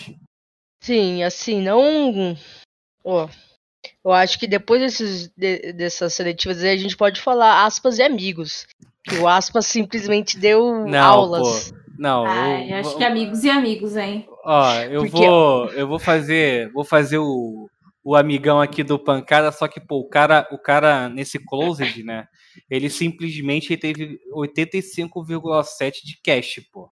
Sim, 0.82 1.24
assim, 1.24 1.62
não. 1.62 2.38
Oh, 3.04 3.28
eu 4.04 4.12
acho 4.12 4.38
que 4.38 4.48
depois 4.48 4.82
desses, 4.82 5.28
de, 5.36 5.74
dessas 5.74 6.14
seletivas 6.14 6.64
a 6.64 6.76
gente 6.76 6.96
pode 6.96 7.20
falar 7.20 7.66
aspas 7.66 7.98
e 7.98 8.04
amigos. 8.04 8.68
Que 9.04 9.16
o 9.16 9.28
aspas 9.28 9.66
simplesmente 9.66 10.38
deu 10.38 10.86
não, 10.86 11.04
aulas. 11.04 11.72
Pô, 11.72 11.78
não, 11.98 12.26
Ai, 12.26 12.72
eu, 12.72 12.78
acho 12.78 12.98
que 12.98 13.04
amigos 13.04 13.44
e 13.44 13.50
amigos, 13.50 13.96
hein? 13.96 14.28
Ó, 14.44 14.74
eu 14.82 15.02
Porque... 15.02 15.18
vou, 15.18 15.66
eu 15.72 15.88
vou 15.88 16.00
fazer, 16.00 16.72
vou 16.72 16.84
fazer 16.84 17.18
o, 17.18 17.70
o 18.04 18.16
amigão 18.16 18.60
aqui 18.60 18.84
do 18.84 18.98
pancada, 18.98 19.52
só 19.52 19.68
que 19.68 19.80
pô, 19.80 20.00
o 20.00 20.10
cara, 20.10 20.48
o 20.52 20.58
cara 20.58 21.08
nesse 21.08 21.40
closed, 21.40 22.04
né? 22.04 22.28
Ele 22.70 22.90
simplesmente 22.90 23.78
teve 23.78 24.20
85,7 24.36 25.92
de 26.04 26.20
cash, 26.24 26.62
pô. 26.72 26.92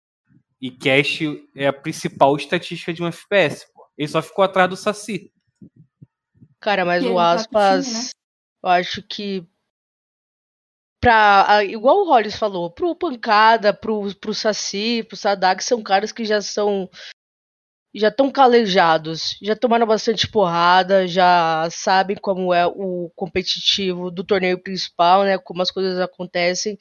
E 0.61 0.69
cash 0.69 1.21
é 1.55 1.67
a 1.67 1.73
principal 1.73 2.35
estatística 2.35 2.93
de 2.93 3.01
um 3.01 3.07
FPS, 3.07 3.65
pô. 3.73 3.83
Ele 3.97 4.07
só 4.07 4.21
ficou 4.21 4.45
atrás 4.45 4.69
do 4.69 4.77
Saci. 4.77 5.31
Cara, 6.59 6.85
mas 6.85 7.03
o 7.03 7.15
tá 7.15 7.31
aspas, 7.31 7.93
né? 7.93 8.09
eu 8.63 8.69
acho 8.69 9.01
que 9.01 9.45
pra, 11.01 11.63
igual 11.65 12.01
o 12.01 12.05
Hollis 12.05 12.35
falou, 12.35 12.69
pro 12.69 12.95
Pancada, 12.95 13.73
pro, 13.73 14.13
pro 14.15 14.33
Saci, 14.33 15.03
pro 15.03 15.17
Sadak, 15.17 15.63
são 15.63 15.81
caras 15.81 16.11
que 16.11 16.23
já 16.23 16.41
são 16.41 16.89
já 17.93 18.07
estão 18.07 18.31
calejados, 18.31 19.37
já 19.41 19.53
tomaram 19.53 19.85
bastante 19.85 20.25
porrada, 20.25 21.05
já 21.05 21.67
sabem 21.69 22.15
como 22.15 22.53
é 22.53 22.65
o 22.65 23.11
competitivo 23.17 24.09
do 24.09 24.23
torneio 24.23 24.57
principal, 24.57 25.23
né, 25.23 25.37
como 25.37 25.61
as 25.61 25.69
coisas 25.69 25.99
acontecem. 25.99 26.77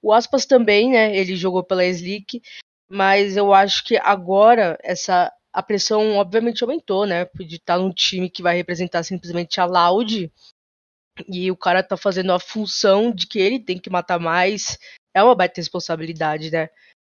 O 0.00 0.14
Aspas 0.14 0.46
também, 0.46 0.92
né, 0.92 1.14
ele 1.14 1.36
jogou 1.36 1.62
pela 1.62 1.84
Slick, 1.84 2.40
mas 2.88 3.36
eu 3.36 3.52
acho 3.52 3.84
que 3.84 3.98
agora 3.98 4.78
essa 4.82 5.30
a 5.52 5.62
pressão 5.62 6.16
obviamente 6.16 6.62
aumentou, 6.62 7.06
né? 7.06 7.26
De 7.34 7.56
estar 7.56 7.78
num 7.78 7.90
time 7.90 8.28
que 8.28 8.42
vai 8.42 8.54
representar 8.54 9.02
simplesmente 9.02 9.58
a 9.58 9.64
Loud 9.64 10.30
e 11.28 11.50
o 11.50 11.56
cara 11.56 11.82
tá 11.82 11.96
fazendo 11.96 12.32
a 12.32 12.40
função 12.40 13.12
de 13.12 13.26
que 13.26 13.38
ele 13.38 13.58
tem 13.58 13.78
que 13.78 13.90
matar 13.90 14.18
mais. 14.18 14.78
É 15.14 15.22
uma 15.22 15.34
baita 15.34 15.60
responsabilidade, 15.60 16.50
né? 16.50 16.68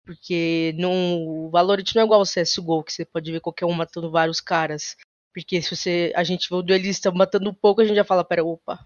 Porque 0.04 0.74
não, 0.78 0.92
o 1.26 1.50
Valorant 1.50 1.84
não 1.94 2.02
é 2.02 2.04
igual 2.04 2.20
ao 2.20 2.26
CSGO, 2.26 2.82
que 2.84 2.92
você 2.92 3.04
pode 3.04 3.30
ver 3.30 3.40
qualquer 3.40 3.66
um 3.66 3.72
matando 3.72 4.10
vários 4.10 4.40
caras. 4.40 4.96
Porque 5.34 5.60
se 5.62 5.76
você 5.76 6.12
a 6.16 6.24
gente 6.24 6.48
vê 6.48 6.56
o 6.56 6.62
duelista 6.62 7.10
matando 7.12 7.54
pouco, 7.54 7.80
a 7.80 7.84
gente 7.84 7.96
já 7.96 8.04
fala, 8.04 8.24
pera, 8.24 8.44
opa, 8.44 8.84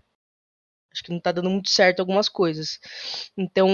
Acho 0.94 1.02
que 1.02 1.10
não 1.10 1.18
tá 1.18 1.32
dando 1.32 1.50
muito 1.50 1.70
certo 1.70 1.98
algumas 1.98 2.28
coisas. 2.28 2.78
Então, 3.36 3.68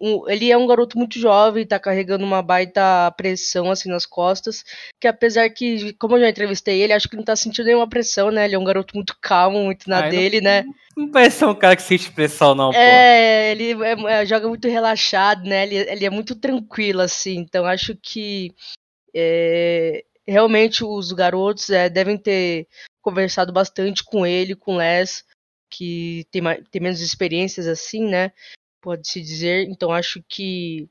um, 0.00 0.28
ele 0.28 0.50
é 0.50 0.58
um 0.58 0.66
garoto 0.66 0.98
muito 0.98 1.20
jovem, 1.20 1.64
tá 1.64 1.78
carregando 1.78 2.24
uma 2.24 2.42
baita 2.42 3.12
pressão 3.16 3.70
assim 3.70 3.88
nas 3.88 4.04
costas. 4.04 4.64
Que 5.00 5.06
apesar 5.06 5.48
que, 5.50 5.92
como 5.92 6.16
eu 6.16 6.22
já 6.22 6.28
entrevistei 6.28 6.82
ele, 6.82 6.92
acho 6.92 7.08
que 7.08 7.16
não 7.16 7.22
tá 7.22 7.36
sentindo 7.36 7.66
nenhuma 7.66 7.88
pressão, 7.88 8.32
né? 8.32 8.44
Ele 8.44 8.56
é 8.56 8.58
um 8.58 8.64
garoto 8.64 8.96
muito 8.96 9.16
calmo, 9.22 9.62
muito 9.62 9.88
na 9.88 10.00
Ai, 10.00 10.10
dele, 10.10 10.40
não, 10.40 10.50
né? 10.50 10.64
Não 10.96 11.10
parece 11.12 11.38
ser 11.38 11.46
um 11.46 11.54
cara 11.54 11.76
que 11.76 11.82
sente 11.82 12.10
pressão, 12.10 12.56
não, 12.56 12.72
É, 12.72 13.52
ele 13.52 13.72
é, 13.84 14.20
é, 14.20 14.26
joga 14.26 14.48
muito 14.48 14.66
relaxado, 14.66 15.44
né? 15.44 15.62
Ele, 15.62 15.76
ele, 15.76 16.04
é 16.04 16.10
muito 16.10 16.34
tranquilo, 16.34 17.00
assim. 17.00 17.38
Então, 17.38 17.64
acho 17.64 17.96
que. 18.02 18.52
É, 19.16 20.04
realmente 20.26 20.84
os 20.84 21.12
garotos 21.12 21.70
é, 21.70 21.88
devem 21.88 22.18
ter 22.18 22.66
conversado 23.04 23.52
bastante 23.52 24.02
com 24.02 24.26
ele, 24.26 24.56
com 24.56 24.74
o 24.74 24.78
Les, 24.78 25.24
que 25.70 26.26
tem, 26.30 26.42
tem 26.70 26.82
menos 26.82 27.00
experiências 27.00 27.66
assim, 27.66 28.06
né? 28.08 28.32
Pode-se 28.80 29.20
dizer. 29.20 29.68
Então 29.68 29.92
acho 29.92 30.22
que 30.28 30.88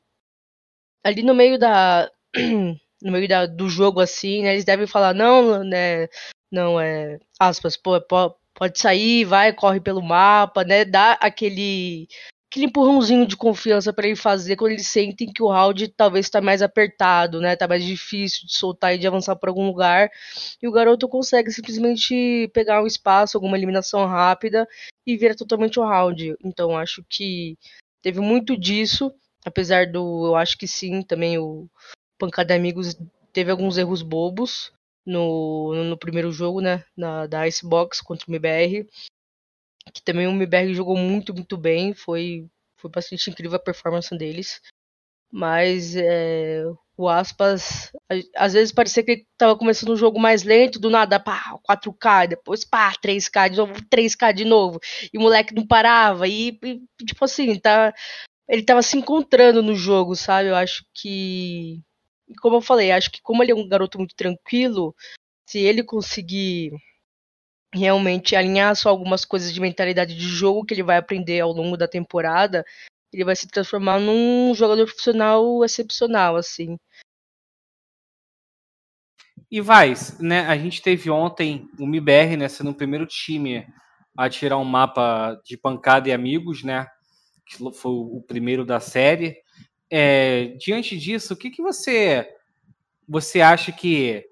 ali 1.04 1.24
no 1.24 1.36
meio 1.36 1.60
da. 1.60 2.10
no 3.04 3.12
meio 3.12 3.28
da, 3.28 3.46
do 3.46 3.70
jogo, 3.70 4.00
assim, 4.00 4.44
né? 4.44 4.54
Eles 4.54 4.66
devem 4.66 4.88
falar, 4.88 5.14
não, 5.14 5.64
né? 5.64 6.08
Não, 6.52 6.80
é. 6.80 7.20
Aspas, 7.40 7.76
pô, 7.78 8.00
pode 8.54 8.80
sair, 8.80 9.26
vai, 9.26 9.54
corre 9.54 9.80
pelo 9.80 10.02
mapa, 10.02 10.64
né? 10.64 10.86
Dá 10.86 11.14
aquele 11.14 12.08
aquele 12.54 12.68
empurrãozinho 12.68 13.26
de 13.26 13.36
confiança 13.36 13.92
para 13.92 14.06
ele 14.06 14.16
fazer 14.16 14.56
quando 14.56 14.74
eles 14.74 14.88
sentem 14.88 15.34
que 15.34 15.42
o 15.42 15.50
round 15.50 15.88
talvez 15.88 16.28
está 16.28 16.40
mais 16.40 16.62
apertado, 16.62 17.42
né? 17.42 17.56
Tá 17.56 17.68
mais 17.68 17.84
difícil 17.84 18.46
de 18.46 18.56
soltar 18.56 18.94
e 18.94 19.00
de 19.00 19.08
avançar 19.08 19.36
para 19.36 19.50
algum 19.50 19.66
lugar. 19.66 20.12
E 20.62 20.68
o 20.68 20.72
garoto 20.72 21.10
consegue 21.10 21.52
simplesmente 21.52 22.48
pegar 22.54 22.84
um 22.84 22.86
espaço, 22.86 23.36
alguma 23.36 23.58
eliminação 23.58 24.06
rápida 24.06 24.68
e 25.04 25.18
vira 25.18 25.36
totalmente 25.36 25.80
o 25.80 25.84
round. 25.84 26.36
Então 26.44 26.78
acho 26.78 27.04
que 27.10 27.58
teve 28.04 28.20
muito 28.20 28.56
disso, 28.56 29.12
apesar 29.44 29.88
do 29.88 30.28
eu 30.28 30.36
acho 30.36 30.56
que 30.56 30.68
sim, 30.68 31.02
também 31.02 31.40
o 31.40 31.68
Pancada 32.20 32.54
Amigos 32.54 32.96
teve 33.34 33.50
alguns 33.50 33.80
erros 33.80 34.04
bobos 34.04 34.72
no, 35.04 35.74
no 35.74 35.98
primeiro 35.98 36.32
jogo, 36.32 36.62
né, 36.62 36.84
na, 36.96 37.26
da 37.26 37.48
Icebox 37.48 38.00
contra 38.00 38.30
o 38.30 38.32
MBR 38.32 38.88
que 39.92 40.02
também 40.04 40.28
o 40.28 40.32
MBR 40.32 40.74
jogou 40.74 40.98
muito, 40.98 41.34
muito 41.34 41.58
bem. 41.58 41.94
Foi, 41.94 42.48
foi 42.78 42.92
bastante 42.92 43.30
incrível 43.30 43.58
a 43.58 43.60
performance 43.60 44.16
deles. 44.18 44.62
Mas 45.32 45.96
é, 45.96 46.64
o 46.96 47.10
Aspas, 47.10 47.92
às 48.36 48.54
vezes 48.54 48.72
parecia 48.72 49.04
que 49.04 49.12
ele 49.12 49.28
tava 49.36 49.58
começando 49.58 49.92
um 49.92 49.98
jogo 49.98 50.20
mais 50.20 50.44
lento, 50.44 50.80
do 50.80 50.92
nada, 50.92 51.20
pá, 51.20 51.58
4K, 51.68 52.28
depois 52.28 52.64
pá, 52.64 52.94
3K 52.94 53.50
de 53.50 53.58
novo, 53.58 53.74
3K 53.90 54.32
de 54.34 54.46
novo. 54.46 54.80
E 55.12 55.18
o 55.18 55.22
moleque 55.22 55.56
não 55.56 55.66
parava. 55.66 56.28
E, 56.28 56.60
e 56.64 56.82
tipo 57.06 57.26
assim, 57.26 57.60
tá, 57.60 57.94
ele 58.48 58.64
tava 58.64 58.82
se 58.84 58.98
encontrando 58.98 59.64
no 59.64 59.76
jogo, 59.76 60.16
sabe? 60.16 60.50
Eu 60.50 60.56
acho 60.56 60.86
que. 60.94 61.82
Como 62.42 62.58
eu 62.58 62.62
falei, 62.62 62.92
acho 62.92 63.12
que 63.12 63.22
como 63.22 63.44
ele 63.44 63.52
é 63.52 63.56
um 63.56 63.68
garoto 63.68 63.98
muito 63.98 64.16
tranquilo, 64.16 64.96
se 65.48 65.60
ele 65.60 65.84
conseguir 65.84 66.72
realmente 67.74 68.36
alinhar 68.36 68.76
só 68.76 68.90
algumas 68.90 69.26
coisas 69.26 69.54
de 69.54 69.60
mentalidade 69.60 70.16
de 70.16 70.28
jogo 70.28 70.66
que 70.66 70.74
ele 70.74 70.84
vai 70.84 70.98
aprender 70.98 71.40
ao 71.40 71.52
longo 71.52 71.76
da 71.76 71.88
temporada, 71.88 72.64
ele 73.12 73.26
vai 73.26 73.36
se 73.36 73.48
transformar 73.48 74.00
num 74.00 74.54
jogador 74.56 74.86
profissional 74.86 75.64
excepcional, 75.64 76.36
assim. 76.36 76.78
E 79.52 79.62
vai, 79.62 79.94
né? 80.20 80.42
A 80.48 80.58
gente 80.58 80.82
teve 80.82 81.10
ontem 81.10 81.68
o 81.80 81.86
MIBR, 81.86 82.38
né, 82.38 82.48
sendo 82.48 82.72
o 82.72 82.76
primeiro 82.76 83.06
time 83.06 83.68
a 84.18 84.30
tirar 84.30 84.58
um 84.58 84.64
mapa 84.64 85.40
de 85.46 85.58
pancada 85.58 86.10
e 86.10 86.12
amigos, 86.12 86.64
né? 86.64 86.88
Que 87.46 87.58
foi 87.58 87.92
o 87.92 88.24
primeiro 88.28 88.66
da 88.66 88.80
série. 88.80 89.36
É, 89.92 90.56
diante 90.60 90.98
disso, 90.98 91.34
o 91.34 91.38
que, 91.38 91.52
que 91.52 91.62
você 91.62 92.28
você 93.08 93.42
acha 93.42 93.72
que 93.72 94.26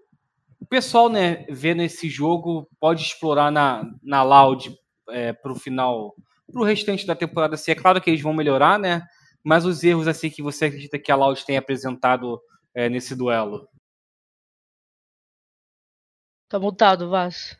o 0.61 0.65
pessoal, 0.65 1.09
né, 1.09 1.43
vendo 1.49 1.81
esse 1.81 2.07
jogo, 2.07 2.69
pode 2.79 3.01
explorar 3.01 3.51
na, 3.51 3.83
na 4.01 4.21
Loud 4.21 4.73
é, 5.09 5.33
para 5.33 5.51
o 5.51 5.55
final, 5.55 6.15
para 6.51 6.61
o 6.61 6.63
restante 6.63 7.05
da 7.05 7.15
temporada? 7.15 7.55
Assim, 7.55 7.71
é 7.71 7.75
claro 7.75 7.99
que 7.99 8.09
eles 8.11 8.21
vão 8.21 8.33
melhorar, 8.33 8.77
né? 8.77 9.01
Mas 9.43 9.65
os 9.65 9.83
erros 9.83 10.07
assim 10.07 10.29
que 10.29 10.43
você 10.43 10.65
acredita 10.65 10.99
que 10.99 11.11
a 11.11 11.15
Loud 11.15 11.43
tem 11.43 11.57
apresentado 11.57 12.39
é, 12.75 12.87
nesse 12.87 13.15
duelo? 13.15 13.67
Tá 16.47 16.59
mutado, 16.59 17.09
Vaz. 17.09 17.57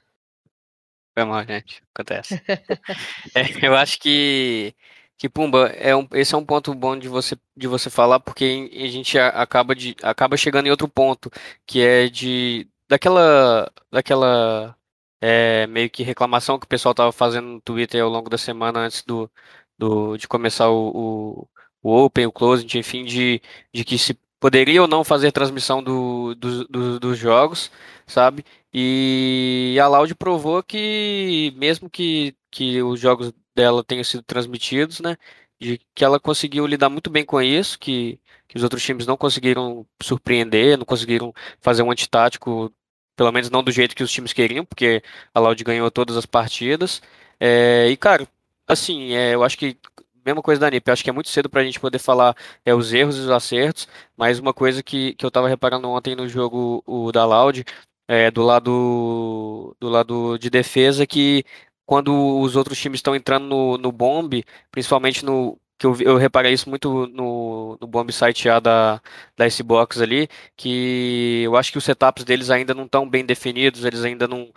Foi 1.14 1.26
mal, 1.26 1.43
gente. 1.43 1.82
Acontece. 1.95 2.36
é, 3.36 3.66
eu 3.66 3.76
acho 3.76 3.99
que, 3.99 4.76
que 5.18 5.28
Pumba, 5.28 5.70
é 5.70 5.95
um, 5.95 6.08
esse 6.14 6.36
é 6.36 6.38
um 6.38 6.45
ponto 6.45 6.74
bom 6.76 6.95
de 6.95 7.08
você, 7.08 7.36
de 7.58 7.68
você 7.68 7.89
falar, 7.89 8.20
porque 8.20 8.70
a 8.72 8.88
gente 8.88 9.18
acaba, 9.18 9.74
de, 9.74 9.95
acaba 10.04 10.38
chegando 10.38 10.68
em 10.68 10.72
outro 10.72 10.88
ponto, 10.88 11.32
que 11.66 11.82
é 11.82 12.08
de 12.08 12.70
daquela, 12.92 13.72
daquela 13.89 14.78
é, 15.22 15.66
meio 15.68 15.89
que 15.89 16.04
reclamação 16.04 16.60
que 16.60 16.66
o 16.66 16.70
pessoal 16.70 16.92
estava 16.92 17.12
fazendo 17.14 17.48
no 17.48 17.62
Twitter 17.62 18.04
ao 18.04 18.10
longo 18.10 18.30
da 18.30 18.38
semana 18.38 18.82
antes 18.82 19.04
do, 19.04 19.32
do, 19.78 20.18
de 20.18 20.28
começar 20.28 20.70
o, 20.70 21.48
o, 21.84 21.92
o 21.92 22.04
Open, 22.06 22.26
o 22.26 22.32
Closing, 22.34 22.68
enfim, 22.80 23.06
de, 23.06 23.42
de 23.74 23.86
que 23.86 23.98
se 23.98 24.14
poderia 24.42 24.82
ou 24.82 24.88
não 24.89 25.04
fazer 25.06 25.32
transmissão 25.32 25.82
do, 25.82 26.36
do, 26.36 26.68
do, 26.68 27.00
dos 27.00 27.18
jogos, 27.18 27.72
sabe? 28.06 28.44
E 28.74 29.78
a 29.82 29.88
Loud 29.88 30.14
provou 30.16 30.62
que, 30.64 31.54
mesmo 31.56 31.89
que, 31.89 32.36
que 32.50 32.82
os 32.82 33.00
jogos 33.00 33.34
dela 33.56 33.84
tenham 33.84 34.04
sido 34.04 34.24
transmitidos, 34.24 35.00
né? 35.00 35.18
De 35.60 35.80
que 35.96 36.04
ela 36.04 36.20
conseguiu 36.20 36.66
lidar 36.68 36.89
muito 36.89 37.10
bem 37.10 37.24
com 37.26 37.42
isso, 37.42 37.78
que, 37.80 38.20
que 38.48 38.58
os 38.58 38.64
outros 38.64 38.84
times 38.84 39.06
não 39.06 39.16
conseguiram 39.16 39.86
surpreender, 40.02 40.78
não 40.78 40.86
conseguiram 40.86 41.34
fazer 41.62 41.84
um 41.84 41.92
antitático, 41.92 42.74
pelo 43.16 43.32
menos 43.32 43.49
não 43.49 43.64
do 43.64 43.72
jeito 43.72 43.95
que 43.95 44.03
os 44.03 44.12
times 44.12 44.34
queriam, 44.34 44.66
porque 44.66 45.03
a 45.34 45.39
Loud 45.39 45.64
ganhou 45.64 45.89
todas 45.91 46.18
as 46.18 46.26
partidas. 46.26 47.01
É, 47.39 47.88
e, 47.89 47.97
cara, 47.97 48.28
assim, 48.68 49.14
é, 49.14 49.36
eu 49.36 49.43
acho 49.43 49.57
que 49.57 49.78
mesma 50.26 50.41
coisa 50.41 50.62
da 50.62 50.70
NIP, 50.70 50.89
acho 50.91 51.03
que 51.03 51.09
é 51.09 51.14
muito 51.14 51.30
cedo 51.30 51.49
para 51.49 51.62
a 51.62 51.64
gente 51.64 51.80
poder 51.80 51.99
falar 51.99 52.36
é, 52.66 52.74
os 52.74 52.93
erros 52.93 53.18
e 53.18 53.22
os 53.22 53.30
acertos, 53.30 53.88
mas 54.16 54.39
uma 54.39 54.53
coisa 54.53 54.84
que, 54.84 55.14
que 55.16 55.26
eu 55.26 55.30
estava 55.30 55.47
reparando 55.49 55.89
ontem 55.89 56.16
no 56.16 56.28
jogo 56.28 56.84
o 56.86 57.12
da 57.12 57.26
Loud, 57.26 57.66
é, 58.07 58.30
do 58.32 58.43
lado 58.43 59.76
do 59.80 59.89
lado 59.89 60.38
de 60.38 60.49
defesa, 60.49 61.07
que 61.07 61.43
quando 61.86 62.39
os 62.39 62.55
outros 62.55 62.80
times 62.80 62.99
estão 62.99 63.16
entrando 63.16 63.45
no, 63.47 63.78
no 63.78 63.91
bombe, 63.91 64.45
principalmente 64.72 65.26
no 65.26 65.57
que 65.82 65.88
eu, 65.88 65.96
eu 66.02 66.18
reparei 66.18 66.54
isso 66.54 66.70
muito 66.70 67.08
no, 67.08 67.76
no 67.82 67.88
bomb 67.88 68.12
site 68.12 68.48
A 68.48 68.60
da, 68.60 69.02
da 69.36 69.48
Icebox 69.48 70.00
ali, 70.00 70.30
que 70.56 71.42
eu 71.44 71.56
acho 71.58 71.72
que 71.72 71.78
os 71.80 71.84
setups 71.84 72.24
deles 72.24 72.52
ainda 72.52 72.74
não 72.76 72.86
estão 72.86 73.10
bem 73.10 73.26
definidos, 73.26 73.84
eles 73.84 74.04
ainda 74.04 74.28
não, 74.28 74.54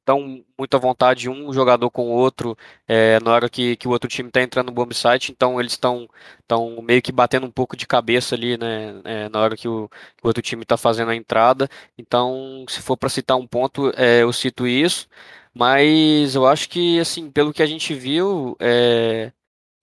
estão 0.00 0.44
muito 0.58 0.76
à 0.76 0.80
vontade 0.80 1.30
um 1.30 1.52
jogador 1.52 1.88
com 1.88 2.08
o 2.08 2.12
outro 2.12 2.56
é, 2.88 3.20
na 3.20 3.32
hora 3.32 3.48
que, 3.48 3.76
que 3.76 3.86
o 3.86 3.92
outro 3.92 4.08
time 4.08 4.28
está 4.28 4.42
entrando 4.42 4.66
no 4.66 4.72
bomb 4.72 4.92
site, 4.92 5.30
então 5.30 5.60
eles 5.60 5.72
estão 5.72 6.08
estão 6.40 6.82
meio 6.82 7.00
que 7.00 7.12
batendo 7.12 7.46
um 7.46 7.50
pouco 7.50 7.76
de 7.76 7.86
cabeça 7.86 8.34
ali, 8.34 8.58
né, 8.58 9.00
é, 9.04 9.28
na 9.28 9.40
hora 9.40 9.56
que 9.56 9.68
o, 9.68 9.88
que 9.88 10.24
o 10.24 10.26
outro 10.26 10.42
time 10.42 10.62
está 10.64 10.76
fazendo 10.76 11.10
a 11.12 11.16
entrada. 11.16 11.68
Então, 11.96 12.64
se 12.68 12.82
for 12.82 12.96
para 12.96 13.08
citar 13.08 13.36
um 13.36 13.46
ponto, 13.46 13.92
é, 13.96 14.22
eu 14.22 14.32
cito 14.32 14.66
isso. 14.66 15.06
Mas 15.54 16.34
eu 16.34 16.46
acho 16.46 16.68
que, 16.68 16.98
assim, 16.98 17.30
pelo 17.30 17.52
que 17.52 17.62
a 17.62 17.66
gente 17.66 17.94
viu, 17.94 18.56
é, 18.60 19.32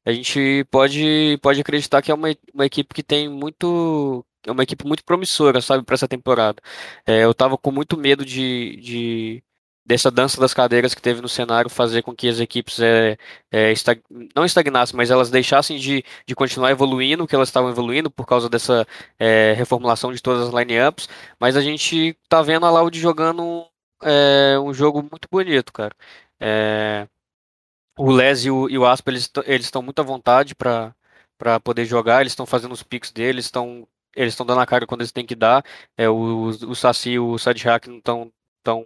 a 0.05 0.11
gente 0.11 0.65
pode, 0.71 1.37
pode 1.41 1.61
acreditar 1.61 2.01
que 2.01 2.11
é 2.11 2.13
uma, 2.13 2.29
uma 2.53 2.65
equipe 2.65 2.93
que 2.93 3.03
tem 3.03 3.29
muito. 3.29 4.25
É 4.45 4.51
uma 4.51 4.63
equipe 4.63 4.85
muito 4.87 5.03
promissora, 5.05 5.61
sabe, 5.61 5.83
para 5.83 5.93
essa 5.93 6.07
temporada. 6.07 6.61
É, 7.05 7.23
eu 7.23 7.33
tava 7.33 7.57
com 7.57 7.71
muito 7.71 7.95
medo 7.95 8.25
de, 8.25 8.75
de, 8.77 9.43
dessa 9.85 10.09
dança 10.09 10.39
das 10.41 10.53
cadeiras 10.53 10.95
que 10.95 11.01
teve 11.01 11.21
no 11.21 11.29
cenário 11.29 11.69
fazer 11.69 12.01
com 12.01 12.15
que 12.15 12.27
as 12.27 12.39
equipes 12.39 12.79
é, 12.79 13.17
é, 13.51 13.71
estag... 13.71 14.01
não 14.35 14.45
estagnassem, 14.45 14.97
mas 14.97 15.11
elas 15.11 15.29
deixassem 15.29 15.77
de, 15.77 16.03
de 16.25 16.35
continuar 16.35 16.71
evoluindo, 16.71 17.27
que 17.27 17.35
elas 17.35 17.49
estavam 17.49 17.69
evoluindo 17.69 18.09
por 18.09 18.25
causa 18.25 18.49
dessa 18.49 18.87
é, 19.19 19.53
reformulação 19.55 20.11
de 20.13 20.21
todas 20.21 20.47
as 20.47 20.53
lineups. 20.53 21.07
Mas 21.39 21.55
a 21.55 21.61
gente 21.61 22.17
tá 22.27 22.41
vendo 22.41 22.65
a 22.65 22.71
Loud 22.71 22.99
jogando 22.99 23.67
é, 24.01 24.57
um 24.59 24.73
jogo 24.73 25.01
muito 25.01 25.27
bonito, 25.31 25.71
cara. 25.73 25.95
É, 26.39 27.07
o 27.97 28.11
Les 28.11 28.45
e 28.45 28.51
o, 28.51 28.69
e 28.69 28.77
o 28.77 28.85
Aspa, 28.85 29.11
eles 29.11 29.29
estão 29.65 29.81
muito 29.81 29.99
à 29.99 30.03
vontade 30.03 30.55
para 30.55 30.93
poder 31.63 31.85
jogar, 31.85 32.21
eles 32.21 32.31
estão 32.31 32.45
fazendo 32.45 32.71
os 32.71 32.83
picks 32.83 33.11
deles, 33.11 33.45
estão 33.45 33.87
eles 34.15 34.33
estão 34.33 34.45
dando 34.45 34.61
a 34.61 34.65
cara 34.65 34.85
quando 34.85 35.01
eles 35.01 35.11
têm 35.11 35.25
que 35.25 35.35
dar. 35.35 35.63
É, 35.97 36.09
o, 36.09 36.47
o 36.47 36.75
Saci 36.75 37.11
e 37.11 37.19
o 37.19 37.37
Sadhack 37.37 37.89
não 37.89 37.97
estão 37.97 38.31
tão 38.63 38.85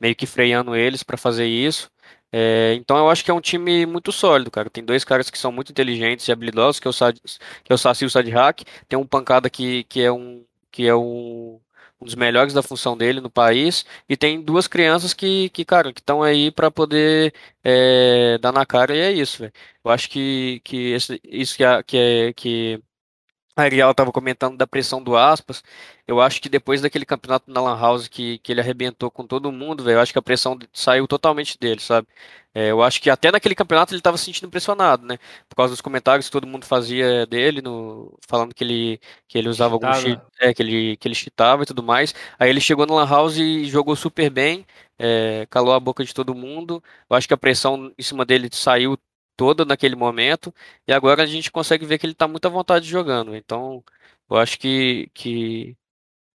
meio 0.00 0.14
que 0.14 0.26
freando 0.26 0.76
eles 0.76 1.02
para 1.02 1.16
fazer 1.16 1.46
isso. 1.46 1.90
É, 2.32 2.74
então 2.74 2.96
eu 2.98 3.08
acho 3.10 3.24
que 3.24 3.30
é 3.30 3.34
um 3.34 3.40
time 3.40 3.86
muito 3.86 4.12
sólido, 4.12 4.50
cara. 4.50 4.70
Tem 4.70 4.84
dois 4.84 5.04
caras 5.04 5.30
que 5.30 5.38
são 5.38 5.52
muito 5.52 5.70
inteligentes 5.72 6.28
e 6.28 6.32
habilidosos, 6.32 6.80
que 6.80 6.86
é 6.88 6.90
o, 6.90 6.92
Sad, 6.92 7.20
que 7.64 7.72
é 7.72 7.74
o 7.74 7.78
Saci 7.78 8.04
e 8.04 8.06
o 8.06 8.10
Sadhack. 8.10 8.64
Tem 8.88 8.98
um 8.98 9.06
pancada 9.06 9.48
que, 9.50 9.84
que 9.84 10.02
é 10.02 10.12
um 10.12 10.44
que 10.70 10.86
é 10.86 10.94
um 10.94 11.58
um 12.00 12.04
dos 12.04 12.14
melhores 12.14 12.52
da 12.52 12.62
função 12.62 12.96
dele 12.96 13.20
no 13.20 13.30
país, 13.30 13.84
e 14.08 14.16
tem 14.16 14.40
duas 14.42 14.66
crianças 14.68 15.14
que, 15.14 15.48
que 15.50 15.64
cara, 15.64 15.92
que 15.92 16.00
estão 16.00 16.22
aí 16.22 16.50
para 16.50 16.70
poder 16.70 17.32
é, 17.64 18.38
dar 18.38 18.52
na 18.52 18.66
cara, 18.66 18.94
e 18.94 18.98
é 19.00 19.12
isso, 19.12 19.38
velho. 19.40 19.52
Eu 19.84 19.90
acho 19.90 20.08
que, 20.10 20.60
que 20.64 20.92
esse, 20.92 21.20
isso 21.24 21.56
que, 21.56 21.64
a, 21.64 21.82
que, 21.82 21.96
é, 21.96 22.32
que 22.32 22.82
a 23.56 23.62
Ariel 23.62 23.90
estava 23.90 24.12
comentando 24.12 24.56
da 24.56 24.66
pressão 24.66 25.02
do 25.02 25.16
Aspas, 25.16 25.64
eu 26.06 26.20
acho 26.20 26.40
que 26.42 26.48
depois 26.48 26.82
daquele 26.82 27.06
campeonato 27.06 27.50
na 27.50 27.60
Lan 27.60 27.78
House 27.80 28.06
que, 28.06 28.38
que 28.38 28.52
ele 28.52 28.60
arrebentou 28.60 29.10
com 29.10 29.26
todo 29.26 29.50
mundo, 29.50 29.82
velho, 29.82 29.96
eu 29.96 30.00
acho 30.00 30.12
que 30.12 30.18
a 30.18 30.22
pressão 30.22 30.58
saiu 30.72 31.08
totalmente 31.08 31.58
dele, 31.58 31.80
sabe? 31.80 32.06
É, 32.54 32.70
eu 32.70 32.82
acho 32.82 33.02
que 33.02 33.10
até 33.10 33.30
naquele 33.30 33.54
campeonato 33.54 33.92
ele 33.92 34.00
estava 34.00 34.16
se 34.16 34.24
sentindo 34.24 34.50
pressionado, 34.50 35.06
né? 35.06 35.18
Por 35.48 35.56
causa 35.56 35.72
dos 35.72 35.80
comentários 35.82 36.26
que 36.26 36.32
todo 36.32 36.46
mundo 36.46 36.64
fazia 36.64 37.26
dele, 37.26 37.60
no, 37.60 38.18
falando 38.26 38.54
que 38.54 38.64
ele, 38.64 39.00
que 39.28 39.36
ele 39.36 39.48
usava 39.48 39.74
algum 39.74 39.92
cheat, 39.92 40.20
é, 40.40 40.54
que 40.54 40.62
ele, 40.62 40.96
que 40.96 41.06
ele 41.06 41.14
cheatava 41.14 41.64
e 41.64 41.66
tudo 41.66 41.82
mais. 41.82 42.14
Aí 42.38 42.48
ele 42.48 42.60
chegou 42.60 42.86
no 42.86 42.94
Lan 42.94 43.06
House 43.06 43.36
e 43.36 43.66
jogou 43.66 43.94
super 43.94 44.30
bem, 44.30 44.66
é, 44.98 45.46
calou 45.50 45.74
a 45.74 45.80
boca 45.80 46.02
de 46.04 46.14
todo 46.14 46.34
mundo. 46.34 46.82
Eu 47.10 47.16
acho 47.16 47.28
que 47.28 47.34
a 47.34 47.36
pressão 47.36 47.92
em 47.98 48.02
cima 48.02 48.24
dele 48.24 48.48
saiu 48.52 48.96
toda 49.36 49.64
naquele 49.64 49.96
momento, 49.96 50.54
e 50.86 50.92
agora 50.92 51.22
a 51.22 51.26
gente 51.26 51.50
consegue 51.52 51.86
ver 51.86 51.98
que 51.98 52.06
ele 52.06 52.12
está 52.12 52.28
muito 52.28 52.46
à 52.46 52.50
vontade 52.50 52.86
jogando. 52.88 53.36
Então, 53.36 53.84
eu 54.30 54.36
acho 54.36 54.58
que, 54.58 55.10
que 55.14 55.76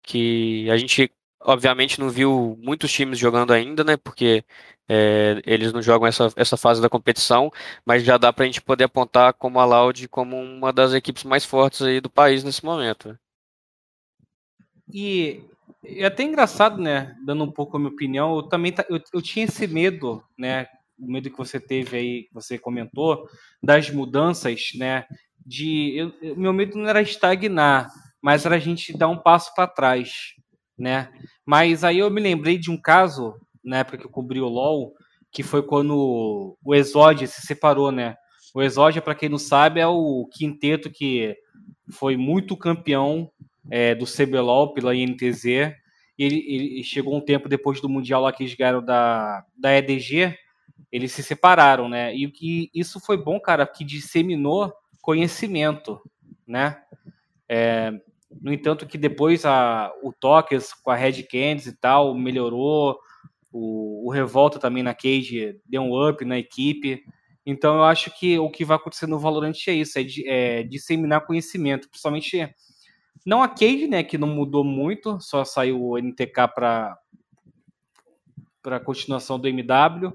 que 0.02 0.70
a 0.70 0.76
gente 0.76 1.12
obviamente 1.40 2.00
não 2.00 2.10
viu 2.10 2.58
muitos 2.60 2.92
times 2.92 3.18
jogando 3.18 3.52
ainda, 3.52 3.82
né? 3.84 3.96
Porque 3.96 4.44
é, 4.88 5.40
eles 5.46 5.72
não 5.72 5.80
jogam 5.80 6.06
essa, 6.08 6.32
essa 6.36 6.56
fase 6.56 6.82
da 6.82 6.88
competição, 6.88 7.50
mas 7.84 8.02
já 8.02 8.18
dá 8.18 8.32
para 8.32 8.44
a 8.44 8.46
gente 8.46 8.60
poder 8.60 8.84
apontar 8.84 9.32
como 9.34 9.58
a 9.60 9.64
Loud 9.64 10.08
como 10.08 10.36
uma 10.36 10.72
das 10.72 10.92
equipes 10.92 11.24
mais 11.24 11.44
fortes 11.44 11.82
aí 11.82 12.00
do 12.00 12.10
país 12.10 12.44
nesse 12.44 12.64
momento. 12.64 13.08
Né? 13.10 13.18
E 14.92 15.44
é 15.84 16.04
até 16.04 16.22
engraçado, 16.22 16.80
né? 16.80 17.16
Dando 17.24 17.44
um 17.44 17.50
pouco 17.50 17.76
a 17.76 17.80
minha 17.80 17.92
opinião, 17.92 18.36
eu 18.36 18.42
também 18.42 18.74
eu, 18.88 19.00
eu 19.12 19.22
tinha 19.22 19.44
esse 19.44 19.66
medo, 19.66 20.22
né? 20.36 20.66
O 21.00 21.10
medo 21.10 21.30
que 21.30 21.38
você 21.38 21.58
teve 21.58 21.96
aí, 21.96 22.22
que 22.24 22.34
você 22.34 22.58
comentou, 22.58 23.26
das 23.62 23.90
mudanças, 23.90 24.70
né? 24.76 25.04
De 25.44 25.96
eu, 25.96 26.36
meu 26.36 26.52
medo 26.52 26.76
não 26.76 26.88
era 26.88 27.00
estagnar, 27.00 27.88
mas 28.20 28.44
era 28.44 28.56
a 28.56 28.58
gente 28.58 28.96
dar 28.96 29.08
um 29.08 29.16
passo 29.16 29.54
para 29.54 29.66
trás, 29.66 30.34
né? 30.78 31.10
Mas 31.44 31.82
aí 31.82 31.98
eu 31.98 32.10
me 32.10 32.20
lembrei 32.20 32.58
de 32.58 32.70
um 32.70 32.80
caso, 32.80 33.34
na 33.64 33.78
época 33.78 33.98
que 33.98 34.06
eu 34.06 34.10
cobri 34.10 34.40
o 34.40 34.48
LoL, 34.48 34.92
que 35.32 35.42
foi 35.42 35.62
quando 35.62 36.56
o 36.62 36.74
Exódia 36.74 37.26
se 37.26 37.46
separou, 37.46 37.90
né? 37.90 38.16
O 38.54 38.62
Exódia, 38.62 39.00
para 39.00 39.14
quem 39.14 39.28
não 39.28 39.38
sabe, 39.38 39.80
é 39.80 39.86
o 39.86 40.28
quinteto 40.32 40.90
que 40.90 41.36
foi 41.90 42.16
muito 42.16 42.56
campeão 42.56 43.30
é, 43.70 43.94
do 43.94 44.04
CBLOL 44.04 44.74
pela 44.74 44.94
INTZ. 44.94 45.44
Ele, 46.18 46.44
ele, 46.46 46.84
chegou 46.84 47.16
um 47.16 47.20
tempo 47.24 47.48
depois 47.48 47.80
do 47.80 47.88
Mundial 47.88 48.22
lá 48.22 48.32
que 48.32 48.42
eles 48.42 48.54
ganharam 48.54 48.84
da, 48.84 49.44
da 49.56 49.74
EDG, 49.76 50.36
eles 50.90 51.12
se 51.12 51.22
separaram, 51.22 51.88
né? 51.88 52.14
E, 52.14 52.32
e 52.40 52.70
isso 52.74 52.98
foi 53.00 53.16
bom, 53.16 53.38
cara, 53.38 53.66
que 53.66 53.84
disseminou 53.84 54.72
conhecimento, 55.00 56.00
né? 56.46 56.82
É, 57.48 57.92
no 58.40 58.52
entanto, 58.52 58.86
que 58.86 58.98
depois 58.98 59.44
a, 59.44 59.92
o 60.02 60.12
Tokers 60.12 60.72
com 60.72 60.90
a 60.90 60.96
Red 60.96 61.22
Candies 61.24 61.66
e 61.66 61.76
tal 61.76 62.14
melhorou. 62.14 62.98
O, 63.52 64.06
o, 64.06 64.10
Revolta 64.12 64.60
também 64.60 64.82
na 64.82 64.94
Cage 64.94 65.58
deu 65.66 65.82
um 65.82 66.08
up 66.08 66.24
na 66.24 66.38
equipe. 66.38 67.02
Então 67.44 67.76
eu 67.76 67.84
acho 67.84 68.16
que 68.16 68.38
o 68.38 68.48
que 68.48 68.64
vai 68.64 68.76
acontecer 68.76 69.08
no 69.08 69.18
Valorant 69.18 69.56
é 69.66 69.72
isso, 69.72 69.98
é, 69.98 70.04
de, 70.04 70.28
é 70.28 70.62
disseminar 70.62 71.26
conhecimento, 71.26 71.88
principalmente 71.88 72.54
Não 73.26 73.42
a 73.42 73.48
Cade, 73.48 73.88
né, 73.88 74.04
que 74.04 74.16
não 74.16 74.28
mudou 74.28 74.62
muito, 74.62 75.18
só 75.20 75.44
saiu 75.44 75.82
o 75.82 75.98
NTK 75.98 76.48
para 76.54 76.96
para 78.62 78.78
continuação 78.78 79.38
do 79.40 79.48
MW, 79.48 80.12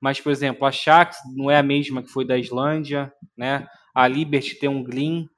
mas 0.00 0.20
por 0.20 0.30
exemplo, 0.30 0.66
a 0.66 0.72
Shax 0.72 1.18
não 1.34 1.50
é 1.50 1.58
a 1.58 1.62
mesma 1.62 2.02
que 2.02 2.08
foi 2.08 2.24
da 2.24 2.38
Islândia, 2.38 3.12
né? 3.36 3.66
A 3.94 4.06
Liberty 4.06 4.54
tem 4.54 4.68
um 4.68 4.82
Glean 4.82 5.28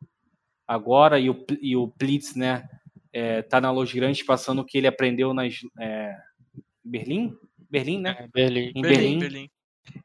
agora 0.67 1.19
e 1.19 1.31
o, 1.31 1.45
e 1.61 1.77
o 1.77 1.93
Blitz, 1.99 2.37
né, 2.37 2.69
é, 3.13 3.43
tá 3.43 3.61
na 3.61 3.73
Los 3.73 3.93
Grandes 3.93 4.23
passando 4.23 4.61
o 4.61 4.65
que 4.65 4.79
ele 4.79 4.87
aprendeu 4.87 5.35
nas 5.35 5.55
é, 5.79 6.15
Berlim, 6.85 7.35
Berlim, 7.69 8.01
né? 8.01 8.17
É, 8.19 8.29
Berlim. 8.29 8.73
Em 8.75 8.83
Berlim, 8.83 9.19
Berlim. 9.19 9.19
Berlim. 9.19 9.51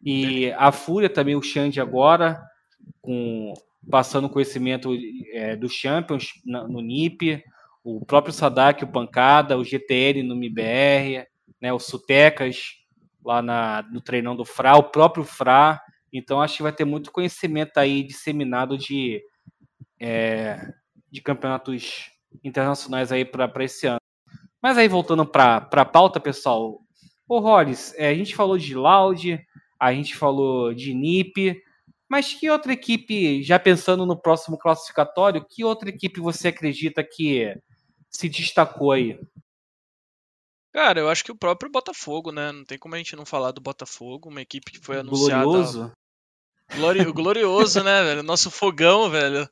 E 0.04 0.52
a 0.54 0.72
Fúria 0.72 1.10
também, 1.10 1.36
o 1.36 1.42
Xande 1.42 1.80
agora, 1.80 2.42
com, 3.02 3.54
passando 3.90 4.30
conhecimento 4.30 4.92
é, 5.32 5.56
dos 5.56 5.74
Champions 5.74 6.30
na- 6.46 6.68
no 6.68 6.82
NIP, 6.82 7.44
o 7.84 8.04
próprio 8.06 8.34
Sadak, 8.34 8.84
o 8.84 8.92
Pancada, 8.92 9.58
o 9.58 9.64
GTL 9.64 10.24
no 10.24 10.36
MBR, 10.36 11.28
né, 11.62 11.72
o 11.74 11.80
Sutecas 11.80 12.85
lá 13.26 13.42
na, 13.42 13.82
no 13.92 14.00
treinão 14.00 14.36
do 14.36 14.46
Fra, 14.46 14.78
o 14.78 14.84
próprio 14.84 15.24
Fra. 15.24 15.82
Então 16.14 16.42
acho 16.42 16.58
que 16.58 16.64
vai 16.64 16.72
ter 16.72 16.86
muito 16.86 17.12
conhecimento 17.12 17.78
aí 17.78 18.04
disseminado 18.04 18.78
de, 18.78 19.22
é, 20.00 20.72
de 21.12 21.22
campeonatos 21.22 22.12
internacionais 22.44 23.12
aí 23.12 23.26
para 23.26 23.64
esse 23.64 23.88
ano. 23.88 24.00
Mas 24.62 24.78
aí 24.78 24.88
voltando 24.88 25.26
para 25.26 25.68
a 25.72 25.86
pauta, 25.86 26.20
pessoal, 26.20 26.80
Ô, 27.28 27.40
Hollis, 27.40 27.92
é, 27.98 28.10
a 28.10 28.14
gente 28.14 28.36
falou 28.36 28.56
de 28.56 28.76
Loud, 28.76 29.40
a 29.80 29.92
gente 29.92 30.16
falou 30.16 30.76
de 30.76 30.94
NIP, 30.94 31.60
mas 32.08 32.36
que 32.36 32.50
outra 32.52 32.72
equipe, 32.72 33.42
já 33.42 33.58
pensando 33.58 34.06
no 34.06 34.16
próximo 34.16 34.60
classificatório, 34.60 35.44
que 35.50 35.64
outra 35.64 35.90
equipe 35.90 36.20
você 36.20 36.50
acredita 36.50 37.04
que 37.04 37.52
se 38.12 38.30
destacou 38.30 38.92
aí? 38.92 39.20
Cara, 40.76 41.00
eu 41.00 41.08
acho 41.08 41.24
que 41.24 41.32
o 41.32 41.38
próprio 41.38 41.72
Botafogo, 41.72 42.34
né? 42.34 42.52
Não 42.52 42.66
tem 42.66 42.78
como 42.78 42.96
a 42.96 42.98
gente 42.98 43.16
não 43.16 43.26
falar 43.26 43.54
do 43.54 43.62
Botafogo, 43.62 44.28
uma 44.28 44.42
equipe 44.42 44.74
que 44.74 44.86
foi 44.86 45.00
anunciada. 45.00 45.46
Glorioso? 45.46 45.92
Glori- 46.74 47.12
glorioso, 47.14 47.82
né, 47.82 48.04
velho? 48.04 48.22
Nosso 48.22 48.52
fogão, 48.52 49.10
velho. 49.10 49.50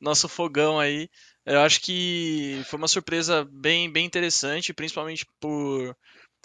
Nosso 0.00 0.28
fogão 0.28 0.80
aí. 0.80 1.08
Eu 1.46 1.60
acho 1.60 1.80
que 1.80 2.60
foi 2.66 2.76
uma 2.76 2.88
surpresa 2.88 3.48
bem, 3.52 3.88
bem 3.88 4.04
interessante, 4.04 4.74
principalmente 4.74 5.24
por 5.38 5.96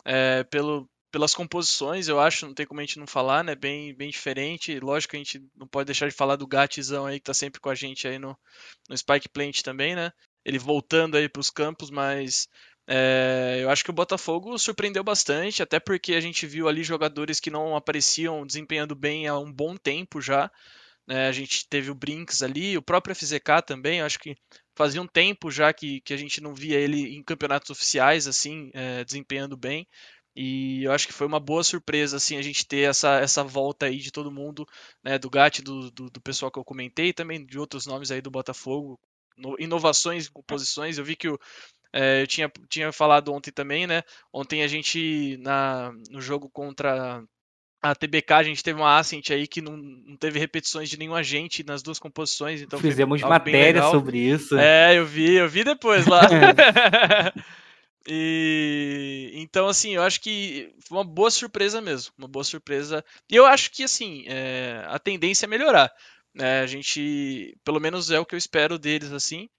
é, 0.06 0.44
pelo, 0.44 0.88
pelas 1.12 1.34
composições, 1.34 2.08
eu 2.08 2.20
acho, 2.20 2.46
não 2.46 2.54
tem 2.54 2.68
como 2.68 2.80
a 2.82 2.84
gente 2.84 3.00
não 3.00 3.08
falar, 3.08 3.44
né? 3.44 3.56
Bem, 3.56 3.96
bem 3.96 4.12
diferente. 4.12 4.80
Lógico 4.80 5.12
que 5.12 5.18
a 5.18 5.20
gente 5.20 5.44
não 5.56 5.68
pode 5.68 5.88
deixar 5.88 6.08
de 6.08 6.16
falar 6.16 6.36
do 6.36 6.46
Gatizão 6.46 7.08
aí, 7.08 7.20
que 7.20 7.26
tá 7.26 7.34
sempre 7.34 7.60
com 7.60 7.70
a 7.70 7.74
gente 7.76 8.08
aí 8.08 8.20
no, 8.20 8.38
no 8.88 8.96
Spike 8.96 9.30
Plant 9.30 9.62
também, 9.64 9.96
né? 9.96 10.12
Ele 10.46 10.60
voltando 10.60 11.18
aí 11.18 11.28
pros 11.28 11.50
campos, 11.50 11.90
mas 11.90 12.48
é, 12.92 13.60
eu 13.62 13.70
acho 13.70 13.84
que 13.84 13.92
o 13.92 13.94
Botafogo 13.94 14.58
surpreendeu 14.58 15.04
bastante, 15.04 15.62
até 15.62 15.80
porque 15.80 16.16
a 16.16 16.20
gente 16.20 16.48
viu 16.48 16.68
ali 16.68 16.84
jogadores 16.84 17.40
que 17.40 17.52
não 17.52 17.76
apareciam 17.76 18.44
desempenhando 18.48 18.96
bem 18.96 19.28
há 19.28 19.38
um 19.38 19.54
bom 19.54 19.78
tempo 19.78 20.20
já. 20.20 20.52
né? 21.08 21.28
a 21.28 21.32
gente 21.32 21.68
teve 21.70 21.92
o 21.92 21.96
Brinks 21.96 22.42
ali, 22.42 22.78
o 22.78 22.82
próprio 22.82 23.16
FZK 23.16 23.62
também, 23.66 24.02
acho 24.02 24.18
que 24.20 24.36
fazia 24.76 25.02
um 25.02 25.08
tempo 25.08 25.52
já 25.52 25.72
que, 25.72 26.02
que 26.02 26.14
a 26.16 26.18
gente 26.18 26.42
não 26.42 26.56
via 26.56 26.80
ele 26.80 27.16
em 27.16 27.24
campeonatos 27.24 27.70
oficiais, 27.70 28.28
assim, 28.28 28.72
é, 28.74 29.04
desempenhando 29.06 29.56
bem. 29.56 29.88
E 30.36 30.84
eu 30.84 30.92
acho 30.92 31.06
que 31.08 31.14
foi 31.14 31.28
uma 31.28 31.40
boa 31.40 31.64
surpresa, 31.64 32.18
assim, 32.18 32.38
a 32.38 32.42
gente 32.42 32.66
ter 32.66 32.90
essa, 32.90 33.20
essa 33.20 33.44
volta 33.44 33.88
aí 33.88 33.98
de 33.98 34.12
todo 34.12 34.32
mundo, 34.32 34.66
né, 35.04 35.20
do 35.20 35.30
Gatti, 35.30 35.62
do, 35.62 35.92
do, 35.92 36.10
do 36.10 36.22
pessoal 36.22 36.52
que 36.52 36.58
eu 36.58 36.64
comentei, 36.66 37.10
e 37.10 37.14
também 37.14 37.46
de 37.46 37.60
outros 37.60 37.86
nomes 37.86 38.10
aí 38.12 38.22
do 38.22 38.32
Botafogo, 38.32 39.00
no- 39.40 39.56
inovações 39.60 40.28
em 40.28 40.32
composições. 40.32 40.98
Eu 40.98 41.06
vi 41.06 41.16
que 41.16 41.30
o, 41.30 41.40
é, 41.94 42.22
eu 42.22 42.28
tinha, 42.28 42.52
tinha 42.70 42.92
falado 42.92 43.34
ontem 43.34 43.52
também, 43.52 43.88
né? 43.88 44.04
Ontem 44.34 44.64
a 44.64 44.68
gente, 44.68 45.38
na, 45.38 45.92
no 46.10 46.22
jogo 46.22 46.50
contra 46.50 47.24
a 47.82 47.96
TBK, 47.96 48.34
a 48.34 48.44
gente 48.44 48.64
teve 48.64 48.80
uma 48.80 48.98
Ascent 48.98 49.30
aí 49.32 49.48
que 49.48 49.62
não, 49.62 49.78
não 49.78 50.18
teve 50.18 50.38
repetições 50.38 50.90
de 50.90 50.98
nenhum 51.00 51.16
agente 51.16 51.64
nas 51.64 51.82
duas 51.82 51.98
composições, 51.98 52.62
então 52.62 52.80
Fizemos 52.80 53.22
matéria 53.22 53.82
sobre 53.84 54.18
isso. 54.18 54.58
É, 54.58 54.98
eu 54.98 55.06
vi, 55.06 55.36
eu 55.36 55.48
vi 55.50 55.64
depois 55.64 56.06
lá. 56.06 56.22
E 58.08 59.32
então, 59.36 59.68
assim, 59.68 59.96
eu 59.96 60.02
acho 60.02 60.20
que 60.22 60.74
foi 60.88 60.98
uma 60.98 61.04
boa 61.04 61.30
surpresa 61.30 61.82
mesmo, 61.82 62.12
uma 62.18 62.28
boa 62.28 62.44
surpresa. 62.44 63.04
E 63.30 63.36
eu 63.36 63.46
acho 63.46 63.72
que, 63.72 63.84
assim, 63.84 64.24
é, 64.28 64.84
a 64.88 64.98
tendência 64.98 65.46
é 65.46 65.50
melhorar. 65.50 65.92
Né? 66.40 66.62
a 66.62 66.68
gente, 66.68 67.56
pelo 67.64 67.80
menos 67.80 68.10
é 68.10 68.20
o 68.20 68.26
que 68.26 68.34
eu 68.34 68.38
espero 68.38 68.80
deles, 68.80 69.12
assim. 69.12 69.50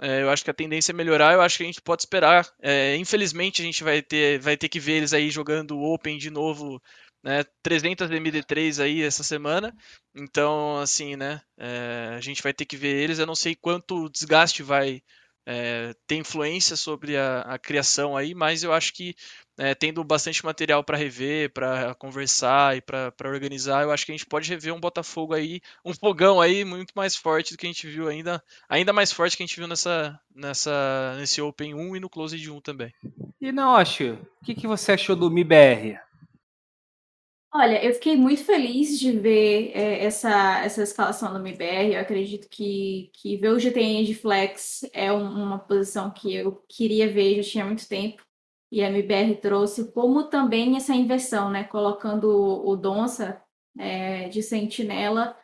É, 0.00 0.22
eu 0.22 0.30
acho 0.30 0.44
que 0.44 0.50
a 0.50 0.54
tendência 0.54 0.92
é 0.92 0.94
melhorar, 0.94 1.32
eu 1.32 1.40
acho 1.40 1.56
que 1.56 1.64
a 1.64 1.66
gente 1.66 1.82
pode 1.82 2.02
esperar. 2.02 2.48
É, 2.62 2.94
infelizmente, 2.96 3.62
a 3.62 3.64
gente 3.64 3.82
vai 3.82 4.02
ter, 4.02 4.38
vai 4.38 4.56
ter 4.56 4.68
que 4.68 4.78
ver 4.78 4.92
eles 4.92 5.12
aí 5.12 5.30
jogando 5.30 5.80
Open 5.80 6.18
de 6.18 6.30
novo, 6.30 6.80
né? 7.22 7.44
300 7.62 8.08
MD3 8.10 8.82
aí 8.82 9.02
essa 9.02 9.24
semana. 9.24 9.74
Então, 10.14 10.78
assim, 10.78 11.16
né? 11.16 11.40
é, 11.58 12.14
a 12.16 12.20
gente 12.20 12.42
vai 12.42 12.52
ter 12.52 12.64
que 12.66 12.76
ver 12.76 12.94
eles. 13.02 13.18
Eu 13.18 13.26
não 13.26 13.34
sei 13.34 13.56
quanto 13.56 14.08
desgaste 14.10 14.62
vai 14.62 15.02
é, 15.46 15.94
ter 16.06 16.16
influência 16.16 16.76
sobre 16.76 17.16
a, 17.16 17.40
a 17.40 17.58
criação 17.58 18.16
aí, 18.16 18.34
mas 18.34 18.62
eu 18.62 18.72
acho 18.72 18.92
que 18.92 19.14
é, 19.58 19.74
tendo 19.74 20.02
bastante 20.04 20.44
material 20.44 20.84
para 20.84 20.96
rever, 20.96 21.52
para 21.52 21.94
conversar 21.96 22.76
e 22.76 22.80
para 22.80 23.12
organizar, 23.24 23.82
eu 23.82 23.90
acho 23.90 24.06
que 24.06 24.12
a 24.12 24.16
gente 24.16 24.26
pode 24.26 24.48
rever 24.48 24.72
um 24.72 24.80
Botafogo 24.80 25.34
aí, 25.34 25.60
um 25.84 25.92
fogão 25.92 26.40
aí 26.40 26.64
muito 26.64 26.92
mais 26.94 27.16
forte 27.16 27.52
do 27.52 27.58
que 27.58 27.66
a 27.66 27.70
gente 27.70 27.86
viu 27.86 28.08
ainda, 28.08 28.42
ainda 28.68 28.92
mais 28.92 29.12
forte 29.12 29.36
que 29.36 29.42
a 29.42 29.46
gente 29.46 29.56
viu 29.56 29.68
nessa, 29.68 30.18
nessa 30.34 31.16
nesse 31.18 31.42
Open 31.42 31.74
1 31.74 31.96
e 31.96 32.00
no 32.00 32.08
Closed 32.08 32.50
1 32.50 32.60
também. 32.60 32.94
E 33.40 33.52
Naoshi, 33.52 34.10
o 34.10 34.44
que, 34.44 34.54
que 34.54 34.66
você 34.66 34.92
achou 34.92 35.16
do 35.16 35.30
MIBR? 35.30 35.98
Olha, 37.52 37.82
eu 37.82 37.94
fiquei 37.94 38.14
muito 38.14 38.44
feliz 38.44 38.98
de 38.98 39.10
ver 39.10 39.72
é, 39.74 40.04
essa, 40.04 40.60
essa 40.62 40.82
escalação 40.82 41.32
do 41.32 41.38
MBR. 41.38 41.94
Eu 41.94 42.00
acredito 42.00 42.46
que, 42.48 43.10
que 43.14 43.36
ver 43.38 43.48
o 43.48 43.58
GTN 43.58 44.04
de 44.04 44.14
flex 44.14 44.82
é 44.92 45.10
um- 45.10 45.44
uma 45.44 45.58
posição 45.58 46.10
que 46.10 46.34
eu 46.34 46.62
queria 46.68 47.10
ver 47.10 47.42
já 47.42 47.50
tinha 47.50 47.64
muito 47.64 47.88
tempo. 47.88 48.22
E 48.70 48.82
a 48.82 48.88
MBR 48.88 49.36
trouxe, 49.36 49.92
como 49.92 50.24
também 50.24 50.76
essa 50.76 50.94
inversão, 50.94 51.50
né? 51.50 51.64
Colocando 51.64 52.28
o, 52.66 52.76
Donça 52.76 53.42
é, 53.78 54.28
de 54.28 54.42
sentinela 54.42 55.36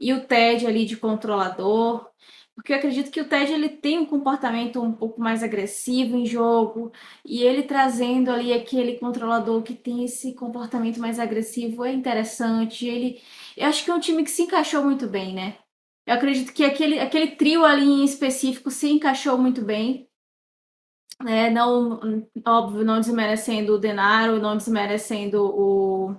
e 0.00 0.12
o 0.12 0.26
Ted 0.26 0.66
ali 0.66 0.84
de 0.84 0.96
controlador. 0.96 2.08
Porque 2.54 2.72
eu 2.72 2.78
acredito 2.78 3.10
que 3.10 3.20
o 3.20 3.28
Ted 3.28 3.52
ele 3.52 3.68
tem 3.68 3.98
um 3.98 4.06
comportamento 4.06 4.82
um 4.82 4.92
pouco 4.92 5.20
mais 5.20 5.42
agressivo 5.42 6.16
em 6.16 6.26
jogo. 6.26 6.90
E 7.24 7.42
ele 7.42 7.62
trazendo 7.62 8.30
ali 8.30 8.52
aquele 8.52 8.98
controlador 8.98 9.62
que 9.62 9.74
tem 9.74 10.04
esse 10.04 10.34
comportamento 10.34 10.98
mais 10.98 11.18
agressivo 11.18 11.84
é 11.84 11.92
interessante. 11.92 12.86
Ele, 12.86 13.20
eu 13.56 13.66
acho 13.66 13.84
que 13.84 13.90
é 13.90 13.94
um 13.94 14.00
time 14.00 14.24
que 14.24 14.30
se 14.30 14.42
encaixou 14.42 14.82
muito 14.82 15.06
bem, 15.06 15.34
né? 15.34 15.58
Eu 16.06 16.14
acredito 16.14 16.52
que 16.52 16.64
aquele, 16.64 16.98
aquele 17.00 17.32
trio 17.36 17.64
ali 17.64 17.84
em 17.84 18.04
específico 18.04 18.70
se 18.70 18.88
encaixou 18.88 19.36
muito 19.36 19.62
bem. 19.62 20.08
Né? 21.22 21.50
não, 21.50 22.26
óbvio, 22.46 22.84
não 22.84 23.00
desmerecendo 23.00 23.74
o 23.74 23.78
Denaro, 23.78 24.40
não 24.40 24.56
desmerecendo 24.56 25.42
o, 25.44 26.14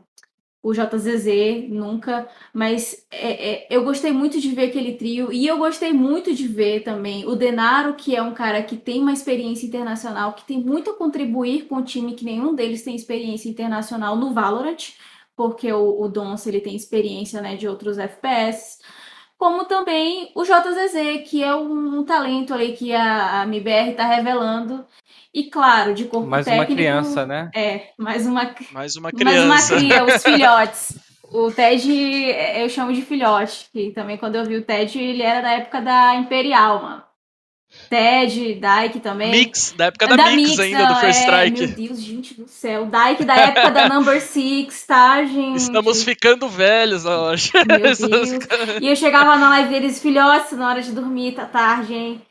o 0.61 0.73
JZZ, 0.73 1.69
nunca. 1.69 2.27
Mas 2.53 3.05
é, 3.11 3.51
é, 3.51 3.67
eu 3.69 3.83
gostei 3.83 4.11
muito 4.11 4.39
de 4.39 4.49
ver 4.49 4.69
aquele 4.69 4.93
trio. 4.95 5.31
E 5.31 5.47
eu 5.47 5.57
gostei 5.57 5.93
muito 5.93 6.33
de 6.33 6.47
ver 6.47 6.81
também 6.83 7.25
o 7.25 7.35
Denaro, 7.35 7.95
que 7.95 8.15
é 8.15 8.21
um 8.21 8.33
cara 8.33 8.61
que 8.63 8.75
tem 8.75 9.01
uma 9.01 9.13
experiência 9.13 9.67
internacional, 9.67 10.33
que 10.33 10.45
tem 10.45 10.59
muito 10.59 10.91
a 10.91 10.95
contribuir 10.95 11.67
com 11.67 11.77
o 11.77 11.83
time, 11.83 12.15
que 12.15 12.25
nenhum 12.25 12.55
deles 12.55 12.83
tem 12.83 12.95
experiência 12.95 13.49
internacional 13.49 14.15
no 14.15 14.33
Valorant, 14.33 14.93
porque 15.35 15.71
o, 15.71 16.01
o 16.01 16.09
Donce 16.09 16.49
ele 16.49 16.61
tem 16.61 16.75
experiência 16.75 17.41
né, 17.41 17.55
de 17.55 17.67
outros 17.67 17.97
FPS. 17.97 18.79
Como 19.37 19.65
também 19.65 20.31
o 20.35 20.43
JZZ, 20.43 21.29
que 21.29 21.43
é 21.43 21.53
um, 21.55 21.99
um 21.99 22.03
talento 22.03 22.53
ali 22.53 22.73
que 22.73 22.93
a, 22.93 23.41
a 23.41 23.43
MBR 23.43 23.91
está 23.91 24.05
revelando. 24.07 24.83
E 25.33 25.43
claro, 25.49 25.93
de 25.93 26.05
corpo 26.05 26.27
Mais 26.27 26.47
uma 26.47 26.55
técnico. 26.57 26.73
criança, 26.75 27.25
né? 27.25 27.51
É, 27.53 27.89
mais 27.97 28.25
uma 28.25 28.55
Mais 28.71 28.95
uma 28.95 29.11
mais 29.11 29.43
uma 29.45 29.55
criança. 29.57 29.75
cria, 29.75 30.03
os 30.05 30.23
filhotes. 30.23 30.99
O 31.29 31.51
Ted, 31.51 31.87
eu 32.55 32.69
chamo 32.69 32.93
de 32.93 33.01
filhote, 33.01 33.67
que 33.71 33.91
também 33.91 34.17
quando 34.17 34.35
eu 34.35 34.45
vi 34.45 34.55
o 34.55 34.63
Ted, 34.63 34.97
ele 34.97 35.21
era 35.21 35.41
da 35.41 35.51
época 35.51 35.81
da 35.81 36.15
Imperial, 36.15 36.81
mano. 36.81 37.03
Ted, 37.89 38.55
Dyke 38.55 38.99
também. 38.99 39.31
Mix, 39.31 39.73
da 39.77 39.85
época 39.85 40.07
da, 40.07 40.31
Mix, 40.31 40.59
ainda, 40.59 40.85
do 40.85 40.93
não, 40.93 40.99
First 40.99 41.19
é, 41.19 41.23
Strike. 41.23 41.67
Meu 41.67 41.87
Deus, 41.87 42.01
gente 42.01 42.33
do 42.33 42.47
céu. 42.47 42.85
Dyke 42.85 43.23
da 43.23 43.35
época 43.35 43.71
da 43.71 43.89
Number 43.89 44.21
Six, 44.21 44.85
tá, 44.85 45.23
gente? 45.23 45.57
Estamos 45.57 46.03
ficando 46.03 46.47
velhos, 46.49 47.05
eu 47.05 47.25
acho. 47.27 47.51
Meu 47.53 47.67
Deus. 47.95 47.99
E 48.81 48.87
eu 48.87 48.95
chegava 48.95 49.37
na 49.37 49.49
live 49.49 49.69
deles, 49.69 50.01
filhotes, 50.01 50.57
na 50.57 50.69
hora 50.69 50.81
de 50.81 50.91
dormir, 50.91 51.33
tá 51.33 51.45
tarde, 51.45 51.93
hein? 51.93 52.21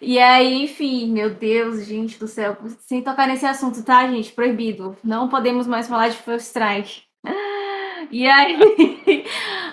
E 0.00 0.18
aí, 0.18 0.64
enfim, 0.64 1.12
meu 1.12 1.30
Deus, 1.30 1.86
gente 1.86 2.18
do 2.18 2.26
céu. 2.26 2.56
Sem 2.80 3.02
tocar 3.02 3.28
nesse 3.28 3.46
assunto, 3.46 3.82
tá, 3.84 4.06
gente? 4.08 4.32
Proibido. 4.32 4.96
Não 5.02 5.28
podemos 5.28 5.66
mais 5.66 5.88
falar 5.88 6.08
de 6.08 6.16
First 6.16 6.46
Strike. 6.46 7.02
E 8.10 8.26
aí. 8.26 8.58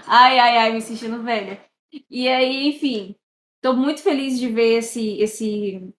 Ai, 0.07 0.39
ai, 0.39 0.57
ai, 0.57 0.72
me 0.72 0.82
sentindo 0.82 1.22
velha. 1.22 1.59
E 2.09 2.28
aí, 2.28 2.70
enfim. 2.70 3.15
Tô 3.62 3.74
muito 3.74 4.01
feliz 4.01 4.39
de 4.39 4.47
ver 4.47 4.78
esse, 4.78 5.18
esse 5.22 5.93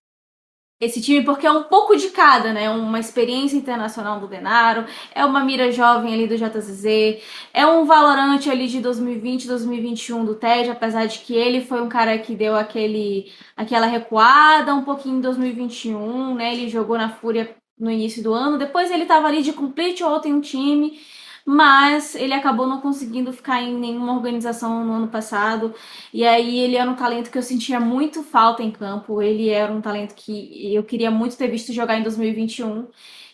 esse 0.81 1.01
time, 1.03 1.23
porque 1.23 1.47
é 1.47 1.53
um 1.53 1.65
pouco 1.65 1.95
de 1.95 2.09
cada, 2.09 2.55
né? 2.55 2.71
Uma 2.71 2.99
experiência 2.99 3.55
internacional 3.57 4.19
do 4.19 4.27
Denaro, 4.27 4.87
é 5.15 5.23
uma 5.25 5.45
mira 5.45 5.71
jovem 5.71 6.15
ali 6.15 6.27
do 6.27 6.37
JZZ, 6.39 7.21
é 7.53 7.67
um 7.67 7.85
valorante 7.85 8.49
ali 8.51 8.67
de 8.67 8.81
2020, 8.81 9.47
2021 9.47 10.25
do 10.25 10.35
TED, 10.35 10.71
apesar 10.71 11.05
de 11.07 11.19
que 11.19 11.35
ele 11.35 11.61
foi 11.61 11.83
um 11.83 11.89
cara 11.89 12.19
que 12.19 12.35
deu 12.35 12.57
aquele, 12.57 13.31
aquela 13.55 13.87
recuada 13.87 14.75
um 14.75 14.83
pouquinho 14.83 15.19
em 15.19 15.21
2021, 15.21 16.35
né? 16.35 16.55
Ele 16.55 16.69
jogou 16.71 16.97
na 16.97 17.11
Fúria 17.11 17.55
no 17.79 17.91
início 17.91 18.23
do 18.23 18.33
ano, 18.33 18.59
depois 18.59 18.91
ele 18.91 19.05
tava 19.05 19.29
ali 19.29 19.43
de 19.43 19.53
complete 19.53 20.03
ou 20.03 20.19
tem 20.19 20.33
um 20.33 20.41
time 20.41 20.99
mas 21.51 22.15
ele 22.15 22.33
acabou 22.33 22.65
não 22.65 22.81
conseguindo 22.81 23.33
ficar 23.33 23.61
em 23.61 23.77
nenhuma 23.77 24.15
organização 24.15 24.85
no 24.85 24.93
ano 24.93 25.09
passado. 25.09 25.75
E 26.15 26.25
aí 26.25 26.61
ele 26.61 26.77
era 26.77 26.89
um 26.89 26.95
talento 26.95 27.29
que 27.29 27.37
eu 27.37 27.43
sentia 27.43 27.81
muito 27.81 28.23
falta 28.23 28.63
em 28.63 28.71
campo. 28.71 29.21
Ele 29.21 29.49
era 29.49 29.73
um 29.73 29.81
talento 29.81 30.15
que 30.15 30.73
eu 30.73 30.85
queria 30.85 31.11
muito 31.11 31.37
ter 31.37 31.49
visto 31.49 31.73
jogar 31.73 31.99
em 31.99 32.05
2021. 32.05 32.87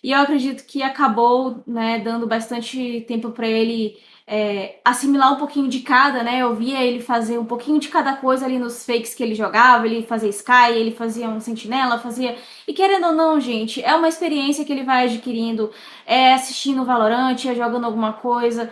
E 0.02 0.12
eu 0.12 0.20
acredito 0.20 0.64
que 0.66 0.82
acabou, 0.82 1.62
né, 1.66 1.98
dando 1.98 2.26
bastante 2.26 3.04
tempo 3.06 3.30
para 3.32 3.46
ele 3.48 3.98
é, 4.26 4.80
assimilar 4.84 5.32
um 5.32 5.36
pouquinho 5.36 5.68
de 5.68 5.80
cada, 5.80 6.22
né? 6.22 6.40
Eu 6.42 6.54
via 6.54 6.82
ele 6.82 7.00
fazer 7.00 7.38
um 7.38 7.44
pouquinho 7.44 7.78
de 7.78 7.88
cada 7.88 8.16
coisa 8.16 8.44
ali 8.44 8.58
nos 8.58 8.84
fakes 8.84 9.14
que 9.14 9.22
ele 9.22 9.34
jogava, 9.34 9.86
ele 9.86 10.04
fazia 10.04 10.28
Sky, 10.28 10.72
ele 10.72 10.90
fazia 10.90 11.28
um 11.28 11.40
sentinela, 11.40 11.98
fazia. 11.98 12.36
E 12.66 12.72
querendo 12.72 13.06
ou 13.06 13.12
não, 13.12 13.40
gente, 13.40 13.82
é 13.82 13.94
uma 13.94 14.08
experiência 14.08 14.64
que 14.64 14.72
ele 14.72 14.82
vai 14.82 15.04
adquirindo, 15.06 15.70
é 16.04 16.34
assistindo 16.34 16.84
Valorant, 16.84 17.36
é 17.44 17.54
jogando 17.54 17.84
alguma 17.84 18.14
coisa. 18.14 18.70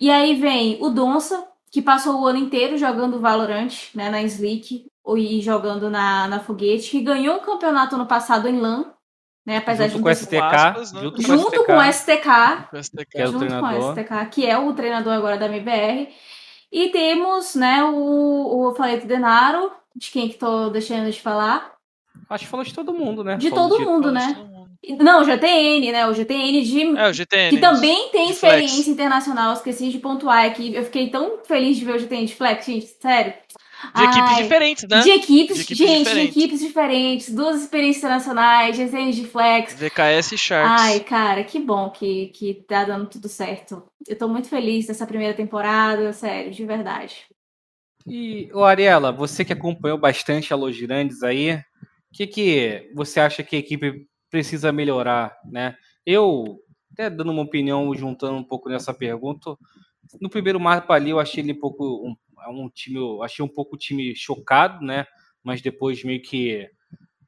E 0.00 0.10
aí 0.10 0.34
vem 0.34 0.78
o 0.80 0.90
Donsa, 0.90 1.46
que 1.70 1.82
passou 1.82 2.20
o 2.20 2.26
ano 2.26 2.38
inteiro 2.38 2.76
jogando 2.76 3.20
Valorant, 3.20 3.72
né, 3.94 4.10
na 4.10 4.22
Slick, 4.22 4.86
e 5.16 5.40
jogando 5.40 5.88
na, 5.88 6.28
na 6.28 6.40
Foguete, 6.40 6.90
que 6.90 7.00
ganhou 7.00 7.36
um 7.36 7.40
campeonato 7.40 7.94
ano 7.94 8.06
passado 8.06 8.48
em 8.48 8.60
LAN, 8.60 8.92
né? 9.48 9.56
Apesar 9.56 9.88
junto 9.88 9.96
de 9.96 10.02
com 10.02 10.10
o 10.10 10.14
STK, 10.14 10.36
aspas, 10.36 10.92
né? 10.92 11.00
junto, 11.00 11.22
junto 11.22 11.64
com 11.64 11.72
o 11.72 11.92
STK, 11.92 12.68
Com 12.70 12.82
STK. 12.82 13.06
Que 13.10 13.18
é 13.18 13.24
o 13.24 13.32
junto 13.32 13.38
com 13.38 13.46
treinador. 13.46 13.88
o 13.88 13.92
STK, 13.92 14.30
que 14.30 14.46
é 14.46 14.58
o 14.58 14.72
treinador 14.74 15.12
agora 15.14 15.38
da 15.38 15.46
MBR. 15.46 16.08
E 16.70 16.90
temos, 16.90 17.54
né, 17.54 17.82
o, 17.82 17.94
o 17.94 18.68
eu 18.68 18.74
falei 18.74 19.00
do 19.00 19.06
Denaro, 19.06 19.72
de 19.96 20.10
quem 20.10 20.28
que 20.28 20.36
tô 20.36 20.68
deixando 20.68 21.10
de 21.10 21.18
falar? 21.18 21.72
Acho 22.28 22.44
que 22.44 22.50
falou 22.50 22.62
de 22.62 22.74
todo 22.74 22.92
mundo, 22.92 23.24
né? 23.24 23.38
De 23.38 23.48
Falou 23.48 23.70
todo 23.70 23.80
mundo, 23.80 24.12
né? 24.12 24.34
todo 24.36 24.46
mundo. 24.46 25.02
Não, 25.02 25.22
o 25.22 25.24
GTN, 25.24 25.92
né? 25.92 26.06
O 26.06 26.12
GTN 26.12 26.62
de. 26.62 26.96
É, 26.98 27.08
o 27.08 27.12
GTN. 27.14 27.50
que 27.50 27.58
também 27.58 28.10
tem 28.10 28.30
experiência 28.30 28.74
flex. 28.74 28.88
internacional, 28.88 29.54
esqueci 29.54 29.88
de 29.88 29.98
pontuar 29.98 30.44
aqui. 30.44 30.74
Eu 30.74 30.84
fiquei 30.84 31.08
tão 31.08 31.38
feliz 31.42 31.78
de 31.78 31.86
ver 31.86 31.96
o 31.96 31.98
GTN 31.98 32.26
de 32.26 32.34
Flex, 32.34 32.66
gente, 32.66 32.86
sério. 33.00 33.32
De 33.94 34.02
equipes 34.02 34.30
Ai, 34.30 34.42
diferentes, 34.42 34.88
né? 34.88 35.00
De 35.00 35.10
equipes, 35.10 35.56
De 35.56 35.62
equipes 35.62 35.78
gente, 35.78 35.98
diferentes. 35.98 36.34
de 36.34 36.40
equipes 36.40 36.60
diferentes, 36.60 37.34
duas 37.34 37.62
experiências 37.62 37.98
internacionais, 37.98 38.76
GTN 38.76 39.12
de 39.12 39.24
Flex. 39.24 39.74
VKS 39.74 40.32
e 40.32 40.38
Sharks. 40.38 40.82
Ai, 40.82 41.00
cara, 41.00 41.44
que 41.44 41.60
bom 41.60 41.88
que, 41.90 42.26
que 42.28 42.54
tá 42.66 42.84
dando 42.84 43.06
tudo 43.06 43.28
certo. 43.28 43.84
Eu 44.06 44.18
tô 44.18 44.26
muito 44.26 44.48
feliz 44.48 44.86
dessa 44.86 45.06
primeira 45.06 45.32
temporada, 45.32 46.12
sério, 46.12 46.50
de 46.50 46.66
verdade. 46.66 47.26
E, 48.04 48.50
ô 48.52 48.64
Ariela, 48.64 49.12
você 49.12 49.44
que 49.44 49.52
acompanhou 49.52 49.98
bastante 49.98 50.52
a 50.52 50.56
Los 50.56 50.78
Grandes 50.80 51.22
aí, 51.22 51.52
o 51.54 51.60
que, 52.12 52.26
que 52.26 52.90
você 52.94 53.20
acha 53.20 53.44
que 53.44 53.54
a 53.54 53.60
equipe 53.60 54.06
precisa 54.30 54.72
melhorar, 54.72 55.36
né? 55.44 55.76
Eu, 56.04 56.58
até 56.92 57.08
dando 57.08 57.30
uma 57.30 57.42
opinião, 57.42 57.94
juntando 57.94 58.38
um 58.38 58.44
pouco 58.44 58.68
nessa 58.68 58.92
pergunta, 58.92 59.54
no 60.20 60.28
primeiro 60.30 60.58
mapa 60.58 60.94
ali 60.94 61.10
eu 61.10 61.20
achei 61.20 61.42
ele 61.42 61.52
um 61.52 61.60
pouco 61.60 61.84
um, 62.06 62.16
um 62.48 62.68
time, 62.68 62.96
eu 62.98 63.22
achei 63.22 63.44
um 63.44 63.48
pouco 63.48 63.74
o 63.76 63.78
time 63.78 64.14
chocado, 64.14 64.84
né? 64.84 65.06
Mas 65.42 65.60
depois 65.62 66.02
meio 66.04 66.20
que 66.22 66.68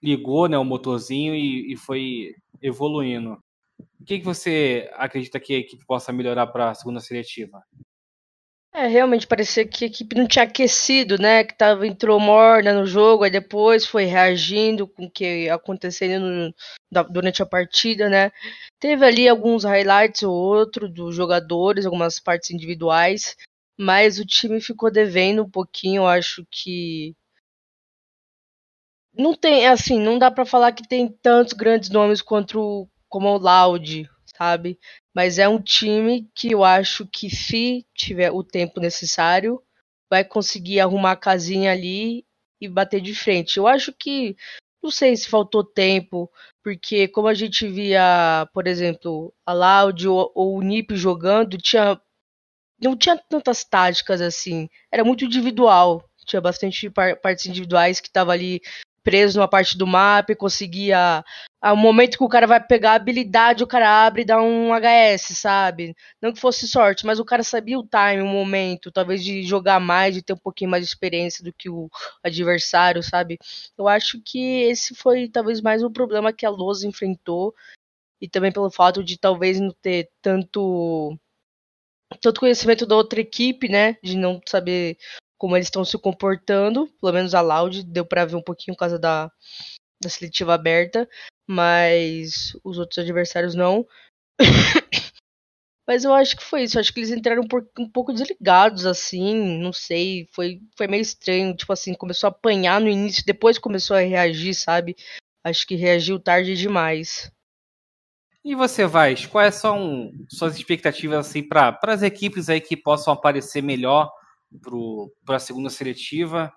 ligou, 0.03 0.49
né, 0.49 0.57
o 0.59 0.65
motorzinho 0.65 1.35
e, 1.35 1.73
e 1.73 1.77
foi 1.77 2.35
evoluindo. 2.63 3.39
O 4.01 4.05
que, 4.05 4.19
que 4.19 4.25
você 4.25 4.91
acredita 4.95 5.41
que 5.41 5.55
a 5.55 5.59
equipe 5.59 5.85
possa 5.87 6.13
melhorar 6.13 6.47
para 6.49 6.71
a 6.71 6.75
segunda 6.75 7.01
seletiva? 7.01 7.63
É, 8.73 8.87
realmente 8.87 9.27
parecia 9.27 9.67
que 9.67 9.85
a 9.85 9.89
equipe 9.89 10.15
não 10.17 10.29
tinha 10.29 10.45
aquecido, 10.45 11.19
né? 11.19 11.43
Que 11.43 11.57
tava, 11.57 11.87
entrou 11.87 12.21
morna 12.21 12.73
no 12.73 12.87
jogo, 12.87 13.25
aí 13.25 13.31
depois 13.31 13.85
foi 13.85 14.05
reagindo 14.05 14.87
com 14.87 15.07
o 15.07 15.11
que 15.11 15.49
acontecendo 15.51 16.25
no- 16.25 16.55
da- 16.91 17.03
durante 17.03 17.43
a 17.43 17.47
partida, 17.47 18.09
né? 18.09 18.31
Teve 18.79 19.05
ali 19.05 19.29
alguns 19.29 19.65
highlights 19.65 20.23
ou 20.23 20.33
outro 20.33 20.89
dos 20.89 21.15
jogadores, 21.17 21.85
algumas 21.85 22.21
partes 22.21 22.51
individuais, 22.53 23.37
mas 23.81 24.19
o 24.19 24.27
time 24.27 24.61
ficou 24.61 24.91
devendo 24.93 25.43
um 25.43 25.51
pouquinho, 25.51 26.03
eu 26.03 26.07
acho 26.07 26.47
que 26.51 27.17
não 29.15 29.35
tem, 29.35 29.67
assim, 29.67 29.99
não 29.99 30.19
dá 30.19 30.31
pra 30.31 30.45
falar 30.45 30.73
que 30.73 30.87
tem 30.87 31.09
tantos 31.09 31.55
grandes 31.55 31.89
nomes 31.89 32.21
quanto 32.21 32.87
como 33.09 33.29
o 33.29 33.39
Loud, 33.39 34.07
sabe? 34.37 34.79
Mas 35.15 35.39
é 35.39 35.49
um 35.49 35.61
time 35.61 36.29
que 36.35 36.53
eu 36.53 36.63
acho 36.63 37.07
que 37.07 37.31
se 37.31 37.87
tiver 37.95 38.31
o 38.31 38.45
tempo 38.45 38.81
necessário, 38.81 39.63
vai 40.11 40.25
conseguir 40.25 40.81
arrumar 40.81 41.13
a 41.13 41.17
casinha 41.17 41.73
ali 41.73 42.27
e 42.61 42.69
bater 42.69 43.01
de 43.01 43.15
frente. 43.15 43.57
Eu 43.57 43.67
acho 43.67 43.95
que 43.95 44.37
não 44.83 44.91
sei 44.91 45.17
se 45.17 45.29
faltou 45.29 45.65
tempo, 45.65 46.31
porque 46.63 47.09
como 47.09 47.29
a 47.29 47.35
gente 47.35 47.67
via, 47.67 48.47
por 48.53 48.67
exemplo, 48.67 49.35
a 49.47 49.55
Loud 49.55 50.07
ou, 50.07 50.31
ou 50.35 50.59
o 50.59 50.63
Nip 50.63 50.95
jogando, 50.95 51.57
tinha 51.57 51.99
não 52.81 52.97
tinha 52.97 53.17
tantas 53.17 53.65
táticas 53.65 54.21
assim. 54.21 54.69
Era 54.91 55.05
muito 55.05 55.25
individual. 55.25 56.05
Tinha 56.27 56.41
bastante 56.41 56.89
par- 56.91 57.17
partes 57.17 57.47
individuais 57.47 58.01
que 58.01 58.11
tava 58.11 58.33
ali 58.33 58.61
preso 59.03 59.39
numa 59.39 59.49
parte 59.49 59.77
do 59.79 59.87
mapa 59.87 60.33
e 60.33 60.37
conseguia. 60.37 61.25
Ao 61.61 61.77
momento 61.77 62.17
que 62.17 62.25
o 62.25 62.29
cara 62.29 62.47
vai 62.47 62.59
pegar 62.59 62.93
a 62.93 62.95
habilidade, 62.95 63.63
o 63.63 63.67
cara 63.67 64.07
abre 64.07 64.23
e 64.23 64.25
dá 64.25 64.41
um 64.41 64.73
HS, 64.73 65.37
sabe? 65.37 65.95
Não 66.21 66.33
que 66.33 66.41
fosse 66.41 66.67
sorte, 66.67 67.05
mas 67.05 67.21
o 67.21 67.25
cara 67.25 67.43
sabia 67.43 67.79
o 67.79 67.87
time, 67.87 68.23
o 68.23 68.27
momento, 68.27 68.91
talvez 68.91 69.23
de 69.23 69.43
jogar 69.43 69.79
mais, 69.79 70.15
de 70.15 70.23
ter 70.23 70.33
um 70.33 70.39
pouquinho 70.39 70.71
mais 70.71 70.85
de 70.85 70.89
experiência 70.89 71.45
do 71.45 71.53
que 71.53 71.69
o 71.69 71.91
adversário, 72.23 73.03
sabe? 73.03 73.39
Eu 73.77 73.87
acho 73.89 74.21
que 74.25 74.63
esse 74.63 74.95
foi 74.95 75.29
talvez 75.29 75.61
mais 75.61 75.83
um 75.83 75.93
problema 75.93 76.33
que 76.33 76.47
a 76.47 76.51
Loz 76.51 76.83
enfrentou. 76.83 77.55
E 78.21 78.29
também 78.29 78.53
pelo 78.53 78.71
fato 78.71 79.03
de 79.03 79.19
talvez 79.19 79.59
não 79.61 79.73
ter 79.83 80.11
tanto 80.23 81.19
tanto 82.21 82.41
conhecimento 82.41 82.87
da 82.87 82.97
outra 82.97 83.21
equipe, 83.21 83.69
né? 83.69 83.97
De 84.03 84.17
não 84.17 84.41
saber 84.47 84.99
como 85.39 85.57
eles 85.57 85.67
estão 85.67 85.85
se 85.85 85.97
comportando. 85.99 86.89
Pelo 87.01 87.13
menos 87.13 87.35
a 87.35 87.41
Loud 87.41 87.83
deu 87.85 88.05
pra 88.05 88.25
ver 88.25 88.37
um 88.37 88.43
pouquinho 88.43 88.75
por 88.75 88.81
causa 88.81 88.99
da, 88.99 89.31
da 90.03 90.09
seletiva 90.09 90.55
aberta, 90.55 91.09
mas 91.49 92.57
os 92.65 92.79
outros 92.79 92.99
adversários 92.99 93.55
não. 93.55 93.87
mas 95.87 96.05
eu 96.05 96.13
acho 96.13 96.37
que 96.37 96.43
foi 96.43 96.65
isso. 96.65 96.79
Acho 96.79 96.93
que 96.93 97.01
eles 97.01 97.11
entraram 97.11 97.43
um, 97.43 97.83
um 97.83 97.89
pouco 97.89 98.13
desligados, 98.13 98.87
assim. 98.87 99.59
Não 99.59 99.73
sei. 99.73 100.29
Foi, 100.33 100.61
foi 100.77 100.87
meio 100.87 101.03
estranho. 101.03 101.57
Tipo 101.57 101.73
assim, 101.73 101.95
começou 101.95 102.29
a 102.29 102.31
apanhar 102.31 102.81
no 102.81 102.89
início, 102.89 103.25
depois 103.25 103.59
começou 103.59 103.97
a 103.97 104.01
reagir, 104.01 104.55
sabe? 104.55 104.97
Acho 105.45 105.67
que 105.67 105.75
reagiu 105.75 106.21
tarde 106.21 106.55
demais. 106.55 107.33
E 108.43 108.55
você, 108.55 108.87
Vaz, 108.87 109.27
quais 109.27 109.57
são 109.57 110.11
suas 110.29 110.57
expectativas 110.57 111.27
assim, 111.27 111.47
para 111.47 111.79
as 111.83 112.03
equipes 112.03 112.49
aí 112.49 112.61
que 112.61 112.77
possam 112.77 113.13
aparecer 113.13 113.63
melhor 113.63 114.11
para 115.27 115.37
a 115.37 115.41
segunda 115.41 115.69
seletiva? 115.69 116.51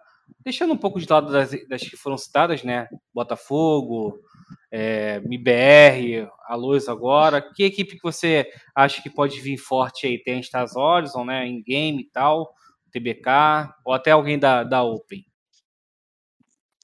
Deixando 0.45 0.73
um 0.73 0.77
pouco 0.77 0.99
de 0.99 1.07
lado 1.09 1.29
das, 1.29 1.51
das 1.67 1.81
que 1.81 1.97
foram 1.97 2.17
citadas, 2.17 2.63
né? 2.63 2.87
Botafogo, 3.13 4.17
é, 4.71 5.17
MBR, 5.25 6.29
a 6.47 6.55
Luz 6.55 6.87
agora. 6.87 7.41
Que 7.41 7.65
equipe 7.65 7.97
que 7.97 8.03
você 8.03 8.49
acha 8.73 9.01
que 9.01 9.09
pode 9.09 9.39
vir 9.41 9.57
forte 9.57 10.07
aí? 10.07 10.17
Tem 10.17 10.37
a 10.37 10.39
Stars 10.39 10.77
Horizon, 10.77 11.25
né? 11.25 11.45
Em 11.45 11.61
game 11.61 12.01
e 12.01 12.09
tal, 12.09 12.53
TBK, 12.91 13.73
ou 13.85 13.93
até 13.93 14.11
alguém 14.11 14.39
da, 14.39 14.63
da 14.63 14.83
Open. 14.83 15.25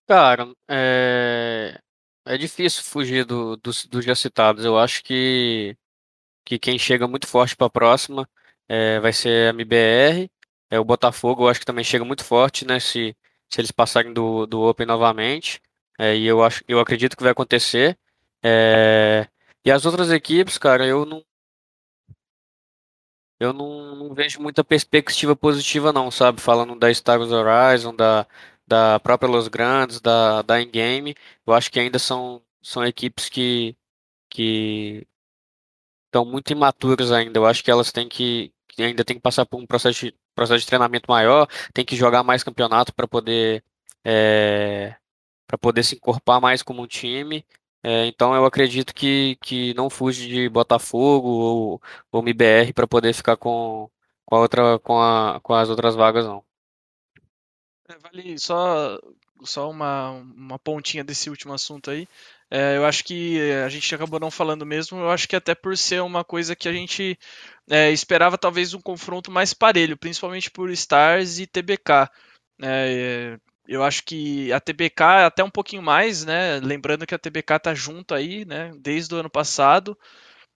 Cara, 0.05 0.51
é, 0.69 1.79
é 2.25 2.37
difícil 2.37 2.83
fugir 2.83 3.25
do, 3.25 3.57
dos, 3.57 3.85
dos 3.85 4.05
já 4.05 4.15
citados. 4.15 4.65
Eu 4.65 4.77
acho 4.77 5.03
que, 5.03 5.75
que 6.45 6.59
quem 6.59 6.77
chega 6.79 7.07
muito 7.07 7.27
forte 7.27 7.55
para 7.55 7.67
a 7.67 7.69
próxima 7.69 8.29
é, 8.67 8.99
vai 8.99 9.13
ser 9.13 9.47
a 9.47 9.49
MBR. 9.51 10.29
É, 10.69 10.79
o 10.79 10.85
Botafogo, 10.85 11.43
eu 11.43 11.49
acho 11.49 11.59
que 11.59 11.65
também 11.65 11.83
chega 11.83 12.05
muito 12.05 12.23
forte, 12.23 12.65
né? 12.65 12.79
Se, 12.79 13.15
se 13.49 13.61
eles 13.61 13.71
passarem 13.71 14.13
do, 14.13 14.45
do 14.45 14.61
Open 14.61 14.85
novamente. 14.85 15.61
É, 15.99 16.15
e 16.15 16.25
eu 16.27 16.43
acho, 16.43 16.63
eu 16.67 16.79
acredito 16.79 17.17
que 17.17 17.23
vai 17.23 17.31
acontecer. 17.31 17.97
É, 18.43 19.27
e 19.65 19.71
as 19.71 19.85
outras 19.85 20.11
equipes, 20.11 20.57
cara, 20.57 20.85
eu 20.85 21.05
não, 21.05 21.23
eu 23.39 23.53
não, 23.53 23.95
não 23.95 24.13
vejo 24.13 24.41
muita 24.41 24.63
perspectiva 24.63 25.35
positiva, 25.35 25.93
não, 25.93 26.11
sabe? 26.11 26.41
Falando 26.41 26.77
da 26.77 26.93
Star 26.93 27.19
Wars 27.19 27.31
Horizon, 27.31 27.95
da, 27.95 28.27
da 28.69 28.99
própria 28.99 29.29
Los 29.29 29.47
Grandes, 29.47 29.99
da, 30.01 30.41
da 30.43 30.61
Ingame, 30.61 31.15
eu 31.45 31.53
acho 31.53 31.71
que 31.71 31.79
ainda 31.79 31.99
são, 31.99 32.41
são 32.61 32.85
equipes 32.85 33.29
que, 33.29 33.75
que 34.29 35.07
estão 36.07 36.25
muito 36.25 36.51
imaturas 36.51 37.11
ainda. 37.11 37.39
Eu 37.39 37.45
acho 37.45 37.63
que 37.63 37.71
elas 37.71 37.91
têm 37.91 38.07
que, 38.09 38.53
que 38.67 38.83
ainda 38.83 39.03
têm 39.05 39.17
que 39.17 39.21
passar 39.21 39.45
por 39.45 39.59
um 39.59 39.65
processo 39.67 40.05
de, 40.05 40.15
processo 40.35 40.61
de 40.61 40.67
treinamento 40.67 41.05
maior, 41.09 41.47
tem 41.73 41.85
que 41.85 41.95
jogar 41.95 42.23
mais 42.23 42.43
campeonato 42.43 42.93
para 42.93 43.07
poder 43.07 43.63
é, 44.05 44.95
para 45.47 45.57
poder 45.57 45.83
se 45.83 45.95
encorpar 45.95 46.41
mais 46.41 46.61
como 46.63 46.81
um 46.83 46.87
time. 46.87 47.45
É, 47.83 48.05
então 48.07 48.35
eu 48.35 48.45
acredito 48.45 48.93
que, 48.93 49.37
que 49.41 49.73
não 49.73 49.89
fuge 49.89 50.27
de 50.27 50.49
Botafogo 50.49 51.27
ou, 51.29 51.81
ou 52.11 52.21
MBR 52.21 52.73
para 52.73 52.87
poder 52.87 53.13
ficar 53.13 53.37
com, 53.37 53.89
com, 54.25 54.35
a 54.35 54.39
outra, 54.39 54.79
com, 54.79 54.99
a, 55.01 55.39
com 55.41 55.53
as 55.53 55.69
outras 55.69 55.95
vagas, 55.95 56.25
não. 56.25 56.43
É, 57.89 57.97
vale 57.97 58.37
só, 58.37 58.99
só 59.43 59.69
uma, 59.69 60.11
uma 60.11 60.59
pontinha 60.59 61.03
desse 61.03 61.29
último 61.29 61.53
assunto 61.53 61.89
aí. 61.89 62.07
É, 62.51 62.77
eu 62.77 62.85
acho 62.85 63.03
que 63.03 63.39
a 63.65 63.69
gente 63.69 63.93
acabou 63.93 64.19
não 64.19 64.31
falando 64.31 64.65
mesmo. 64.65 64.99
Eu 64.99 65.09
acho 65.09 65.27
que 65.27 65.35
até 65.35 65.55
por 65.55 65.75
ser 65.77 66.01
uma 66.01 66.23
coisa 66.23 66.55
que 66.55 66.67
a 66.69 66.73
gente 66.73 67.17
é, 67.69 67.91
esperava 67.91 68.37
talvez 68.37 68.73
um 68.73 68.81
confronto 68.81 69.31
mais 69.31 69.53
parelho, 69.53 69.97
principalmente 69.97 70.51
por 70.51 70.69
Stars 70.71 71.39
e 71.39 71.47
TBK. 71.47 72.09
É, 72.61 73.37
eu 73.67 73.83
acho 73.83 74.03
que 74.03 74.51
a 74.53 74.59
TBK 74.59 75.21
é 75.21 75.25
até 75.25 75.43
um 75.43 75.49
pouquinho 75.49 75.81
mais, 75.81 76.25
né? 76.25 76.59
Lembrando 76.59 77.05
que 77.07 77.15
a 77.15 77.19
TBK 77.19 77.59
tá 77.59 77.73
junto 77.73 78.13
aí, 78.15 78.45
né? 78.45 78.71
Desde 78.79 79.13
o 79.15 79.17
ano 79.19 79.29
passado. 79.29 79.97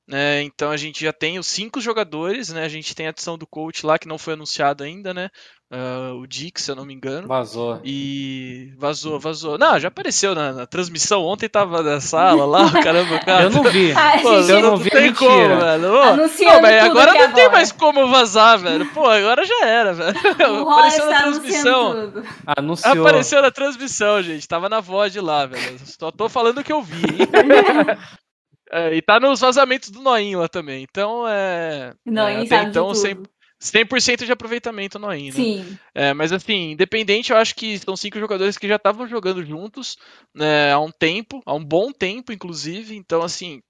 Né? 0.07 0.41
Então 0.41 0.69
a 0.69 0.77
gente 0.77 1.03
já 1.03 1.13
tem 1.13 1.39
os 1.39 1.47
cinco 1.47 1.79
jogadores, 1.79 2.49
né? 2.49 2.65
A 2.65 2.69
gente 2.69 2.93
tem 2.93 3.07
a 3.07 3.09
adição 3.09 3.37
do 3.37 3.47
coach 3.47 3.85
lá 3.85 3.97
que 3.97 4.07
não 4.07 4.17
foi 4.17 4.33
anunciado 4.33 4.83
ainda, 4.83 5.13
né? 5.13 5.29
Uh, 5.71 6.19
o 6.19 6.27
Dix, 6.27 6.61
se 6.61 6.69
eu 6.69 6.75
não 6.75 6.85
me 6.85 6.93
engano. 6.93 7.27
Vazou. 7.27 7.81
E 7.83 8.71
vazou, 8.77 9.19
vazou. 9.19 9.57
Não, 9.57 9.79
já 9.79 9.87
apareceu 9.87 10.35
na, 10.35 10.51
na 10.51 10.65
transmissão. 10.67 11.23
Ontem 11.23 11.49
tava 11.49 11.81
na 11.81 11.99
sala 11.99 12.45
lá, 12.45 12.69
caramba, 12.83 13.17
cara. 13.19 13.45
Eu 13.45 13.49
não 13.49 13.63
vi. 13.63 13.91
Ai, 13.91 14.21
Pô, 14.21 14.39
gente, 14.41 14.51
eu 14.51 14.61
não 14.61 14.77
vi, 14.77 14.91
tem 14.91 15.03
mentira. 15.03 15.27
como, 15.27 15.59
velho. 15.59 16.01
Anunciando 16.01 16.57
tudo 16.57 16.67
agora 16.67 17.13
não 17.13 17.33
tem 17.33 17.45
agora. 17.45 17.49
mais 17.49 17.71
como 17.71 18.07
vazar, 18.07 18.59
velho. 18.59 18.85
Pô, 18.93 19.07
agora 19.07 19.43
já 19.45 19.65
era, 19.65 19.93
velho. 19.93 20.19
Apareceu 20.69 21.05
na 21.05 21.11
está 21.11 21.21
transmissão. 21.23 22.13
Anunciou. 22.45 23.01
Apareceu 23.01 23.41
na 23.41 23.51
transmissão, 23.51 24.21
gente. 24.21 24.47
Tava 24.47 24.69
na 24.69 24.79
voz 24.79 25.11
de 25.11 25.21
lá, 25.21 25.47
velho. 25.47 25.79
Só 25.85 26.11
tô 26.11 26.29
falando 26.29 26.59
o 26.59 26.63
que 26.63 26.73
eu 26.73 26.83
vi, 26.83 27.03
hein? 27.03 27.27
É, 28.73 28.95
e 28.95 29.01
tá 29.03 29.19
nos 29.19 29.39
vazamentos 29.39 29.91
do 29.91 30.01
Noinho 30.01 30.39
lá 30.39 30.49
também. 30.49 30.83
Então, 30.89 31.27
é. 31.27 31.93
Não, 32.03 32.27
é, 32.27 32.41
então, 32.41 32.91
de 32.91 32.97
100%, 32.99 33.15
tudo. 33.15 33.29
100% 33.61 34.25
de 34.25 34.31
aproveitamento 34.31 34.97
no 34.97 35.09
né? 35.09 35.31
Sim. 35.31 35.77
É, 35.93 36.11
mas 36.11 36.31
assim, 36.31 36.71
independente, 36.71 37.31
eu 37.31 37.37
acho 37.37 37.53
que 37.53 37.77
são 37.77 37.95
cinco 37.95 38.19
jogadores 38.19 38.57
que 38.57 38.67
já 38.67 38.77
estavam 38.77 39.07
jogando 39.07 39.45
juntos 39.45 39.95
né, 40.33 40.73
há 40.73 40.79
um 40.79 40.89
tempo, 40.89 41.39
há 41.45 41.53
um 41.53 41.63
bom 41.63 41.91
tempo, 41.91 42.33
inclusive. 42.33 42.95
Então, 42.95 43.21
assim, 43.21 43.61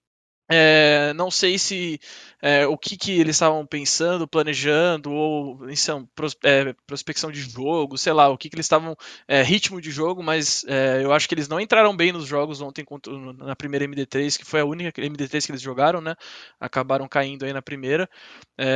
é, 0.49 1.13
não 1.13 1.31
sei 1.31 1.57
se 1.57 1.99
é, 2.41 2.67
o 2.67 2.77
que, 2.77 2.97
que 2.97 3.11
eles 3.19 3.35
estavam 3.37 3.65
pensando, 3.65 4.27
planejando, 4.27 5.11
ou 5.11 5.69
em 5.69 5.75
são, 5.75 6.05
pros- 6.15 6.37
é, 6.43 6.73
prospecção 6.85 7.31
de 7.31 7.41
jogo, 7.41 7.97
sei 7.97 8.13
lá, 8.13 8.29
o 8.29 8.37
que, 8.37 8.49
que 8.49 8.55
eles 8.55 8.65
estavam. 8.65 8.95
é, 9.27 9.41
ritmo 9.41 9.79
de 9.81 9.89
jogo, 9.91 10.21
mas 10.21 10.65
é, 10.67 11.01
eu 11.03 11.13
acho 11.13 11.27
que 11.27 11.33
eles 11.35 11.47
não 11.47 11.59
entraram 11.59 11.95
bem 11.95 12.11
nos 12.11 12.25
jogos 12.27 12.61
ontem 12.61 12.83
contra, 12.85 13.11
na 13.33 13.55
primeira 13.55 13.85
MD3, 13.85 14.37
que 14.37 14.45
foi 14.45 14.59
a 14.59 14.65
única 14.65 15.01
MD3 15.01 15.45
que 15.45 15.51
eles 15.51 15.61
jogaram, 15.61 16.01
né? 16.01 16.15
Acabaram 16.59 17.07
caindo 17.07 17.45
aí 17.45 17.53
na 17.53 17.61
primeira. 17.61 18.09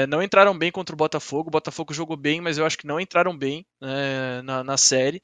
Não 0.10 0.22
entraram 0.22 0.58
bem 0.58 0.72
contra 0.72 0.94
o 0.94 0.98
Botafogo. 0.98 1.50
O 1.50 1.52
Botafogo 1.52 1.94
jogou 1.94 2.18
bem, 2.18 2.42
mas 2.42 2.58
eu 2.58 2.66
acho 2.66 2.78
que 2.78 2.88
não 2.88 3.00
entraram 3.00 3.38
bem 3.38 3.66
né, 3.82 4.42
na, 4.44 4.64
na 4.64 4.78
série. 4.78 5.22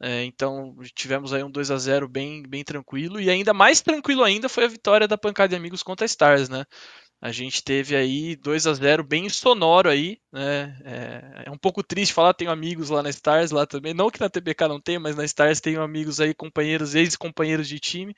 É, 0.00 0.24
então 0.24 0.76
tivemos 0.94 1.32
aí 1.32 1.42
um 1.42 1.50
2 1.50 1.70
a 1.70 1.78
0 1.78 2.08
bem, 2.08 2.42
bem 2.42 2.64
tranquilo. 2.64 3.20
E 3.20 3.30
ainda 3.30 3.54
mais 3.54 3.80
tranquilo 3.80 4.22
ainda 4.22 4.48
foi 4.48 4.64
a 4.64 4.68
vitória 4.68 5.08
da 5.08 5.16
Pancada 5.18 5.50
de 5.50 5.56
Amigos 5.56 5.82
contra 5.82 6.04
a 6.04 6.06
Stars, 6.06 6.48
né? 6.48 6.64
A 7.20 7.32
gente 7.32 7.64
teve 7.64 7.96
aí 7.96 8.36
2 8.36 8.66
a 8.66 8.74
0 8.74 9.02
bem 9.02 9.30
sonoro 9.30 9.88
aí, 9.88 10.18
né? 10.30 10.76
É, 10.84 11.44
é 11.46 11.50
um 11.50 11.56
pouco 11.56 11.82
triste 11.82 12.12
falar, 12.12 12.34
tenho 12.34 12.50
amigos 12.50 12.90
lá 12.90 13.02
na 13.02 13.08
Stars 13.08 13.50
lá 13.50 13.66
também. 13.66 13.94
Não 13.94 14.10
que 14.10 14.20
na 14.20 14.28
TBK 14.28 14.68
não 14.68 14.78
tenha, 14.80 15.00
mas 15.00 15.16
na 15.16 15.24
Stars 15.24 15.60
tenho 15.60 15.80
amigos 15.80 16.20
aí, 16.20 16.34
companheiros, 16.34 16.94
ex-companheiros 16.94 17.66
de 17.66 17.80
time. 17.80 18.14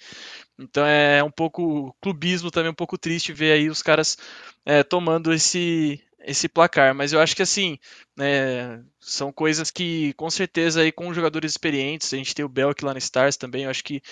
Então 0.58 0.84
é 0.84 1.22
um 1.22 1.30
pouco 1.30 1.94
clubismo 2.00 2.50
também, 2.50 2.70
um 2.70 2.74
pouco 2.74 2.98
triste 2.98 3.32
ver 3.32 3.52
aí 3.52 3.70
os 3.70 3.82
caras 3.82 4.18
é, 4.64 4.82
tomando 4.82 5.32
esse, 5.32 6.00
esse 6.26 6.48
placar. 6.48 6.94
Mas 6.94 7.12
eu 7.12 7.20
acho 7.20 7.36
que 7.36 7.42
assim, 7.42 7.78
né, 8.16 8.82
são 9.00 9.32
coisas 9.32 9.70
que 9.70 10.12
com 10.14 10.28
certeza 10.30 10.80
aí 10.82 10.92
com 10.92 11.14
jogadores 11.14 11.52
experientes, 11.52 12.12
a 12.12 12.16
gente 12.16 12.34
tem 12.34 12.44
o 12.44 12.48
Belk 12.48 12.84
lá 12.84 12.92
na 12.92 12.98
Stars 12.98 13.36
também, 13.36 13.64
eu 13.64 13.70
acho 13.70 13.84
que 13.84 14.02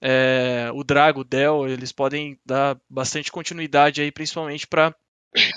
é, 0.00 0.70
o 0.74 0.82
Drago, 0.82 1.20
o 1.20 1.24
Del, 1.24 1.68
eles 1.68 1.92
podem 1.92 2.38
dar 2.44 2.78
bastante 2.88 3.30
continuidade 3.30 4.00
aí, 4.00 4.10
principalmente 4.10 4.66
para 4.66 4.94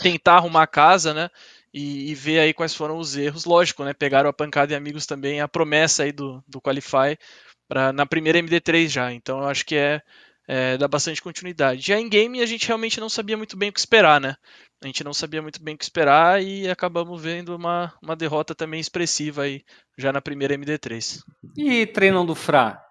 tentar 0.02 0.36
arrumar 0.36 0.64
a 0.64 0.68
casa, 0.68 1.14
né? 1.14 1.30
E, 1.74 2.12
e 2.12 2.16
ver 2.16 2.40
aí 2.40 2.54
quais 2.54 2.76
foram 2.76 2.98
os 2.98 3.16
erros. 3.16 3.46
Lógico, 3.46 3.84
né? 3.84 3.94
Pegaram 3.94 4.30
a 4.30 4.34
pancada 4.34 4.74
e 4.74 4.76
amigos 4.76 5.06
também, 5.06 5.42
a 5.42 5.48
promessa 5.48 6.04
aí 6.04 6.12
do, 6.12 6.44
do 6.48 6.62
Qualify 6.62 7.18
pra, 7.68 7.92
na 7.94 8.06
primeira 8.06 8.38
MD3 8.40 8.88
já. 8.90 9.12
Então 9.12 9.40
eu 9.40 9.48
acho 9.48 9.66
que 9.66 9.76
é, 9.76 10.02
é 10.48 10.78
dá 10.78 10.88
bastante 10.88 11.22
continuidade. 11.22 11.82
Já 11.82 12.00
em 12.00 12.10
game 12.10 12.42
a 12.42 12.46
gente 12.46 12.68
realmente 12.68 13.00
não 13.00 13.10
sabia 13.10 13.38
muito 13.38 13.58
bem 13.58 13.70
o 13.70 13.74
que 13.74 13.80
esperar, 13.80 14.22
né? 14.22 14.36
A 14.84 14.88
gente 14.88 15.04
não 15.04 15.14
sabia 15.14 15.42
muito 15.42 15.64
bem 15.64 15.76
o 15.76 15.78
que 15.78 15.84
esperar 15.86 16.44
e 16.44 16.70
acabamos 16.70 17.22
vendo 17.22 17.56
uma, 17.56 17.94
uma 18.02 18.18
derrota 18.18 18.54
também 18.54 18.82
expressiva 18.82 19.44
aí 19.44 19.64
já 19.98 20.12
na 20.12 20.22
primeira 20.22 20.56
MD3. 20.56 21.22
E 21.56 21.88
treinão 21.88 22.26
do 22.26 22.36
Fra? 22.36 22.84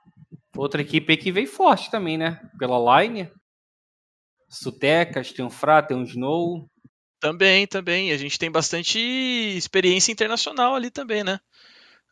Outra 0.57 0.80
equipe 0.80 1.12
aí 1.12 1.16
que 1.18 1.30
veio 1.30 1.47
forte 1.47 1.90
também, 1.90 2.16
né? 2.16 2.40
Pela 2.59 3.03
line. 3.03 3.30
Sutecas, 4.49 5.32
tem 5.32 5.45
um 5.45 5.51
Fra, 5.51 5.82
tem 5.82 5.97
um 5.97 6.05
Snow. 6.05 6.66
Também, 7.20 7.66
também. 7.66 8.11
A 8.11 8.16
gente 8.16 8.38
tem 8.38 8.51
bastante 8.51 8.99
experiência 8.99 10.12
internacional 10.12 10.74
ali 10.74 10.90
também, 10.90 11.22
né? 11.22 11.38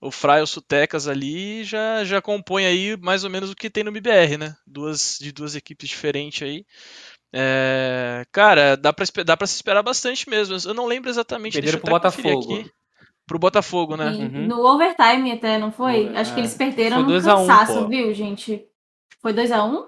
O 0.01 0.11
Fry 0.11 0.39
e 0.39 0.43
o 0.43 0.47
Sutecas 0.47 1.09
ali 1.09 1.64
já, 1.64 2.05
já 2.05 2.22
compõe 2.22 2.64
aí 2.64 2.97
mais 2.99 3.24
ou 3.24 3.31
menos 3.31 3.51
o 3.51 3.55
que 3.55 3.68
tem 3.68 3.85
no 3.85 3.91
MBR, 3.91 4.39
né? 4.39 4.57
Duas, 4.66 5.18
de 5.20 5.33
duas 5.33 5.55
equipes 5.55 5.89
diferentes 5.89 6.43
aí. 6.43 6.64
É, 7.33 8.24
cara, 8.33 8.76
dá 8.76 8.93
pra, 8.93 9.05
dá 9.24 9.37
pra 9.37 9.47
se 9.47 9.55
esperar 9.55 9.83
bastante 9.83 10.28
mesmo. 10.28 10.57
Eu 10.66 10.74
não 10.74 10.87
lembro 10.87 11.09
exatamente. 11.11 11.53
Perderam 11.55 11.72
deixa 11.72 11.76
eu 11.78 11.81
pro 11.83 11.91
Botafogo. 11.93 12.55
aqui. 12.55 12.70
Pro 13.26 13.39
Botafogo, 13.39 13.97
né? 13.97 14.12
E 14.12 14.22
Uhum. 14.24 14.47
No 14.49 14.66
overtime 14.66 15.31
até, 15.33 15.57
não 15.59 15.70
foi? 15.70 16.09
No- 16.11 16.18
Acho 16.18 16.33
que 16.35 16.41
é. 16.41 16.43
eles 16.43 16.55
perderam 16.55 16.97
Foi 16.97 17.03
no 17.05 17.09
2 17.11 17.28
a 17.28 17.37
1, 17.37 17.47
cansaço, 17.47 17.83
pô. 17.83 17.89
viu, 17.89 18.12
gente? 18.12 18.64
Foi 19.22 19.33
2x1? 19.33 19.85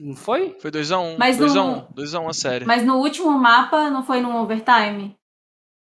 Não 0.00 0.16
foi? 0.16 0.56
Foi 0.60 0.70
2x1. 0.72 1.16
Mas 1.18 1.36
2x1. 1.38 1.54
não- 1.54 1.88
2x1 1.94 2.28
a 2.28 2.32
série. 2.32 2.64
Mas 2.64 2.84
no 2.84 2.96
último 2.96 3.30
mapa 3.38 3.90
não 3.90 4.02
foi 4.02 4.20
no 4.20 4.34
overtime? 4.42 5.14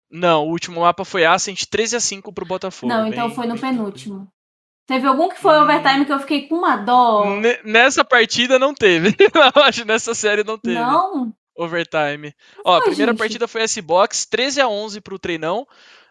Não, 0.09 0.45
o 0.45 0.49
último 0.51 0.81
mapa 0.81 1.03
foi 1.05 1.25
Ascent 1.25 1.63
13x5 1.65 2.31
pro 2.33 2.45
Botafogo. 2.45 2.91
não, 2.91 3.05
então 3.07 3.27
bem- 3.27 3.35
foi 3.35 3.45
no 3.45 3.53
bem 3.53 3.61
penúltimo. 3.61 4.27
Teve 4.87 5.07
algum 5.07 5.29
que 5.29 5.39
foi 5.39 5.57
Hum. 5.57 5.63
overtime 5.63 6.05
que 6.05 6.13
eu 6.13 6.19
fiquei 6.19 6.47
com 6.47 6.55
uma 6.55 6.75
dó? 6.75 7.25
Ne- 7.37 7.59
Nessa 7.63 8.05
partida 8.05 8.59
não 8.59 8.73
teve. 8.73 9.15
Eu 9.55 9.63
acho 9.63 9.81
que 9.81 9.87
nessa 9.87 10.13
série 10.13 10.43
não 10.43 10.57
teve. 10.57 10.75
Não? 10.79 11.33
Overtime. 11.57 12.33
Ó, 12.65 12.75
a 12.77 12.81
primeira 12.81 13.11
gente. 13.13 13.19
partida 13.19 13.47
foi 13.47 13.61
S-Box, 13.63 14.27
13 14.29 14.61
a 14.61 14.67
11 14.67 15.01
pro 15.01 15.17
Treinão. 15.17 15.65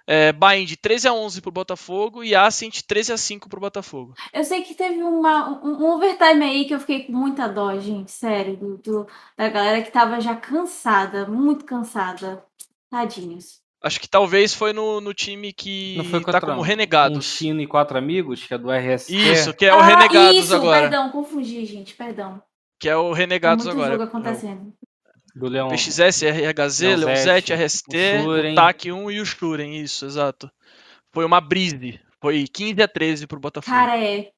É, 0.07 0.33
Bind 0.33 0.75
13 0.83 1.09
a 1.09 1.15
11 1.15 1.41
pro 1.41 1.51
Botafogo 1.51 2.23
e 2.23 2.35
Ascent 2.35 2.83
13 2.87 3.13
a 3.13 3.17
5 3.17 3.49
pro 3.49 3.61
Botafogo. 3.61 4.13
Eu 4.35 4.45
sei 4.45 4.61
que 4.63 4.75
teve 4.75 5.03
uma, 5.03 5.49
um, 5.65 5.83
um 5.83 5.91
overtime 5.95 6.45
aí 6.45 6.65
que 6.67 6.75
eu 6.75 6.81
fiquei 6.81 7.05
com 7.05 7.13
muita 7.13 7.49
dó, 7.49 7.79
gente. 7.79 8.11
Sério, 8.13 8.55
do, 8.57 8.77
do- 8.79 9.07
da 9.37 9.49
galera 9.49 9.81
que 9.83 9.91
tava 9.91 10.21
já 10.21 10.35
cansada, 10.37 11.27
muito 11.27 11.65
cansada. 11.65 12.45
Tadinhos. 12.91 13.64
Acho 13.85 14.01
que 14.01 14.09
talvez 14.09 14.55
foi 14.55 14.73
no, 14.73 14.99
no 14.99 15.13
time 15.13 15.53
que 15.53 15.95
Não 15.99 16.05
foi 16.07 16.25
tá 16.25 16.41
como 16.41 16.61
um 16.61 16.61
Renegados. 16.63 17.23
Chino 17.37 17.61
e 17.61 17.67
quatro 17.67 17.99
amigos, 17.99 18.43
que 18.43 18.55
é 18.55 18.57
do 18.59 18.71
RST. 18.73 19.15
Isso, 19.15 19.53
que 19.53 19.67
é 19.67 19.75
o 19.75 19.79
Ah, 19.79 19.85
Renegados 19.85 20.45
isso, 20.45 20.55
agora. 20.57 20.81
perdão, 20.81 21.11
confundi, 21.11 21.67
gente, 21.67 21.95
perdão. 21.95 22.43
Que 22.81 22.89
é 22.89 22.97
o 22.97 23.13
Renegados 23.13 23.67
muito 23.67 23.77
agora. 23.77 23.93
jogo 23.93 24.05
acontecendo. 24.05 24.73
Do 25.37 25.49
Leão. 25.49 25.69
PXS, 25.69 26.23
RHZ, 26.23 26.81
Leonzete, 26.97 27.53
RST, 27.53 27.95
o 28.25 28.31
o 28.31 28.55
TAC 28.55 28.91
1 28.91 29.11
e 29.11 29.21
o 29.21 29.27
Shuren, 29.27 29.77
isso, 29.83 30.07
exato. 30.07 30.51
Foi 31.13 31.25
uma 31.27 31.41
brise. 31.41 32.01
Foi 32.23 32.47
15 32.47 32.83
a 32.83 32.89
13 32.89 33.27
pro 33.27 33.39
Botafogo. 33.39 33.77
Cara, 33.77 34.03
é. 34.03 34.31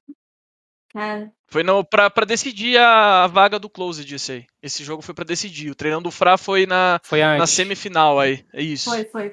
Cara, 0.96 1.30
Foi 1.48 1.62
no, 1.62 1.84
pra, 1.84 2.08
pra 2.08 2.24
decidir 2.24 2.78
a, 2.78 3.24
a 3.24 3.26
vaga 3.26 3.58
do 3.58 3.68
Closed 3.68 4.10
esse 4.10 4.32
aí. 4.32 4.46
Esse 4.62 4.82
jogo 4.82 5.02
foi 5.02 5.14
pra 5.14 5.26
decidir. 5.26 5.70
O 5.70 5.74
treinão 5.74 6.00
do 6.00 6.10
Fra 6.10 6.38
foi 6.38 6.64
na, 6.64 6.98
Foi 7.04 7.20
na 7.20 7.46
semifinal 7.46 8.18
aí. 8.18 8.42
É 8.50 8.62
isso. 8.62 8.88
foi, 8.88 9.04
foi. 9.04 9.32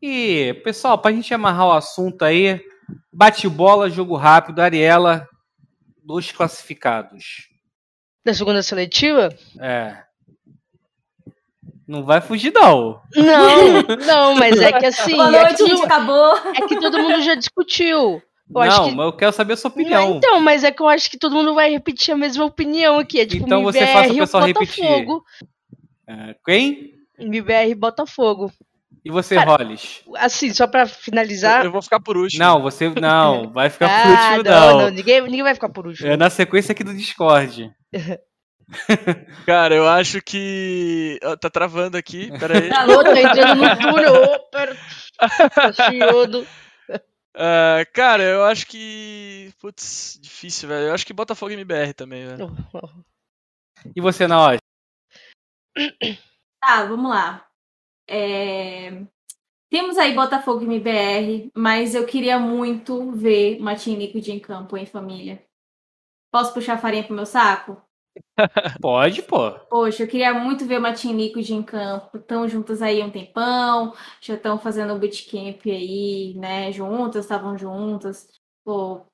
E, 0.00 0.54
pessoal, 0.64 0.96
pra 0.96 1.12
gente 1.12 1.34
amarrar 1.34 1.66
o 1.66 1.72
assunto 1.72 2.24
aí, 2.24 2.58
bate 3.12 3.46
bola, 3.50 3.90
jogo 3.90 4.16
rápido, 4.16 4.60
Ariela, 4.60 5.28
dos 6.02 6.32
classificados. 6.32 7.50
Da 8.24 8.32
segunda 8.32 8.62
seletiva? 8.62 9.28
É. 9.60 10.04
Não 11.86 12.02
vai 12.02 12.22
fugir, 12.22 12.50
não. 12.50 13.02
Não, 13.14 13.82
não, 14.06 14.34
mas 14.36 14.58
é 14.58 14.72
que 14.72 14.86
assim. 14.88 15.16
Boa 15.16 15.36
é, 15.36 15.42
noite, 15.42 15.56
que, 15.56 15.66
gente, 15.66 15.84
acabou. 15.84 16.34
é 16.46 16.66
que 16.66 16.80
todo 16.80 16.98
mundo 16.98 17.20
já 17.20 17.34
discutiu. 17.34 18.22
Eu 18.54 18.60
acho 18.60 18.76
não, 18.80 18.88
que- 18.90 18.94
mas 18.96 19.06
eu 19.06 19.12
quero 19.12 19.32
saber 19.32 19.52
a 19.52 19.56
sua 19.56 19.70
opinião. 19.70 20.16
Então, 20.16 20.40
mas 20.40 20.64
é 20.64 20.70
que 20.70 20.80
eu 20.82 20.88
acho 20.88 21.10
que 21.10 21.18
todo 21.18 21.34
mundo 21.34 21.54
vai 21.54 21.70
repetir 21.70 22.14
a 22.14 22.16
mesma 22.16 22.44
opinião 22.44 22.98
aqui. 22.98 23.20
É 23.20 23.26
tipo 23.26 23.44
Então 23.44 23.62
você 23.62 23.86
faça 23.86 24.12
o 24.12 24.16
pessoal 24.16 24.44
repetir. 24.46 24.84
Botafogo. 24.84 25.24
É, 26.06 26.34
quem? 26.46 26.92
MBR 27.18 27.74
Botafogo. 27.74 28.50
E 29.04 29.10
você, 29.10 29.34
Cara, 29.36 29.50
Hollis? 29.50 30.02
Assim, 30.16 30.52
só 30.52 30.66
pra 30.66 30.86
finalizar. 30.86 31.60
Eu, 31.60 31.66
eu 31.66 31.72
vou 31.72 31.80
ficar 31.82 32.00
por 32.00 32.16
último. 32.16 32.42
Não, 32.42 32.60
você 32.62 32.88
não, 32.90 33.48
vai 33.52 33.70
ficar 33.70 33.88
por 33.88 33.94
ah, 33.94 34.30
último 34.36 34.42
não, 34.50 34.70
não. 34.70 34.78
não, 34.80 34.90
ninguém, 34.90 35.20
ninguém 35.22 35.42
vai 35.42 35.54
ficar 35.54 35.68
por 35.68 35.86
último. 35.86 36.08
É 36.08 36.16
na 36.16 36.28
sequência 36.30 36.72
aqui 36.72 36.82
do 36.84 36.94
Discord. 36.94 37.70
Cara, 39.46 39.74
eu 39.74 39.88
acho 39.88 40.20
que. 40.20 41.18
Ó, 41.24 41.36
Tá 41.36 41.48
travando 41.48 41.96
aqui, 41.96 42.30
peraí. 42.38 42.70
Alô, 42.70 43.02
tá 43.02 43.20
entrando 43.20 43.62
no 43.62 43.76
túnel. 43.78 44.14
Opa, 44.24 44.76
tá 45.54 45.72
Ah, 47.40 47.86
cara, 47.94 48.24
eu 48.24 48.44
acho 48.44 48.66
que. 48.66 49.52
Putz, 49.60 50.18
difícil, 50.20 50.68
velho. 50.68 50.88
Eu 50.88 50.94
acho 50.94 51.06
que 51.06 51.12
Botafogo 51.12 51.52
e 51.52 51.54
MBR 51.54 51.94
também, 51.94 52.26
velho. 52.26 52.50
E 53.94 54.00
você, 54.00 54.26
Naoshi? 54.26 54.58
Tá, 56.60 56.84
vamos 56.84 57.08
lá. 57.08 57.46
É, 58.08 58.90
Temos 59.70 59.98
aí 59.98 60.14
Botafogo 60.14 60.62
e 60.62 60.64
MBR, 60.64 61.52
mas 61.54 61.94
eu 61.94 62.06
queria 62.06 62.38
muito 62.38 63.12
ver 63.12 63.60
Matinico 63.60 64.18
em 64.18 64.40
campo, 64.40 64.76
hein, 64.76 64.86
família? 64.86 65.44
Posso 66.32 66.54
puxar 66.54 66.80
farinha 66.80 67.04
pro 67.04 67.14
meu 67.14 67.26
saco? 67.26 67.80
Pode, 68.80 69.22
pô. 69.22 69.50
Poxa, 69.68 70.04
eu 70.04 70.08
queria 70.08 70.32
muito 70.34 70.64
ver 70.64 70.78
o 70.78 70.82
Matinico 70.82 71.38
em 71.38 71.62
campo. 71.62 72.16
Estão 72.16 72.48
juntas 72.48 72.80
aí 72.82 73.02
um 73.02 73.10
tempão, 73.10 73.92
já 74.20 74.34
estão 74.34 74.58
fazendo 74.58 74.98
bootcamp 74.98 75.60
aí, 75.66 76.34
né? 76.36 76.70
Juntas, 76.72 77.24
estavam 77.24 77.56
juntas. 77.56 78.28
Pô, 78.64 79.06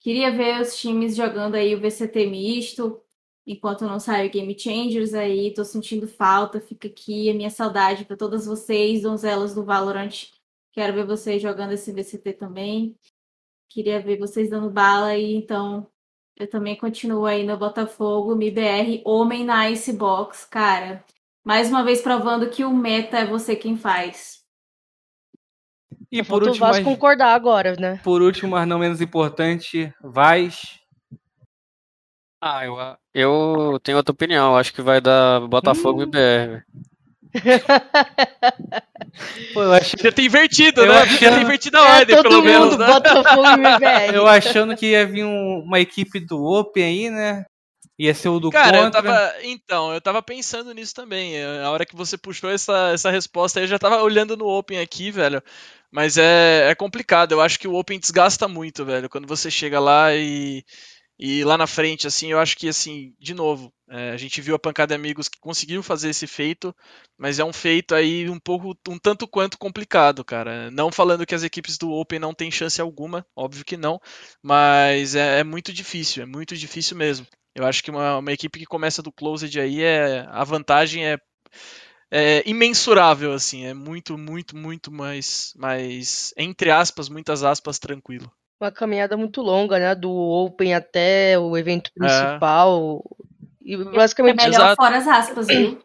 queria 0.00 0.30
ver 0.30 0.60
os 0.60 0.76
times 0.76 1.14
jogando 1.14 1.54
aí 1.54 1.74
o 1.74 1.80
VCT 1.80 2.26
misto, 2.26 3.00
enquanto 3.46 3.86
não 3.86 4.00
sai 4.00 4.26
o 4.26 4.30
Game 4.30 4.58
Changers 4.58 5.14
aí. 5.14 5.52
Tô 5.54 5.64
sentindo 5.64 6.08
falta, 6.08 6.60
fica 6.60 6.88
aqui 6.88 7.30
a 7.30 7.34
minha 7.34 7.50
saudade 7.50 8.04
para 8.04 8.16
todas 8.16 8.46
vocês, 8.46 9.02
donzelas 9.02 9.54
do 9.54 9.64
Valorant. 9.64 10.30
Quero 10.72 10.94
ver 10.94 11.06
vocês 11.06 11.42
jogando 11.42 11.72
esse 11.72 11.92
VCT 11.92 12.32
também. 12.34 12.96
Queria 13.68 14.00
ver 14.00 14.18
vocês 14.18 14.50
dando 14.50 14.70
bala 14.70 15.06
aí, 15.06 15.34
então 15.34 15.86
eu 16.36 16.48
também 16.48 16.76
continuo 16.76 17.26
aí 17.26 17.44
no 17.44 17.56
Botafogo, 17.56 18.32
MBR, 18.32 19.02
homem 19.04 19.44
na 19.44 19.68
Icebox, 19.70 20.44
cara. 20.44 21.04
Mais 21.44 21.68
uma 21.68 21.82
vez 21.84 22.00
provando 22.00 22.48
que 22.48 22.64
o 22.64 22.72
meta 22.74 23.18
é 23.18 23.26
você 23.26 23.56
quem 23.56 23.76
faz. 23.76 24.42
E 26.10 26.22
por 26.22 26.42
último, 26.42 26.66
Vasco 26.66 26.84
mas, 26.84 26.94
concordar 26.94 27.34
agora, 27.34 27.74
né? 27.78 28.00
por 28.04 28.22
último, 28.22 28.52
mas 28.52 28.68
não 28.68 28.78
menos 28.78 29.00
importante, 29.00 29.92
Vaz. 30.02 30.78
Ah, 32.40 32.64
eu, 32.66 32.76
eu 33.14 33.80
tenho 33.80 33.96
outra 33.96 34.12
opinião. 34.12 34.56
Acho 34.56 34.72
que 34.74 34.82
vai 34.82 35.00
dar 35.00 35.46
Botafogo 35.46 36.00
Hum. 36.00 36.02
e 36.02 36.06
BR. 36.06 36.62
Pô, 39.54 39.62
eu, 39.62 39.72
ach... 39.72 39.92
Já 40.02 40.12
tem 40.12 40.26
invertido, 40.26 40.82
Eu 40.82 40.92
né? 40.92 40.98
achando- 41.00 41.18
Já 41.20 41.30
tem 41.32 41.42
invertido 41.42 41.76
a 41.78 41.80
É, 41.80 41.98
ordem, 42.00 42.16
todo 42.16 42.28
pelo 42.28 42.42
menos, 42.42 42.70
mundo, 42.70 42.78
né? 42.78 42.86
Eu 44.14 44.26
achando 44.26 44.76
que 44.76 44.86
ia 44.90 45.06
vir 45.06 45.24
um- 45.24 45.60
uma 45.64 45.80
equipe 45.80 46.20
do 46.20 46.42
Open 46.44 46.84
aí, 46.84 47.10
né? 47.10 47.44
Ia 47.98 48.14
ser 48.14 48.30
o 48.30 48.40
do 48.40 48.50
Cara, 48.50 48.78
eu 48.78 48.84
contra. 48.84 49.02
tava. 49.02 49.32
Então, 49.42 49.92
eu 49.92 50.00
tava 50.00 50.22
pensando 50.22 50.72
nisso 50.74 50.94
também. 50.94 51.34
A 51.62 51.70
hora 51.70 51.84
que 51.86 51.94
você 51.94 52.16
puxou 52.16 52.50
essa, 52.50 52.90
essa 52.92 53.10
resposta 53.10 53.60
aí, 53.60 53.64
eu 53.64 53.68
já 53.68 53.78
tava 53.78 54.02
olhando 54.02 54.36
no 54.36 54.46
Open 54.48 54.80
aqui, 54.80 55.10
velho. 55.10 55.42
Mas 55.90 56.16
é, 56.16 56.70
é 56.70 56.74
complicado. 56.74 57.32
Eu 57.32 57.40
acho 57.40 57.58
que 57.60 57.68
o 57.68 57.74
Open 57.74 58.00
desgasta 58.00 58.48
muito, 58.48 58.84
velho. 58.84 59.08
Quando 59.10 59.28
você 59.28 59.50
chega 59.50 59.78
lá 59.78 60.12
e. 60.14 60.64
E 61.24 61.44
lá 61.44 61.56
na 61.56 61.68
frente, 61.68 62.04
assim, 62.04 62.32
eu 62.32 62.40
acho 62.40 62.56
que, 62.56 62.68
assim, 62.68 63.14
de 63.16 63.32
novo, 63.32 63.72
eh, 63.88 64.10
a 64.10 64.16
gente 64.16 64.40
viu 64.40 64.56
a 64.56 64.58
pancada 64.58 64.92
de 64.92 64.96
amigos 64.96 65.28
que 65.28 65.38
conseguiu 65.38 65.80
fazer 65.80 66.10
esse 66.10 66.26
feito, 66.26 66.74
mas 67.16 67.38
é 67.38 67.44
um 67.44 67.52
feito 67.52 67.94
aí 67.94 68.28
um 68.28 68.40
pouco, 68.40 68.76
um 68.88 68.98
tanto 68.98 69.28
quanto 69.28 69.56
complicado, 69.56 70.24
cara. 70.24 70.68
Não 70.72 70.90
falando 70.90 71.24
que 71.24 71.32
as 71.36 71.44
equipes 71.44 71.78
do 71.78 71.92
Open 71.92 72.18
não 72.18 72.34
têm 72.34 72.50
chance 72.50 72.80
alguma, 72.80 73.24
óbvio 73.36 73.64
que 73.64 73.76
não, 73.76 74.00
mas 74.42 75.14
é, 75.14 75.38
é 75.38 75.44
muito 75.44 75.72
difícil, 75.72 76.24
é 76.24 76.26
muito 76.26 76.56
difícil 76.56 76.96
mesmo. 76.96 77.24
Eu 77.54 77.64
acho 77.66 77.84
que 77.84 77.90
uma, 77.92 78.18
uma 78.18 78.32
equipe 78.32 78.58
que 78.58 78.66
começa 78.66 79.00
do 79.00 79.12
Closed 79.12 79.60
aí 79.60 79.80
é 79.80 80.26
a 80.28 80.42
vantagem 80.42 81.06
é, 81.06 81.18
é 82.10 82.42
imensurável 82.48 83.32
assim, 83.32 83.64
é 83.66 83.74
muito, 83.74 84.18
muito, 84.18 84.56
muito 84.56 84.92
mais, 84.92 85.52
mais 85.56 86.34
entre 86.36 86.70
aspas, 86.70 87.08
muitas 87.08 87.44
aspas, 87.44 87.78
tranquilo. 87.78 88.32
Uma 88.62 88.70
caminhada 88.70 89.16
muito 89.16 89.42
longa, 89.42 89.76
né? 89.76 89.92
Do 89.92 90.08
Open 90.12 90.72
até 90.72 91.36
o 91.36 91.56
evento 91.56 91.90
principal. 91.92 93.02
E 93.60 93.74
É 93.74 93.76
basicamente. 93.84 94.36
melhor 94.36 94.54
Exato. 94.60 94.76
fora 94.76 94.98
as 94.98 95.08
aspas, 95.08 95.48
viu? 95.48 95.80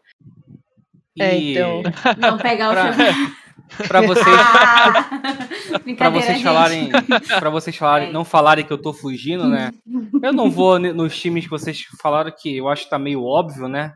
É, 1.19 1.35
E 1.35 1.53
então. 1.53 1.81
Não 2.19 2.37
pegar 2.37 2.69
o 2.69 2.73
Pra- 2.73 2.93
pra 3.87 4.01
vocês, 4.01 4.25
Ah! 4.27 5.09
pra 5.97 6.09
vocês 6.11 6.35
gente. 6.37 6.43
falarem, 6.43 6.89
para 7.39 7.49
vocês 7.49 7.75
falarem, 7.75 8.09
É. 8.09 8.11
não 8.11 8.23
falarem 8.23 8.63
que 8.63 8.71
eu 8.71 8.77
tô 8.77 8.93
fugindo, 8.93 9.47
né? 9.47 9.71
Eu 10.21 10.31
não 10.31 10.49
vou 10.51 10.77
nos 10.77 11.19
times 11.19 11.45
que 11.45 11.49
vocês 11.49 11.81
falaram 11.99 12.31
que 12.31 12.57
eu 12.57 12.69
acho 12.69 12.83
que 12.83 12.89
tá 12.91 12.99
meio 12.99 13.23
óbvio, 13.23 13.67
né? 13.67 13.93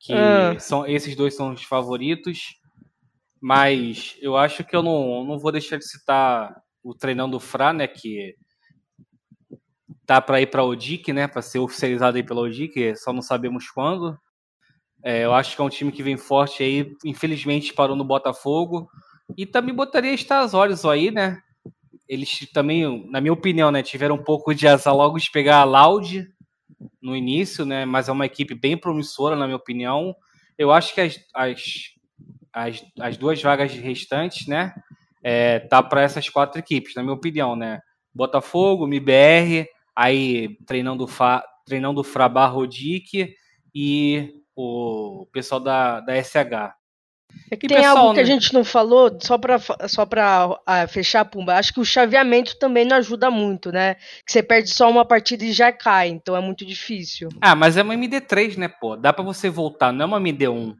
Que 0.00 0.12
Ah. 0.12 0.58
são 0.58 0.84
esses 0.84 1.14
dois 1.14 1.36
são 1.36 1.52
os 1.52 1.62
favoritos. 1.62 2.56
Mas 3.40 4.16
eu 4.20 4.36
acho 4.36 4.64
que 4.64 4.74
eu 4.74 4.82
não, 4.82 5.22
não 5.24 5.38
vou 5.38 5.52
deixar 5.52 5.76
de 5.78 5.86
citar 5.88 6.60
o 6.88 6.94
treinão 6.94 7.28
do 7.28 7.38
Fra, 7.38 7.72
né? 7.72 7.86
Que 7.86 8.34
tá 10.06 10.22
para 10.22 10.40
ir 10.40 10.46
para 10.46 10.64
Odic, 10.64 11.12
né? 11.12 11.28
Para 11.28 11.42
ser 11.42 11.58
oficializado 11.58 12.16
aí 12.16 12.22
pela 12.22 12.40
Odic, 12.40 12.96
só 12.96 13.12
não 13.12 13.20
sabemos 13.20 13.70
quando. 13.70 14.18
É, 15.04 15.24
eu 15.24 15.34
acho 15.34 15.54
que 15.54 15.60
é 15.60 15.64
um 15.64 15.68
time 15.68 15.92
que 15.92 16.02
vem 16.02 16.16
forte 16.16 16.62
aí. 16.62 16.90
Infelizmente 17.04 17.74
parou 17.74 17.94
no 17.94 18.04
Botafogo. 18.04 18.88
E 19.36 19.44
também 19.44 19.74
botaria 19.74 20.14
Stars 20.14 20.54
Olhos 20.54 20.84
aí, 20.86 21.10
né? 21.10 21.40
Eles 22.08 22.50
também, 22.54 23.06
na 23.10 23.20
minha 23.20 23.34
opinião, 23.34 23.70
né, 23.70 23.82
tiveram 23.82 24.14
um 24.14 24.24
pouco 24.24 24.54
de 24.54 24.66
azar 24.66 24.96
logo 24.96 25.18
de 25.18 25.30
pegar 25.30 25.58
a 25.58 25.64
Loud 25.64 26.26
no 27.02 27.14
início, 27.14 27.66
né? 27.66 27.84
Mas 27.84 28.08
é 28.08 28.12
uma 28.12 28.24
equipe 28.24 28.54
bem 28.54 28.78
promissora, 28.78 29.36
na 29.36 29.44
minha 29.44 29.58
opinião. 29.58 30.16
Eu 30.56 30.72
acho 30.72 30.94
que 30.94 31.02
as, 31.02 31.20
as, 31.34 31.62
as, 32.50 32.82
as 32.98 33.16
duas 33.18 33.42
vagas 33.42 33.72
restantes, 33.74 34.46
né? 34.46 34.74
É, 35.22 35.60
tá 35.60 35.82
para 35.82 36.02
essas 36.02 36.28
quatro 36.28 36.58
equipes, 36.58 36.94
na 36.94 37.02
minha 37.02 37.14
opinião, 37.14 37.56
né? 37.56 37.80
Botafogo, 38.14 38.86
MBR, 38.86 39.66
aí 39.94 40.56
treinando 40.66 41.06
Fa, 41.06 41.44
treinando 41.66 42.02
Frabá 42.04 42.46
Rodic 42.46 43.34
e 43.74 44.32
o 44.56 45.26
pessoal 45.32 45.60
da, 45.60 46.00
da 46.00 46.14
SH. 46.16 46.74
É 47.50 47.56
que 47.56 47.68
tem 47.68 47.76
pessoal, 47.76 47.96
algo 47.98 48.14
que 48.14 48.20
a 48.20 48.22
né? 48.22 48.26
gente 48.30 48.52
não 48.52 48.64
falou, 48.64 49.16
só 49.20 49.38
pra, 49.38 49.58
fa- 49.58 49.88
só 49.88 50.04
pra 50.04 50.58
ah, 50.66 50.86
fechar, 50.86 51.24
Pumba. 51.24 51.54
Acho 51.54 51.72
que 51.72 51.80
o 51.80 51.84
chaveamento 51.84 52.58
também 52.58 52.84
não 52.84 52.96
ajuda 52.96 53.30
muito, 53.30 53.70
né? 53.70 53.94
Que 54.26 54.32
você 54.32 54.42
perde 54.42 54.70
só 54.70 54.88
uma 54.90 55.04
partida 55.04 55.44
e 55.44 55.52
já 55.52 55.72
cai, 55.72 56.08
então 56.08 56.36
é 56.36 56.40
muito 56.40 56.64
difícil. 56.64 57.28
Ah, 57.40 57.54
mas 57.54 57.76
é 57.76 57.82
uma 57.82 57.94
MD3, 57.94 58.56
né, 58.56 58.68
pô? 58.68 58.96
Dá 58.96 59.12
pra 59.12 59.24
você 59.24 59.48
voltar, 59.48 59.92
não 59.92 60.04
é 60.04 60.06
uma 60.06 60.20
MD1. 60.20 60.74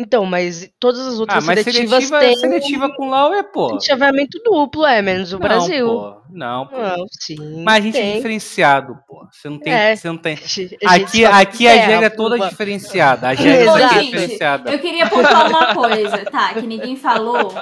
Então, 0.00 0.24
mas 0.24 0.70
todas 0.80 1.00
as 1.06 1.16
Ah, 1.16 1.20
outras 1.20 1.44
mas 1.44 1.60
seletivas 1.60 2.04
seletiva, 2.04 2.18
têm 2.20 2.36
seletiva 2.36 2.94
com 2.96 3.10
Lau 3.10 3.34
é, 3.34 3.42
pô. 3.42 3.78
chaveamento 3.80 4.38
duplo, 4.42 4.86
é, 4.86 5.02
menos 5.02 5.32
o 5.32 5.38
Não, 5.38 5.40
Brasil. 5.40 5.86
Pô. 5.86 6.20
Não, 6.30 6.66
pô. 6.66 6.76
Não, 6.78 7.06
sim. 7.10 7.62
Mas 7.62 7.76
a 7.76 7.80
gente 7.86 7.98
é 7.98 8.02
tem. 8.02 8.16
diferenciado, 8.16 8.98
pô. 9.06 9.26
Você 9.30 9.48
não 9.48 9.58
tem. 9.58 9.72
É. 9.72 9.94
Você 9.96 10.08
não 10.08 10.16
tem. 10.16 10.38
A 10.84 10.94
Aqui, 10.94 11.22
só 11.24 11.32
aqui 11.32 11.68
a 11.68 11.74
Jäger 11.76 12.02
é 12.02 12.10
toda 12.10 12.38
diferenciada. 12.48 13.28
A 13.28 13.30
aqui 13.32 13.46
é 13.46 13.64
Gente, 13.64 14.04
diferenciada. 14.06 14.70
Eu 14.70 14.78
queria 14.78 15.08
pontuar 15.08 15.48
uma 15.48 15.74
coisa, 15.74 16.18
tá? 16.30 16.54
Que 16.54 16.66
ninguém 16.66 16.96
falou 16.96 17.52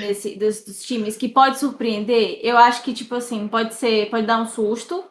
nesse, 0.00 0.36
dos, 0.38 0.64
dos 0.64 0.82
times 0.84 1.16
que 1.16 1.28
pode 1.28 1.58
surpreender. 1.58 2.38
Eu 2.42 2.56
acho 2.58 2.82
que, 2.82 2.92
tipo 2.92 3.14
assim, 3.14 3.48
pode 3.48 3.74
ser, 3.74 4.08
pode 4.10 4.26
dar 4.26 4.40
um 4.40 4.46
susto. 4.46 5.04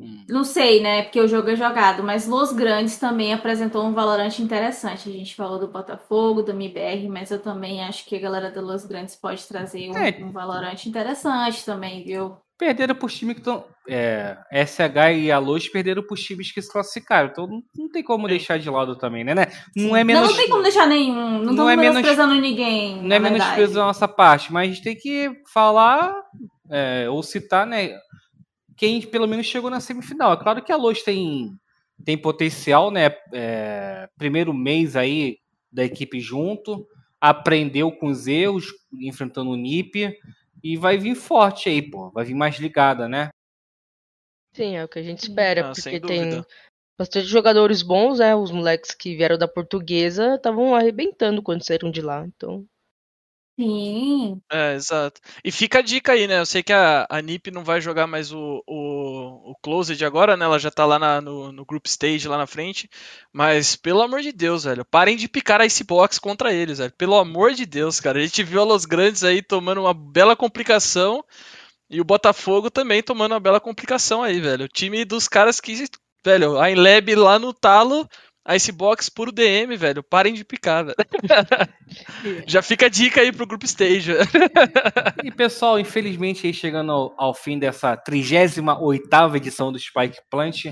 Hum. 0.00 0.24
Não 0.28 0.44
sei, 0.44 0.80
né? 0.80 1.02
Porque 1.02 1.20
o 1.20 1.28
jogo 1.28 1.50
é 1.50 1.56
jogado, 1.56 2.02
mas 2.02 2.26
Los 2.26 2.52
Grandes 2.52 2.98
também 2.98 3.34
apresentou 3.34 3.84
um 3.84 3.92
valorante 3.92 4.40
interessante. 4.42 5.08
A 5.08 5.12
gente 5.12 5.34
falou 5.34 5.58
do 5.58 5.68
Botafogo, 5.68 6.42
do 6.42 6.52
MBR, 6.52 7.08
mas 7.08 7.30
eu 7.30 7.38
também 7.38 7.82
acho 7.84 8.06
que 8.06 8.16
a 8.16 8.20
galera 8.20 8.50
do 8.50 8.60
Los 8.60 8.84
Grandes 8.86 9.14
pode 9.16 9.46
trazer 9.46 9.90
um, 9.90 9.96
É. 9.96 10.16
um 10.22 10.30
valorante 10.32 10.88
interessante 10.88 11.64
também, 11.64 12.02
viu? 12.04 12.36
Perderam 12.58 12.94
pros 12.94 13.16
times 13.16 13.34
que 13.36 13.40
estão. 13.40 13.64
É, 13.88 14.36
SH 14.52 15.16
e 15.18 15.32
a 15.32 15.38
Luz 15.38 15.66
perderam 15.68 16.02
pros 16.02 16.22
times 16.22 16.52
que 16.52 16.60
se 16.60 16.70
classificaram. 16.70 17.30
Então 17.30 17.46
não, 17.46 17.62
não 17.74 17.90
tem 17.90 18.02
como 18.02 18.28
deixar 18.28 18.58
de 18.58 18.68
lado 18.68 18.96
também, 18.96 19.24
né? 19.24 19.34
né? 19.34 19.46
Não 19.74 19.96
é 19.96 20.04
menos. 20.04 20.22
Não, 20.22 20.30
não 20.30 20.36
tem 20.36 20.48
como 20.50 20.62
deixar 20.62 20.86
nenhum. 20.86 21.38
Não 21.42 21.50
estamos 21.52 21.72
é 21.72 21.76
menos- 21.76 21.94
menosprezando 21.96 22.34
ninguém. 22.34 23.02
Não 23.02 23.16
é 23.16 23.18
menos 23.18 23.44
peso 23.54 23.74
da 23.74 23.80
nossa 23.86 24.06
parte, 24.06 24.52
mas 24.52 24.70
a 24.70 24.72
gente 24.74 24.84
tem 24.84 24.94
que 24.94 25.30
falar 25.52 26.14
é, 26.70 27.08
ou 27.08 27.22
citar, 27.22 27.66
né? 27.66 27.92
Quem 28.80 29.02
pelo 29.02 29.26
menos 29.28 29.44
chegou 29.44 29.68
na 29.68 29.78
semifinal. 29.78 30.32
É 30.32 30.36
claro 30.38 30.64
que 30.64 30.72
a 30.72 30.76
Luz 30.76 31.02
tem, 31.02 31.54
tem 32.02 32.16
potencial, 32.16 32.90
né? 32.90 33.14
É, 33.30 34.08
primeiro 34.16 34.54
mês 34.54 34.96
aí 34.96 35.38
da 35.70 35.84
equipe 35.84 36.18
junto, 36.18 36.88
aprendeu 37.20 37.92
com 37.92 38.06
os 38.06 38.26
erros, 38.26 38.68
enfrentando 38.90 39.50
o 39.50 39.56
NIP, 39.56 40.18
e 40.64 40.78
vai 40.78 40.96
vir 40.96 41.14
forte 41.14 41.68
aí, 41.68 41.82
pô. 41.82 42.10
Vai 42.10 42.24
vir 42.24 42.32
mais 42.32 42.58
ligada, 42.58 43.06
né? 43.06 43.28
Sim, 44.54 44.76
é 44.76 44.84
o 44.86 44.88
que 44.88 44.98
a 44.98 45.02
gente 45.02 45.24
espera, 45.24 45.66
Ah, 45.66 45.72
porque 45.74 46.00
tem 46.00 46.42
bastante 46.98 47.26
jogadores 47.26 47.82
bons, 47.82 48.18
né? 48.18 48.34
Os 48.34 48.50
moleques 48.50 48.94
que 48.94 49.14
vieram 49.14 49.36
da 49.36 49.46
portuguesa 49.46 50.36
estavam 50.36 50.74
arrebentando 50.74 51.42
quando 51.42 51.66
saíram 51.66 51.90
de 51.90 52.00
lá, 52.00 52.24
então. 52.26 52.64
Sim. 53.60 54.40
É, 54.50 54.74
exato. 54.74 55.20
E 55.44 55.52
fica 55.52 55.80
a 55.80 55.82
dica 55.82 56.12
aí, 56.12 56.26
né? 56.26 56.38
Eu 56.40 56.46
sei 56.46 56.62
que 56.62 56.72
a, 56.72 57.06
a 57.10 57.20
NiP 57.20 57.50
não 57.50 57.62
vai 57.62 57.78
jogar 57.78 58.06
mais 58.06 58.32
o, 58.32 58.62
o, 58.66 59.50
o 59.52 59.54
Closed 59.62 60.02
agora, 60.02 60.34
né? 60.34 60.46
Ela 60.46 60.58
já 60.58 60.70
tá 60.70 60.86
lá 60.86 60.98
na- 60.98 61.20
no, 61.20 61.52
no 61.52 61.64
Group 61.66 61.84
Stage 61.86 62.26
lá 62.26 62.38
na 62.38 62.46
frente. 62.46 62.88
Mas, 63.30 63.76
pelo 63.76 64.00
amor 64.00 64.22
de 64.22 64.32
Deus, 64.32 64.64
velho, 64.64 64.82
parem 64.84 65.14
de 65.16 65.28
picar 65.28 65.60
a 65.60 65.66
Icebox 65.66 66.18
contra 66.18 66.54
eles, 66.54 66.78
velho. 66.78 66.92
Pelo 66.96 67.16
amor 67.18 67.52
de 67.52 67.66
Deus, 67.66 68.00
cara. 68.00 68.18
A 68.18 68.22
gente 68.22 68.42
viu 68.42 68.60
a 68.62 68.64
Los 68.64 68.86
Grandes 68.86 69.22
aí 69.24 69.42
tomando 69.42 69.82
uma 69.82 69.92
bela 69.92 70.34
complicação. 70.34 71.22
E 71.90 72.00
o 72.00 72.04
Botafogo 72.04 72.70
também 72.70 73.02
tomando 73.02 73.32
uma 73.32 73.40
bela 73.40 73.60
complicação 73.60 74.22
aí, 74.22 74.40
velho. 74.40 74.64
O 74.64 74.68
time 74.68 75.04
dos 75.04 75.28
caras 75.28 75.60
que. 75.60 75.84
Velho, 76.24 76.58
a 76.60 76.70
Inlab 76.70 77.14
lá 77.16 77.38
no 77.38 77.52
talo. 77.52 78.08
Icebox 78.48 79.08
puro 79.08 79.30
DM, 79.30 79.76
velho. 79.76 80.02
Parem 80.02 80.32
de 80.32 80.44
picar, 80.44 80.84
velho. 80.84 80.96
Já 82.46 82.62
fica 82.62 82.86
a 82.86 82.88
dica 82.88 83.20
aí 83.20 83.32
pro 83.32 83.46
Group 83.46 83.64
Stage. 83.64 84.12
E 85.22 85.30
pessoal, 85.30 85.78
infelizmente 85.78 86.46
aí 86.46 86.54
chegando 86.54 86.90
ao, 86.90 87.14
ao 87.16 87.34
fim 87.34 87.58
dessa 87.58 87.96
38ª 87.96 89.36
edição 89.36 89.70
do 89.70 89.78
Spike 89.78 90.18
Plant, 90.30 90.66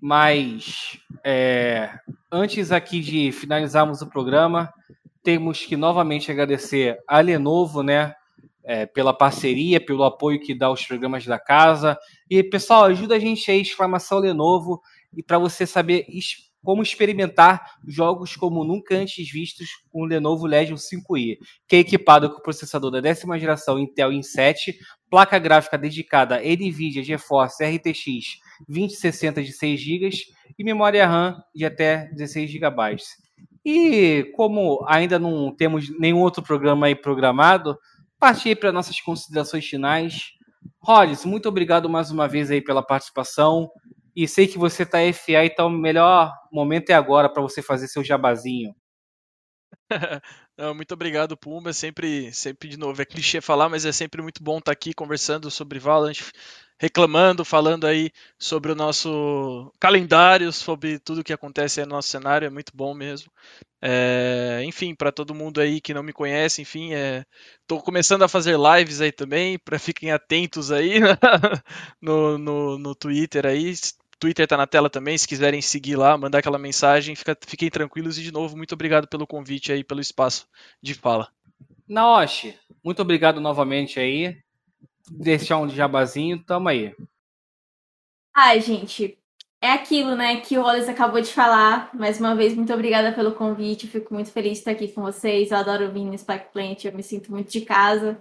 mas 0.00 0.98
é, 1.24 1.90
antes 2.30 2.72
aqui 2.72 3.00
de 3.00 3.32
finalizarmos 3.32 4.02
o 4.02 4.08
programa, 4.08 4.72
temos 5.22 5.64
que 5.64 5.76
novamente 5.76 6.30
agradecer 6.30 6.98
a 7.08 7.20
Lenovo, 7.20 7.82
né, 7.82 8.14
é, 8.64 8.86
pela 8.86 9.12
parceria, 9.12 9.80
pelo 9.80 10.04
apoio 10.04 10.40
que 10.40 10.54
dá 10.54 10.66
aos 10.66 10.84
programas 10.84 11.24
da 11.24 11.38
casa. 11.38 11.96
E 12.28 12.42
pessoal, 12.42 12.84
ajuda 12.84 13.14
a 13.16 13.18
gente 13.18 13.50
aí, 13.50 13.60
exclamação 13.60 14.18
Lenovo, 14.18 14.80
e 15.12 15.22
para 15.22 15.38
você 15.38 15.66
saber 15.66 16.04
como 16.66 16.82
experimentar 16.82 17.78
jogos 17.86 18.34
como 18.34 18.64
nunca 18.64 18.96
antes 18.96 19.30
vistos 19.30 19.68
com 19.92 20.02
o 20.02 20.04
Lenovo 20.04 20.46
Legion 20.46 20.74
5i, 20.74 21.38
que 21.68 21.76
é 21.76 21.78
equipado 21.78 22.28
com 22.28 22.42
processador 22.42 22.90
da 22.90 23.00
décima 23.00 23.38
geração 23.38 23.78
Intel 23.78 24.10
i7, 24.10 24.74
placa 25.08 25.38
gráfica 25.38 25.78
dedicada 25.78 26.40
NVIDIA 26.40 27.04
GeForce 27.04 27.64
RTX 27.64 28.40
2060 28.68 29.44
de 29.44 29.52
6 29.52 29.80
GB 29.80 30.10
e 30.58 30.64
memória 30.64 31.06
RAM 31.06 31.40
de 31.54 31.64
até 31.64 32.10
16 32.12 32.50
GB. 32.50 32.96
E 33.64 34.32
como 34.34 34.84
ainda 34.88 35.20
não 35.20 35.54
temos 35.54 35.88
nenhum 36.00 36.18
outro 36.18 36.42
programa 36.42 36.86
aí 36.86 36.96
programado, 36.96 37.78
partir 38.18 38.56
para 38.56 38.72
nossas 38.72 39.00
considerações 39.00 39.64
finais. 39.64 40.32
Hollis, 40.80 41.24
muito 41.24 41.48
obrigado 41.48 41.88
mais 41.88 42.10
uma 42.10 42.26
vez 42.26 42.50
aí 42.50 42.60
pela 42.60 42.82
participação. 42.82 43.70
E 44.16 44.26
sei 44.26 44.46
que 44.48 44.58
você 44.58 44.84
tá 44.86 45.00
FA, 45.02 45.44
então 45.44 45.68
o 45.68 45.70
melhor 45.70 46.32
momento 46.52 46.90
é 46.90 46.94
agora 46.94 47.28
para 47.28 47.42
você 47.42 47.62
fazer 47.62 47.88
seu 47.88 48.02
jabazinho. 48.02 48.74
Não, 50.58 50.74
muito 50.74 50.92
obrigado, 50.94 51.36
Pumba. 51.36 51.70
É 51.70 51.72
Sempre, 51.72 52.32
sempre 52.32 52.68
de 52.68 52.76
novo, 52.76 53.00
é 53.00 53.04
clichê 53.04 53.40
falar, 53.40 53.68
mas 53.68 53.84
é 53.84 53.92
sempre 53.92 54.22
muito 54.22 54.42
bom 54.42 54.58
estar 54.58 54.72
aqui 54.72 54.92
conversando 54.94 55.50
sobre 55.50 55.78
Valorant, 55.78 56.18
reclamando, 56.78 57.44
falando 57.44 57.86
aí 57.86 58.10
sobre 58.38 58.72
o 58.72 58.74
nosso 58.74 59.72
calendário, 59.80 60.52
sobre 60.52 60.98
tudo 60.98 61.24
que 61.24 61.32
acontece 61.32 61.80
aí 61.80 61.86
no 61.86 61.94
nosso 61.94 62.08
cenário. 62.08 62.46
É 62.46 62.50
muito 62.50 62.72
bom 62.74 62.94
mesmo. 62.94 63.30
É, 63.82 64.62
enfim, 64.64 64.94
para 64.94 65.12
todo 65.12 65.34
mundo 65.34 65.60
aí 65.60 65.80
que 65.80 65.94
não 65.94 66.02
me 66.02 66.12
conhece, 66.12 66.62
enfim, 66.62 66.94
é, 66.94 67.24
tô 67.66 67.80
começando 67.80 68.22
a 68.24 68.28
fazer 68.28 68.56
lives 68.58 69.00
aí 69.00 69.12
também, 69.12 69.58
para 69.58 69.78
fiquem 69.78 70.10
atentos 70.12 70.72
aí 70.72 71.00
no, 72.02 72.38
no, 72.38 72.78
no 72.78 72.94
Twitter 72.94 73.46
aí. 73.46 73.74
Twitter 74.18 74.46
tá 74.46 74.56
na 74.56 74.66
tela 74.66 74.90
também, 74.90 75.16
se 75.16 75.28
quiserem 75.28 75.60
seguir 75.62 75.96
lá, 75.96 76.16
mandar 76.16 76.38
aquela 76.38 76.58
mensagem, 76.58 77.14
fica- 77.14 77.36
fiquem 77.46 77.70
tranquilos 77.70 78.18
e 78.18 78.22
de 78.22 78.32
novo, 78.32 78.56
muito 78.56 78.72
obrigado 78.72 79.08
pelo 79.08 79.26
convite 79.26 79.72
aí, 79.72 79.84
pelo 79.84 80.00
espaço 80.00 80.48
de 80.82 80.94
fala. 80.94 81.28
Naoshi, 81.88 82.58
muito 82.84 83.00
obrigado 83.02 83.40
novamente 83.40 84.00
aí. 84.00 84.36
Deixar 85.10 85.58
um 85.58 85.68
jabazinho, 85.68 86.42
tamo 86.44 86.68
aí. 86.68 86.94
Ai, 88.34 88.60
gente, 88.60 89.18
é 89.60 89.70
aquilo, 89.72 90.14
né, 90.14 90.40
que 90.40 90.58
o 90.58 90.62
Wallace 90.62 90.90
acabou 90.90 91.20
de 91.20 91.32
falar. 91.32 91.90
Mais 91.94 92.18
uma 92.20 92.34
vez, 92.34 92.54
muito 92.54 92.72
obrigada 92.72 93.12
pelo 93.12 93.34
convite. 93.34 93.86
Fico 93.86 94.12
muito 94.12 94.30
feliz 94.30 94.54
de 94.54 94.58
estar 94.58 94.72
aqui 94.72 94.88
com 94.88 95.02
vocês. 95.02 95.50
Eu 95.50 95.58
adoro 95.58 95.90
vir 95.92 96.04
no 96.04 96.16
Spike 96.18 96.52
Plant, 96.52 96.84
eu 96.84 96.92
me 96.92 97.02
sinto 97.02 97.30
muito 97.30 97.50
de 97.50 97.62
casa. 97.62 98.20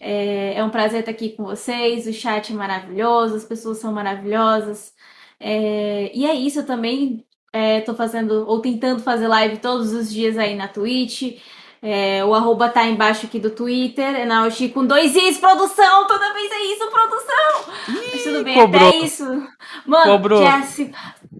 É, 0.00 0.54
é 0.54 0.64
um 0.64 0.70
prazer 0.70 1.00
estar 1.00 1.12
aqui 1.12 1.30
com 1.30 1.44
vocês. 1.44 2.06
O 2.06 2.12
chat 2.12 2.52
é 2.52 2.56
maravilhoso, 2.56 3.36
as 3.36 3.44
pessoas 3.44 3.78
são 3.78 3.92
maravilhosas. 3.92 4.94
É, 5.38 6.10
e 6.14 6.26
é 6.26 6.34
isso, 6.34 6.60
eu 6.60 6.66
também 6.66 7.24
estou 7.78 7.94
fazendo, 7.94 8.44
ou 8.46 8.60
tentando 8.60 9.02
fazer 9.02 9.28
live 9.28 9.58
todos 9.58 9.92
os 9.92 10.12
dias 10.12 10.36
aí 10.36 10.54
na 10.54 10.68
Twitch. 10.68 11.38
É, 11.82 12.24
o 12.24 12.34
arroba 12.34 12.68
tá 12.68 12.84
embaixo 12.84 13.26
aqui 13.26 13.38
do 13.38 13.50
Twitter. 13.50 14.14
É 14.16 14.24
Naoshi 14.24 14.68
com 14.70 14.84
dois 14.84 15.14
is, 15.14 15.38
produção! 15.38 16.06
Toda 16.06 16.32
vez 16.32 16.50
é 16.50 16.64
isso, 16.72 16.90
produção! 16.90 17.74
Mas 18.12 18.24
tudo 18.24 18.44
bem, 18.44 18.54
cobrou. 18.54 18.88
até 18.88 18.98
isso. 18.98 19.24
Mano, 19.86 20.12
Cobrou. 20.12 20.42
é 20.42 20.92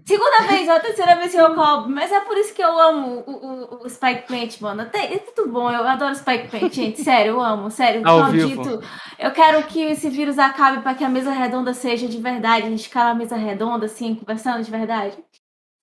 segunda 0.07 0.47
vez, 0.47 0.67
ou 0.69 0.75
a 0.75 0.79
terceira 0.79 1.15
vez 1.15 1.31
que 1.31 1.37
eu 1.37 1.53
cobro. 1.53 1.89
Mas 1.89 2.11
é 2.11 2.21
por 2.21 2.37
isso 2.37 2.53
que 2.53 2.63
eu 2.63 2.79
amo 2.79 3.23
o, 3.27 3.31
o, 3.31 3.85
o 3.85 3.89
Spike 3.89 4.25
Plant, 4.25 4.61
mano. 4.61 4.83
Até, 4.83 5.13
é 5.13 5.17
tudo 5.19 5.51
bom, 5.51 5.69
eu 5.69 5.85
adoro 5.85 6.15
Spike 6.15 6.47
Plant, 6.47 6.73
gente. 6.73 7.01
Sério, 7.01 7.31
eu 7.31 7.41
amo, 7.41 7.69
sério. 7.69 8.01
Ao 8.07 8.19
maldito. 8.19 8.63
vivo. 8.63 8.81
Eu 9.19 9.31
quero 9.31 9.61
que 9.67 9.81
esse 9.81 10.09
vírus 10.09 10.39
acabe 10.39 10.81
para 10.81 10.95
que 10.95 11.03
a 11.03 11.09
mesa 11.09 11.31
redonda 11.31 11.73
seja 11.73 12.07
de 12.07 12.17
verdade. 12.19 12.67
A 12.67 12.69
gente 12.69 12.83
ficar 12.83 13.03
na 13.03 13.15
mesa 13.15 13.35
redonda, 13.35 13.85
assim, 13.85 14.15
conversando 14.15 14.63
de 14.63 14.71
verdade. 14.71 15.17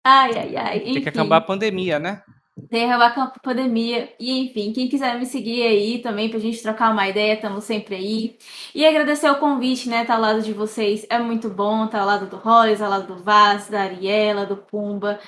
Ai, 0.07 0.31
ai, 0.37 0.57
ai. 0.57 0.81
Tem 0.81 0.93
que 0.95 0.99
Enfim. 1.01 1.09
acabar 1.11 1.37
a 1.37 1.41
pandemia, 1.43 1.99
né? 1.99 2.22
Tem 2.69 2.91
a 2.93 3.33
pandemia. 3.43 4.15
E 4.19 4.31
enfim, 4.47 4.73
quem 4.73 4.89
quiser 4.89 5.19
me 5.19 5.27
seguir 5.27 5.63
aí 5.63 5.99
também 6.01 6.31
pra 6.31 6.39
gente 6.39 6.63
trocar 6.63 6.93
uma 6.93 7.09
ideia, 7.09 7.35
estamos 7.35 7.65
sempre 7.65 7.97
aí. 7.97 8.39
E 8.75 8.87
agradecer 8.87 9.29
o 9.29 9.39
convite, 9.39 9.89
né? 9.89 10.05
Tá 10.05 10.15
ao 10.15 10.21
lado 10.21 10.41
de 10.43 10.53
vocês. 10.53 11.05
É 11.11 11.19
muito 11.19 11.49
bom. 11.51 11.87
Tá 11.89 12.01
ao 12.01 12.07
lado 12.07 12.27
do 12.27 12.37
Hollis, 12.37 12.81
ao 12.81 12.91
lado 12.91 13.07
do 13.17 13.23
Vaz, 13.23 13.69
da 13.69 13.83
Ariela, 13.83 14.47
do 14.47 14.57
Pumba. 14.57 15.19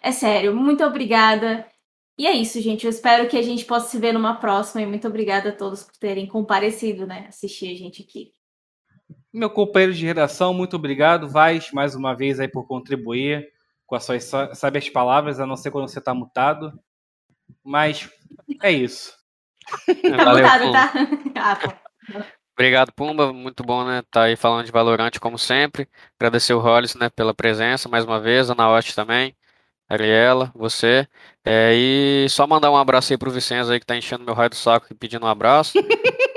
É 0.00 0.12
sério, 0.12 0.54
muito 0.54 0.84
obrigada. 0.84 1.66
E 2.16 2.26
é 2.26 2.32
isso, 2.32 2.60
gente. 2.60 2.84
Eu 2.84 2.90
espero 2.90 3.28
que 3.28 3.36
a 3.36 3.42
gente 3.42 3.64
possa 3.64 3.88
se 3.90 3.98
ver 3.98 4.12
numa 4.12 4.36
próxima. 4.36 4.82
E 4.82 4.86
muito 4.86 5.06
obrigada 5.08 5.50
a 5.50 5.52
todos 5.52 5.82
por 5.82 5.96
terem 5.98 6.26
comparecido, 6.26 7.06
né? 7.06 7.26
Assistir 7.28 7.72
a 7.72 7.76
gente 7.76 8.02
aqui. 8.02 8.32
Meu 9.32 9.50
companheiro 9.50 9.92
de 9.94 10.06
redação, 10.06 10.54
muito 10.54 10.76
obrigado. 10.76 11.28
Vaz, 11.28 11.70
mais 11.72 11.94
uma 11.94 12.14
vez 12.14 12.40
aí 12.40 12.48
por 12.48 12.66
contribuir 12.66 13.48
com 13.88 13.96
as 13.96 14.04
suas 14.04 14.22
sa- 14.24 14.54
sábias 14.54 14.88
palavras, 14.88 15.40
a 15.40 15.46
não 15.46 15.56
ser 15.56 15.70
quando 15.72 15.88
você 15.88 16.00
tá 16.00 16.14
mutado. 16.14 16.78
Mas 17.64 18.08
é 18.62 18.70
isso. 18.70 19.16
Tá 20.16 20.24
Valeu, 20.24 20.44
mutado, 20.44 20.62
Pumba. 20.62 21.32
tá? 21.34 21.58
ah. 22.14 22.22
Obrigado, 22.52 22.92
Pumba. 22.92 23.32
Muito 23.32 23.62
bom, 23.64 23.84
né? 23.84 24.02
Tá 24.10 24.24
aí 24.24 24.36
falando 24.36 24.64
de 24.66 24.72
Valorante 24.72 25.18
como 25.20 25.38
sempre. 25.38 25.88
Agradecer 26.18 26.52
o 26.54 26.58
Hollis, 26.58 26.94
né, 26.94 27.08
pela 27.10 27.34
presença 27.34 27.88
mais 27.88 28.04
uma 28.04 28.20
vez, 28.20 28.50
a 28.50 28.54
Naoshi 28.54 28.94
também, 28.94 29.34
Ariela, 29.88 30.50
você. 30.54 31.06
É, 31.44 31.72
e 31.74 32.26
só 32.30 32.46
mandar 32.46 32.70
um 32.70 32.76
abraço 32.76 33.12
aí 33.12 33.18
pro 33.18 33.30
Vicenzo 33.30 33.72
aí 33.72 33.78
que 33.80 33.86
tá 33.86 33.96
enchendo 33.96 34.24
meu 34.24 34.34
raio 34.34 34.50
do 34.50 34.56
saco 34.56 34.86
e 34.90 34.94
pedindo 34.94 35.24
um 35.24 35.28
abraço. 35.28 35.72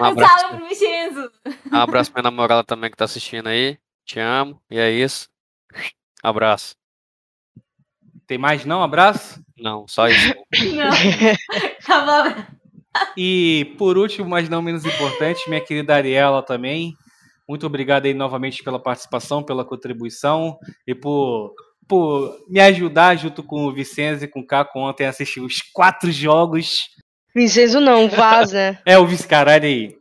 Um 0.00 0.04
abraço, 0.04 0.38
Salve 0.40 0.56
pro 0.56 0.68
Vincenzo! 0.68 1.30
um 1.72 1.76
abraço 1.76 2.12
pra 2.12 2.22
minha 2.22 2.30
namorada 2.30 2.64
também 2.64 2.90
que 2.90 2.96
tá 2.96 3.04
assistindo 3.04 3.48
aí. 3.48 3.78
Te 4.04 4.18
amo. 4.20 4.60
E 4.70 4.78
é 4.78 4.90
isso. 4.90 5.28
Abraço. 6.22 6.74
Tem 8.26 8.38
mais 8.38 8.64
não? 8.64 8.82
Abraço? 8.82 9.40
Não, 9.56 9.86
só 9.86 10.08
isso. 10.08 10.34
Não. 10.74 10.90
Acabou. 11.82 12.44
E 13.16 13.74
por 13.76 13.98
último, 13.98 14.28
mas 14.28 14.48
não 14.48 14.62
menos 14.62 14.84
importante, 14.84 15.48
minha 15.48 15.60
querida 15.60 15.94
Ariela 15.94 16.42
também. 16.42 16.94
Muito 17.48 17.66
obrigado 17.66 18.06
aí 18.06 18.14
novamente 18.14 18.62
pela 18.62 18.78
participação, 18.78 19.42
pela 19.42 19.64
contribuição 19.64 20.58
e 20.86 20.94
por, 20.94 21.52
por 21.86 22.38
me 22.48 22.60
ajudar 22.60 23.16
junto 23.16 23.42
com 23.42 23.66
o 23.66 23.72
Vicenzo 23.72 24.24
e 24.24 24.28
com 24.28 24.40
o 24.40 24.46
Caco 24.46 24.78
ontem 24.78 25.06
a 25.06 25.10
assistir 25.10 25.40
os 25.40 25.60
quatro 25.72 26.10
jogos. 26.10 26.86
Vincenzo 27.34 27.80
não, 27.80 28.08
Vaz, 28.08 28.52
né? 28.52 28.78
É 28.86 28.96
o 28.96 29.06
vice-caralho 29.06 29.64
aí. 29.64 29.96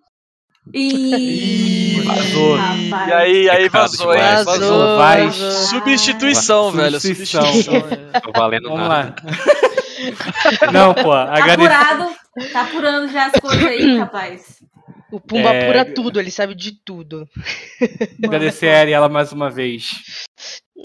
Ih, 0.74 2.02
Vazou. 2.06 2.56
rapaz. 2.56 3.08
E 3.10 3.14
aí, 3.14 3.50
aí 3.50 3.70
vazou, 3.70 4.14
hein? 4.14 4.22
Vazou. 4.22 4.46
Vazou, 4.46 4.98
vai. 4.98 5.26
vazou. 5.26 5.52
Substituição, 5.52 6.72
velho. 6.72 7.00
Substituição. 7.02 7.46
Substituição. 7.46 8.10
é. 8.14 8.20
Tô 8.22 8.32
valendo 8.32 8.70
Vamos 8.70 8.88
nada. 8.88 9.16
lá. 9.24 10.72
Não, 10.72 10.94
pô, 10.94 11.12
Tá 11.12 11.34
agradecer. 11.34 11.72
apurado, 11.74 12.16
tá 12.52 12.62
apurando 12.62 13.12
já 13.12 13.26
as 13.28 13.34
coisas 13.34 13.66
aí, 13.66 13.98
rapaz. 14.00 14.64
O 15.12 15.20
Pumba 15.20 15.54
É, 15.54 15.64
apura 15.64 15.94
tudo, 15.94 16.20
ele 16.20 16.32
sabe 16.32 16.56
de 16.56 16.72
tudo. 16.84 17.28
Agradecer 18.24 18.70
a 18.70 18.80
Ariela 18.80 19.08
mais 19.10 19.32
uma 19.32 19.50
vez. 19.50 19.92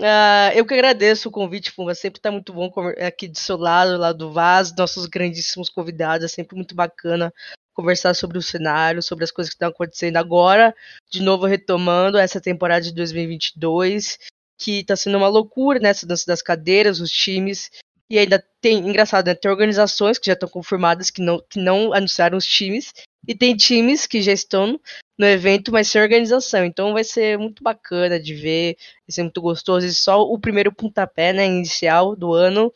Ah, 0.03 0.53
eu 0.55 0.67
que 0.67 0.75
agradeço 0.75 1.29
o 1.29 1.33
convite, 1.33 1.73
Pumba. 1.75 1.95
Sempre 1.95 2.21
tá 2.21 2.31
muito 2.31 2.53
bom 2.53 2.71
aqui 3.07 3.27
do 3.27 3.39
seu 3.39 3.57
lado, 3.57 3.97
lá 3.97 4.13
do 4.13 4.31
Vaz, 4.31 4.75
nossos 4.77 5.07
grandíssimos 5.07 5.71
convidados. 5.71 6.25
É 6.25 6.29
sempre 6.29 6.57
muito 6.57 6.75
bacana 6.75 7.33
conversar 7.79 8.15
sobre 8.15 8.39
o 8.39 8.43
cenário, 8.43 9.01
sobre 9.01 9.23
as 9.25 9.31
coisas 9.31 9.51
que 9.51 9.55
estão 9.55 9.69
acontecendo 9.69 10.17
agora. 10.17 10.75
De 11.11 11.23
novo, 11.23 11.47
retomando 11.47 12.19
essa 12.19 12.41
temporada 12.41 12.83
de 12.83 12.93
2022, 12.93 14.19
que 14.59 14.83
tá 14.85 14.97
sendo 14.97 15.17
uma 15.19 15.29
loucura, 15.29 15.79
né? 15.79 15.91
Essa 15.91 16.07
dança 16.07 16.27
das 16.27 16.43
cadeiras, 16.43 17.01
os 17.01 17.11
times 17.13 17.71
E 18.11 18.19
ainda 18.19 18.43
tem, 18.61 18.79
engraçado, 18.79 19.27
né? 19.27 19.35
Tem 19.35 19.51
organizações 19.51 20.19
que 20.19 20.27
já 20.27 20.33
estão 20.33 20.49
confirmadas 20.49 21.11
que 21.11 21.23
não, 21.23 21.41
que 21.49 21.61
não 21.61 21.93
anunciaram 21.93 22.39
os 22.39 22.47
times. 22.47 22.93
E 23.27 23.35
tem 23.35 23.55
times 23.57 24.07
que 24.07 24.23
já 24.23 24.33
estão 24.33 24.81
no 25.19 25.27
evento, 25.27 25.71
mas 25.71 25.89
sem 25.89 26.01
organização. 26.01 26.65
Então 26.65 26.93
vai 26.95 27.05
ser 27.05 27.39
muito 27.39 27.63
bacana 27.63 28.19
de 28.19 28.35
ver, 28.35 28.77
vai 29.07 29.11
ser 29.11 29.23
muito 29.23 29.41
gostoso. 29.43 29.87
E 29.87 29.93
só 29.95 30.23
o 30.23 30.39
primeiro 30.39 30.73
pontapé, 30.73 31.33
né, 31.33 31.47
inicial 31.47 32.17
do 32.17 32.33
ano. 32.33 32.73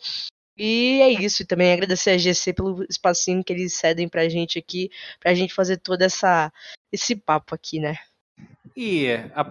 E 0.56 1.00
é 1.00 1.10
isso. 1.10 1.42
E 1.42 1.46
também 1.46 1.72
agradecer 1.72 2.10
a 2.10 2.18
GC 2.18 2.52
pelo 2.52 2.84
espacinho 2.88 3.42
que 3.42 3.52
eles 3.52 3.74
cedem 3.74 4.08
pra 4.08 4.28
gente 4.28 4.58
aqui, 4.58 4.90
pra 5.18 5.34
gente 5.34 5.54
fazer 5.54 5.78
todo 5.78 6.02
essa, 6.02 6.52
esse 6.90 7.16
papo 7.16 7.54
aqui, 7.54 7.80
né? 7.80 7.96
E 8.76 9.08
a, 9.34 9.44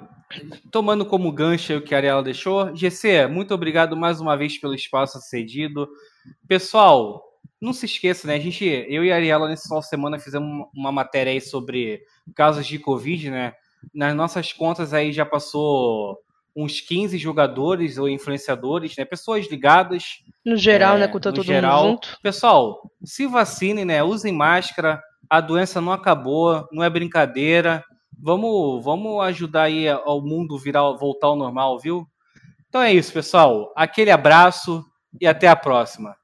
tomando 0.72 1.06
como 1.06 1.32
gancho 1.32 1.78
o 1.78 1.82
que 1.82 1.94
a 1.94 1.98
Ariela 1.98 2.24
deixou, 2.24 2.76
GC, 2.76 3.28
muito 3.28 3.54
obrigado 3.54 3.96
mais 3.96 4.20
uma 4.20 4.36
vez 4.36 4.58
pelo 4.58 4.74
espaço 4.74 5.20
cedido. 5.20 5.88
Pessoal, 6.48 7.24
não 7.60 7.74
se 7.74 7.86
esqueça, 7.86 8.28
né? 8.28 8.36
A 8.36 8.40
gente, 8.40 8.66
eu 8.66 9.04
e 9.04 9.12
a 9.12 9.16
Ariela, 9.16 9.48
nessa 9.48 9.64
final 9.64 9.82
semana, 9.82 10.20
fizemos 10.20 10.68
uma 10.76 10.92
matéria 10.92 11.32
aí 11.32 11.42
sobre 11.42 12.02
casos 12.36 12.66
de 12.66 12.80
Covid, 12.80 13.30
né? 13.30 13.54
Nas 13.94 14.16
nossas 14.16 14.54
contas 14.54 14.94
aí 14.94 15.12
já 15.12 15.26
passou 15.26 16.18
uns 16.56 16.82
15 16.82 17.18
jogadores 17.18 17.98
ou 17.98 18.10
influenciadores, 18.10 18.96
né? 18.98 19.06
Pessoas 19.06 19.50
ligadas. 19.50 20.24
No 20.46 20.56
geral, 20.56 20.98
é, 20.98 21.00
né? 21.02 21.08
Com 21.08 21.20
todo 21.20 21.44
geral. 21.44 21.84
mundo 21.84 21.92
junto. 21.92 22.18
Pessoal, 22.22 22.92
se 23.04 23.26
vacinem, 23.28 23.86
né? 23.86 24.04
Usem 24.04 24.34
máscara. 24.34 25.02
A 25.30 25.40
doença 25.40 25.80
não 25.80 25.94
acabou, 25.94 26.68
não 26.72 26.84
é 26.84 26.90
brincadeira. 26.90 27.84
Vamos, 28.20 28.84
vamos 28.84 29.24
ajudar 29.24 29.64
aí 29.64 29.88
ao 29.88 30.22
mundo 30.22 30.58
virar, 30.58 30.92
voltar 30.92 31.28
ao 31.28 31.36
normal, 31.36 31.80
viu? 31.80 32.06
Então 32.68 32.82
é 32.82 32.94
isso, 32.94 33.12
pessoal. 33.12 33.74
Aquele 33.76 34.12
abraço 34.12 34.86
e 35.20 35.28
até 35.28 35.48
a 35.48 35.56
próxima. 35.56 36.16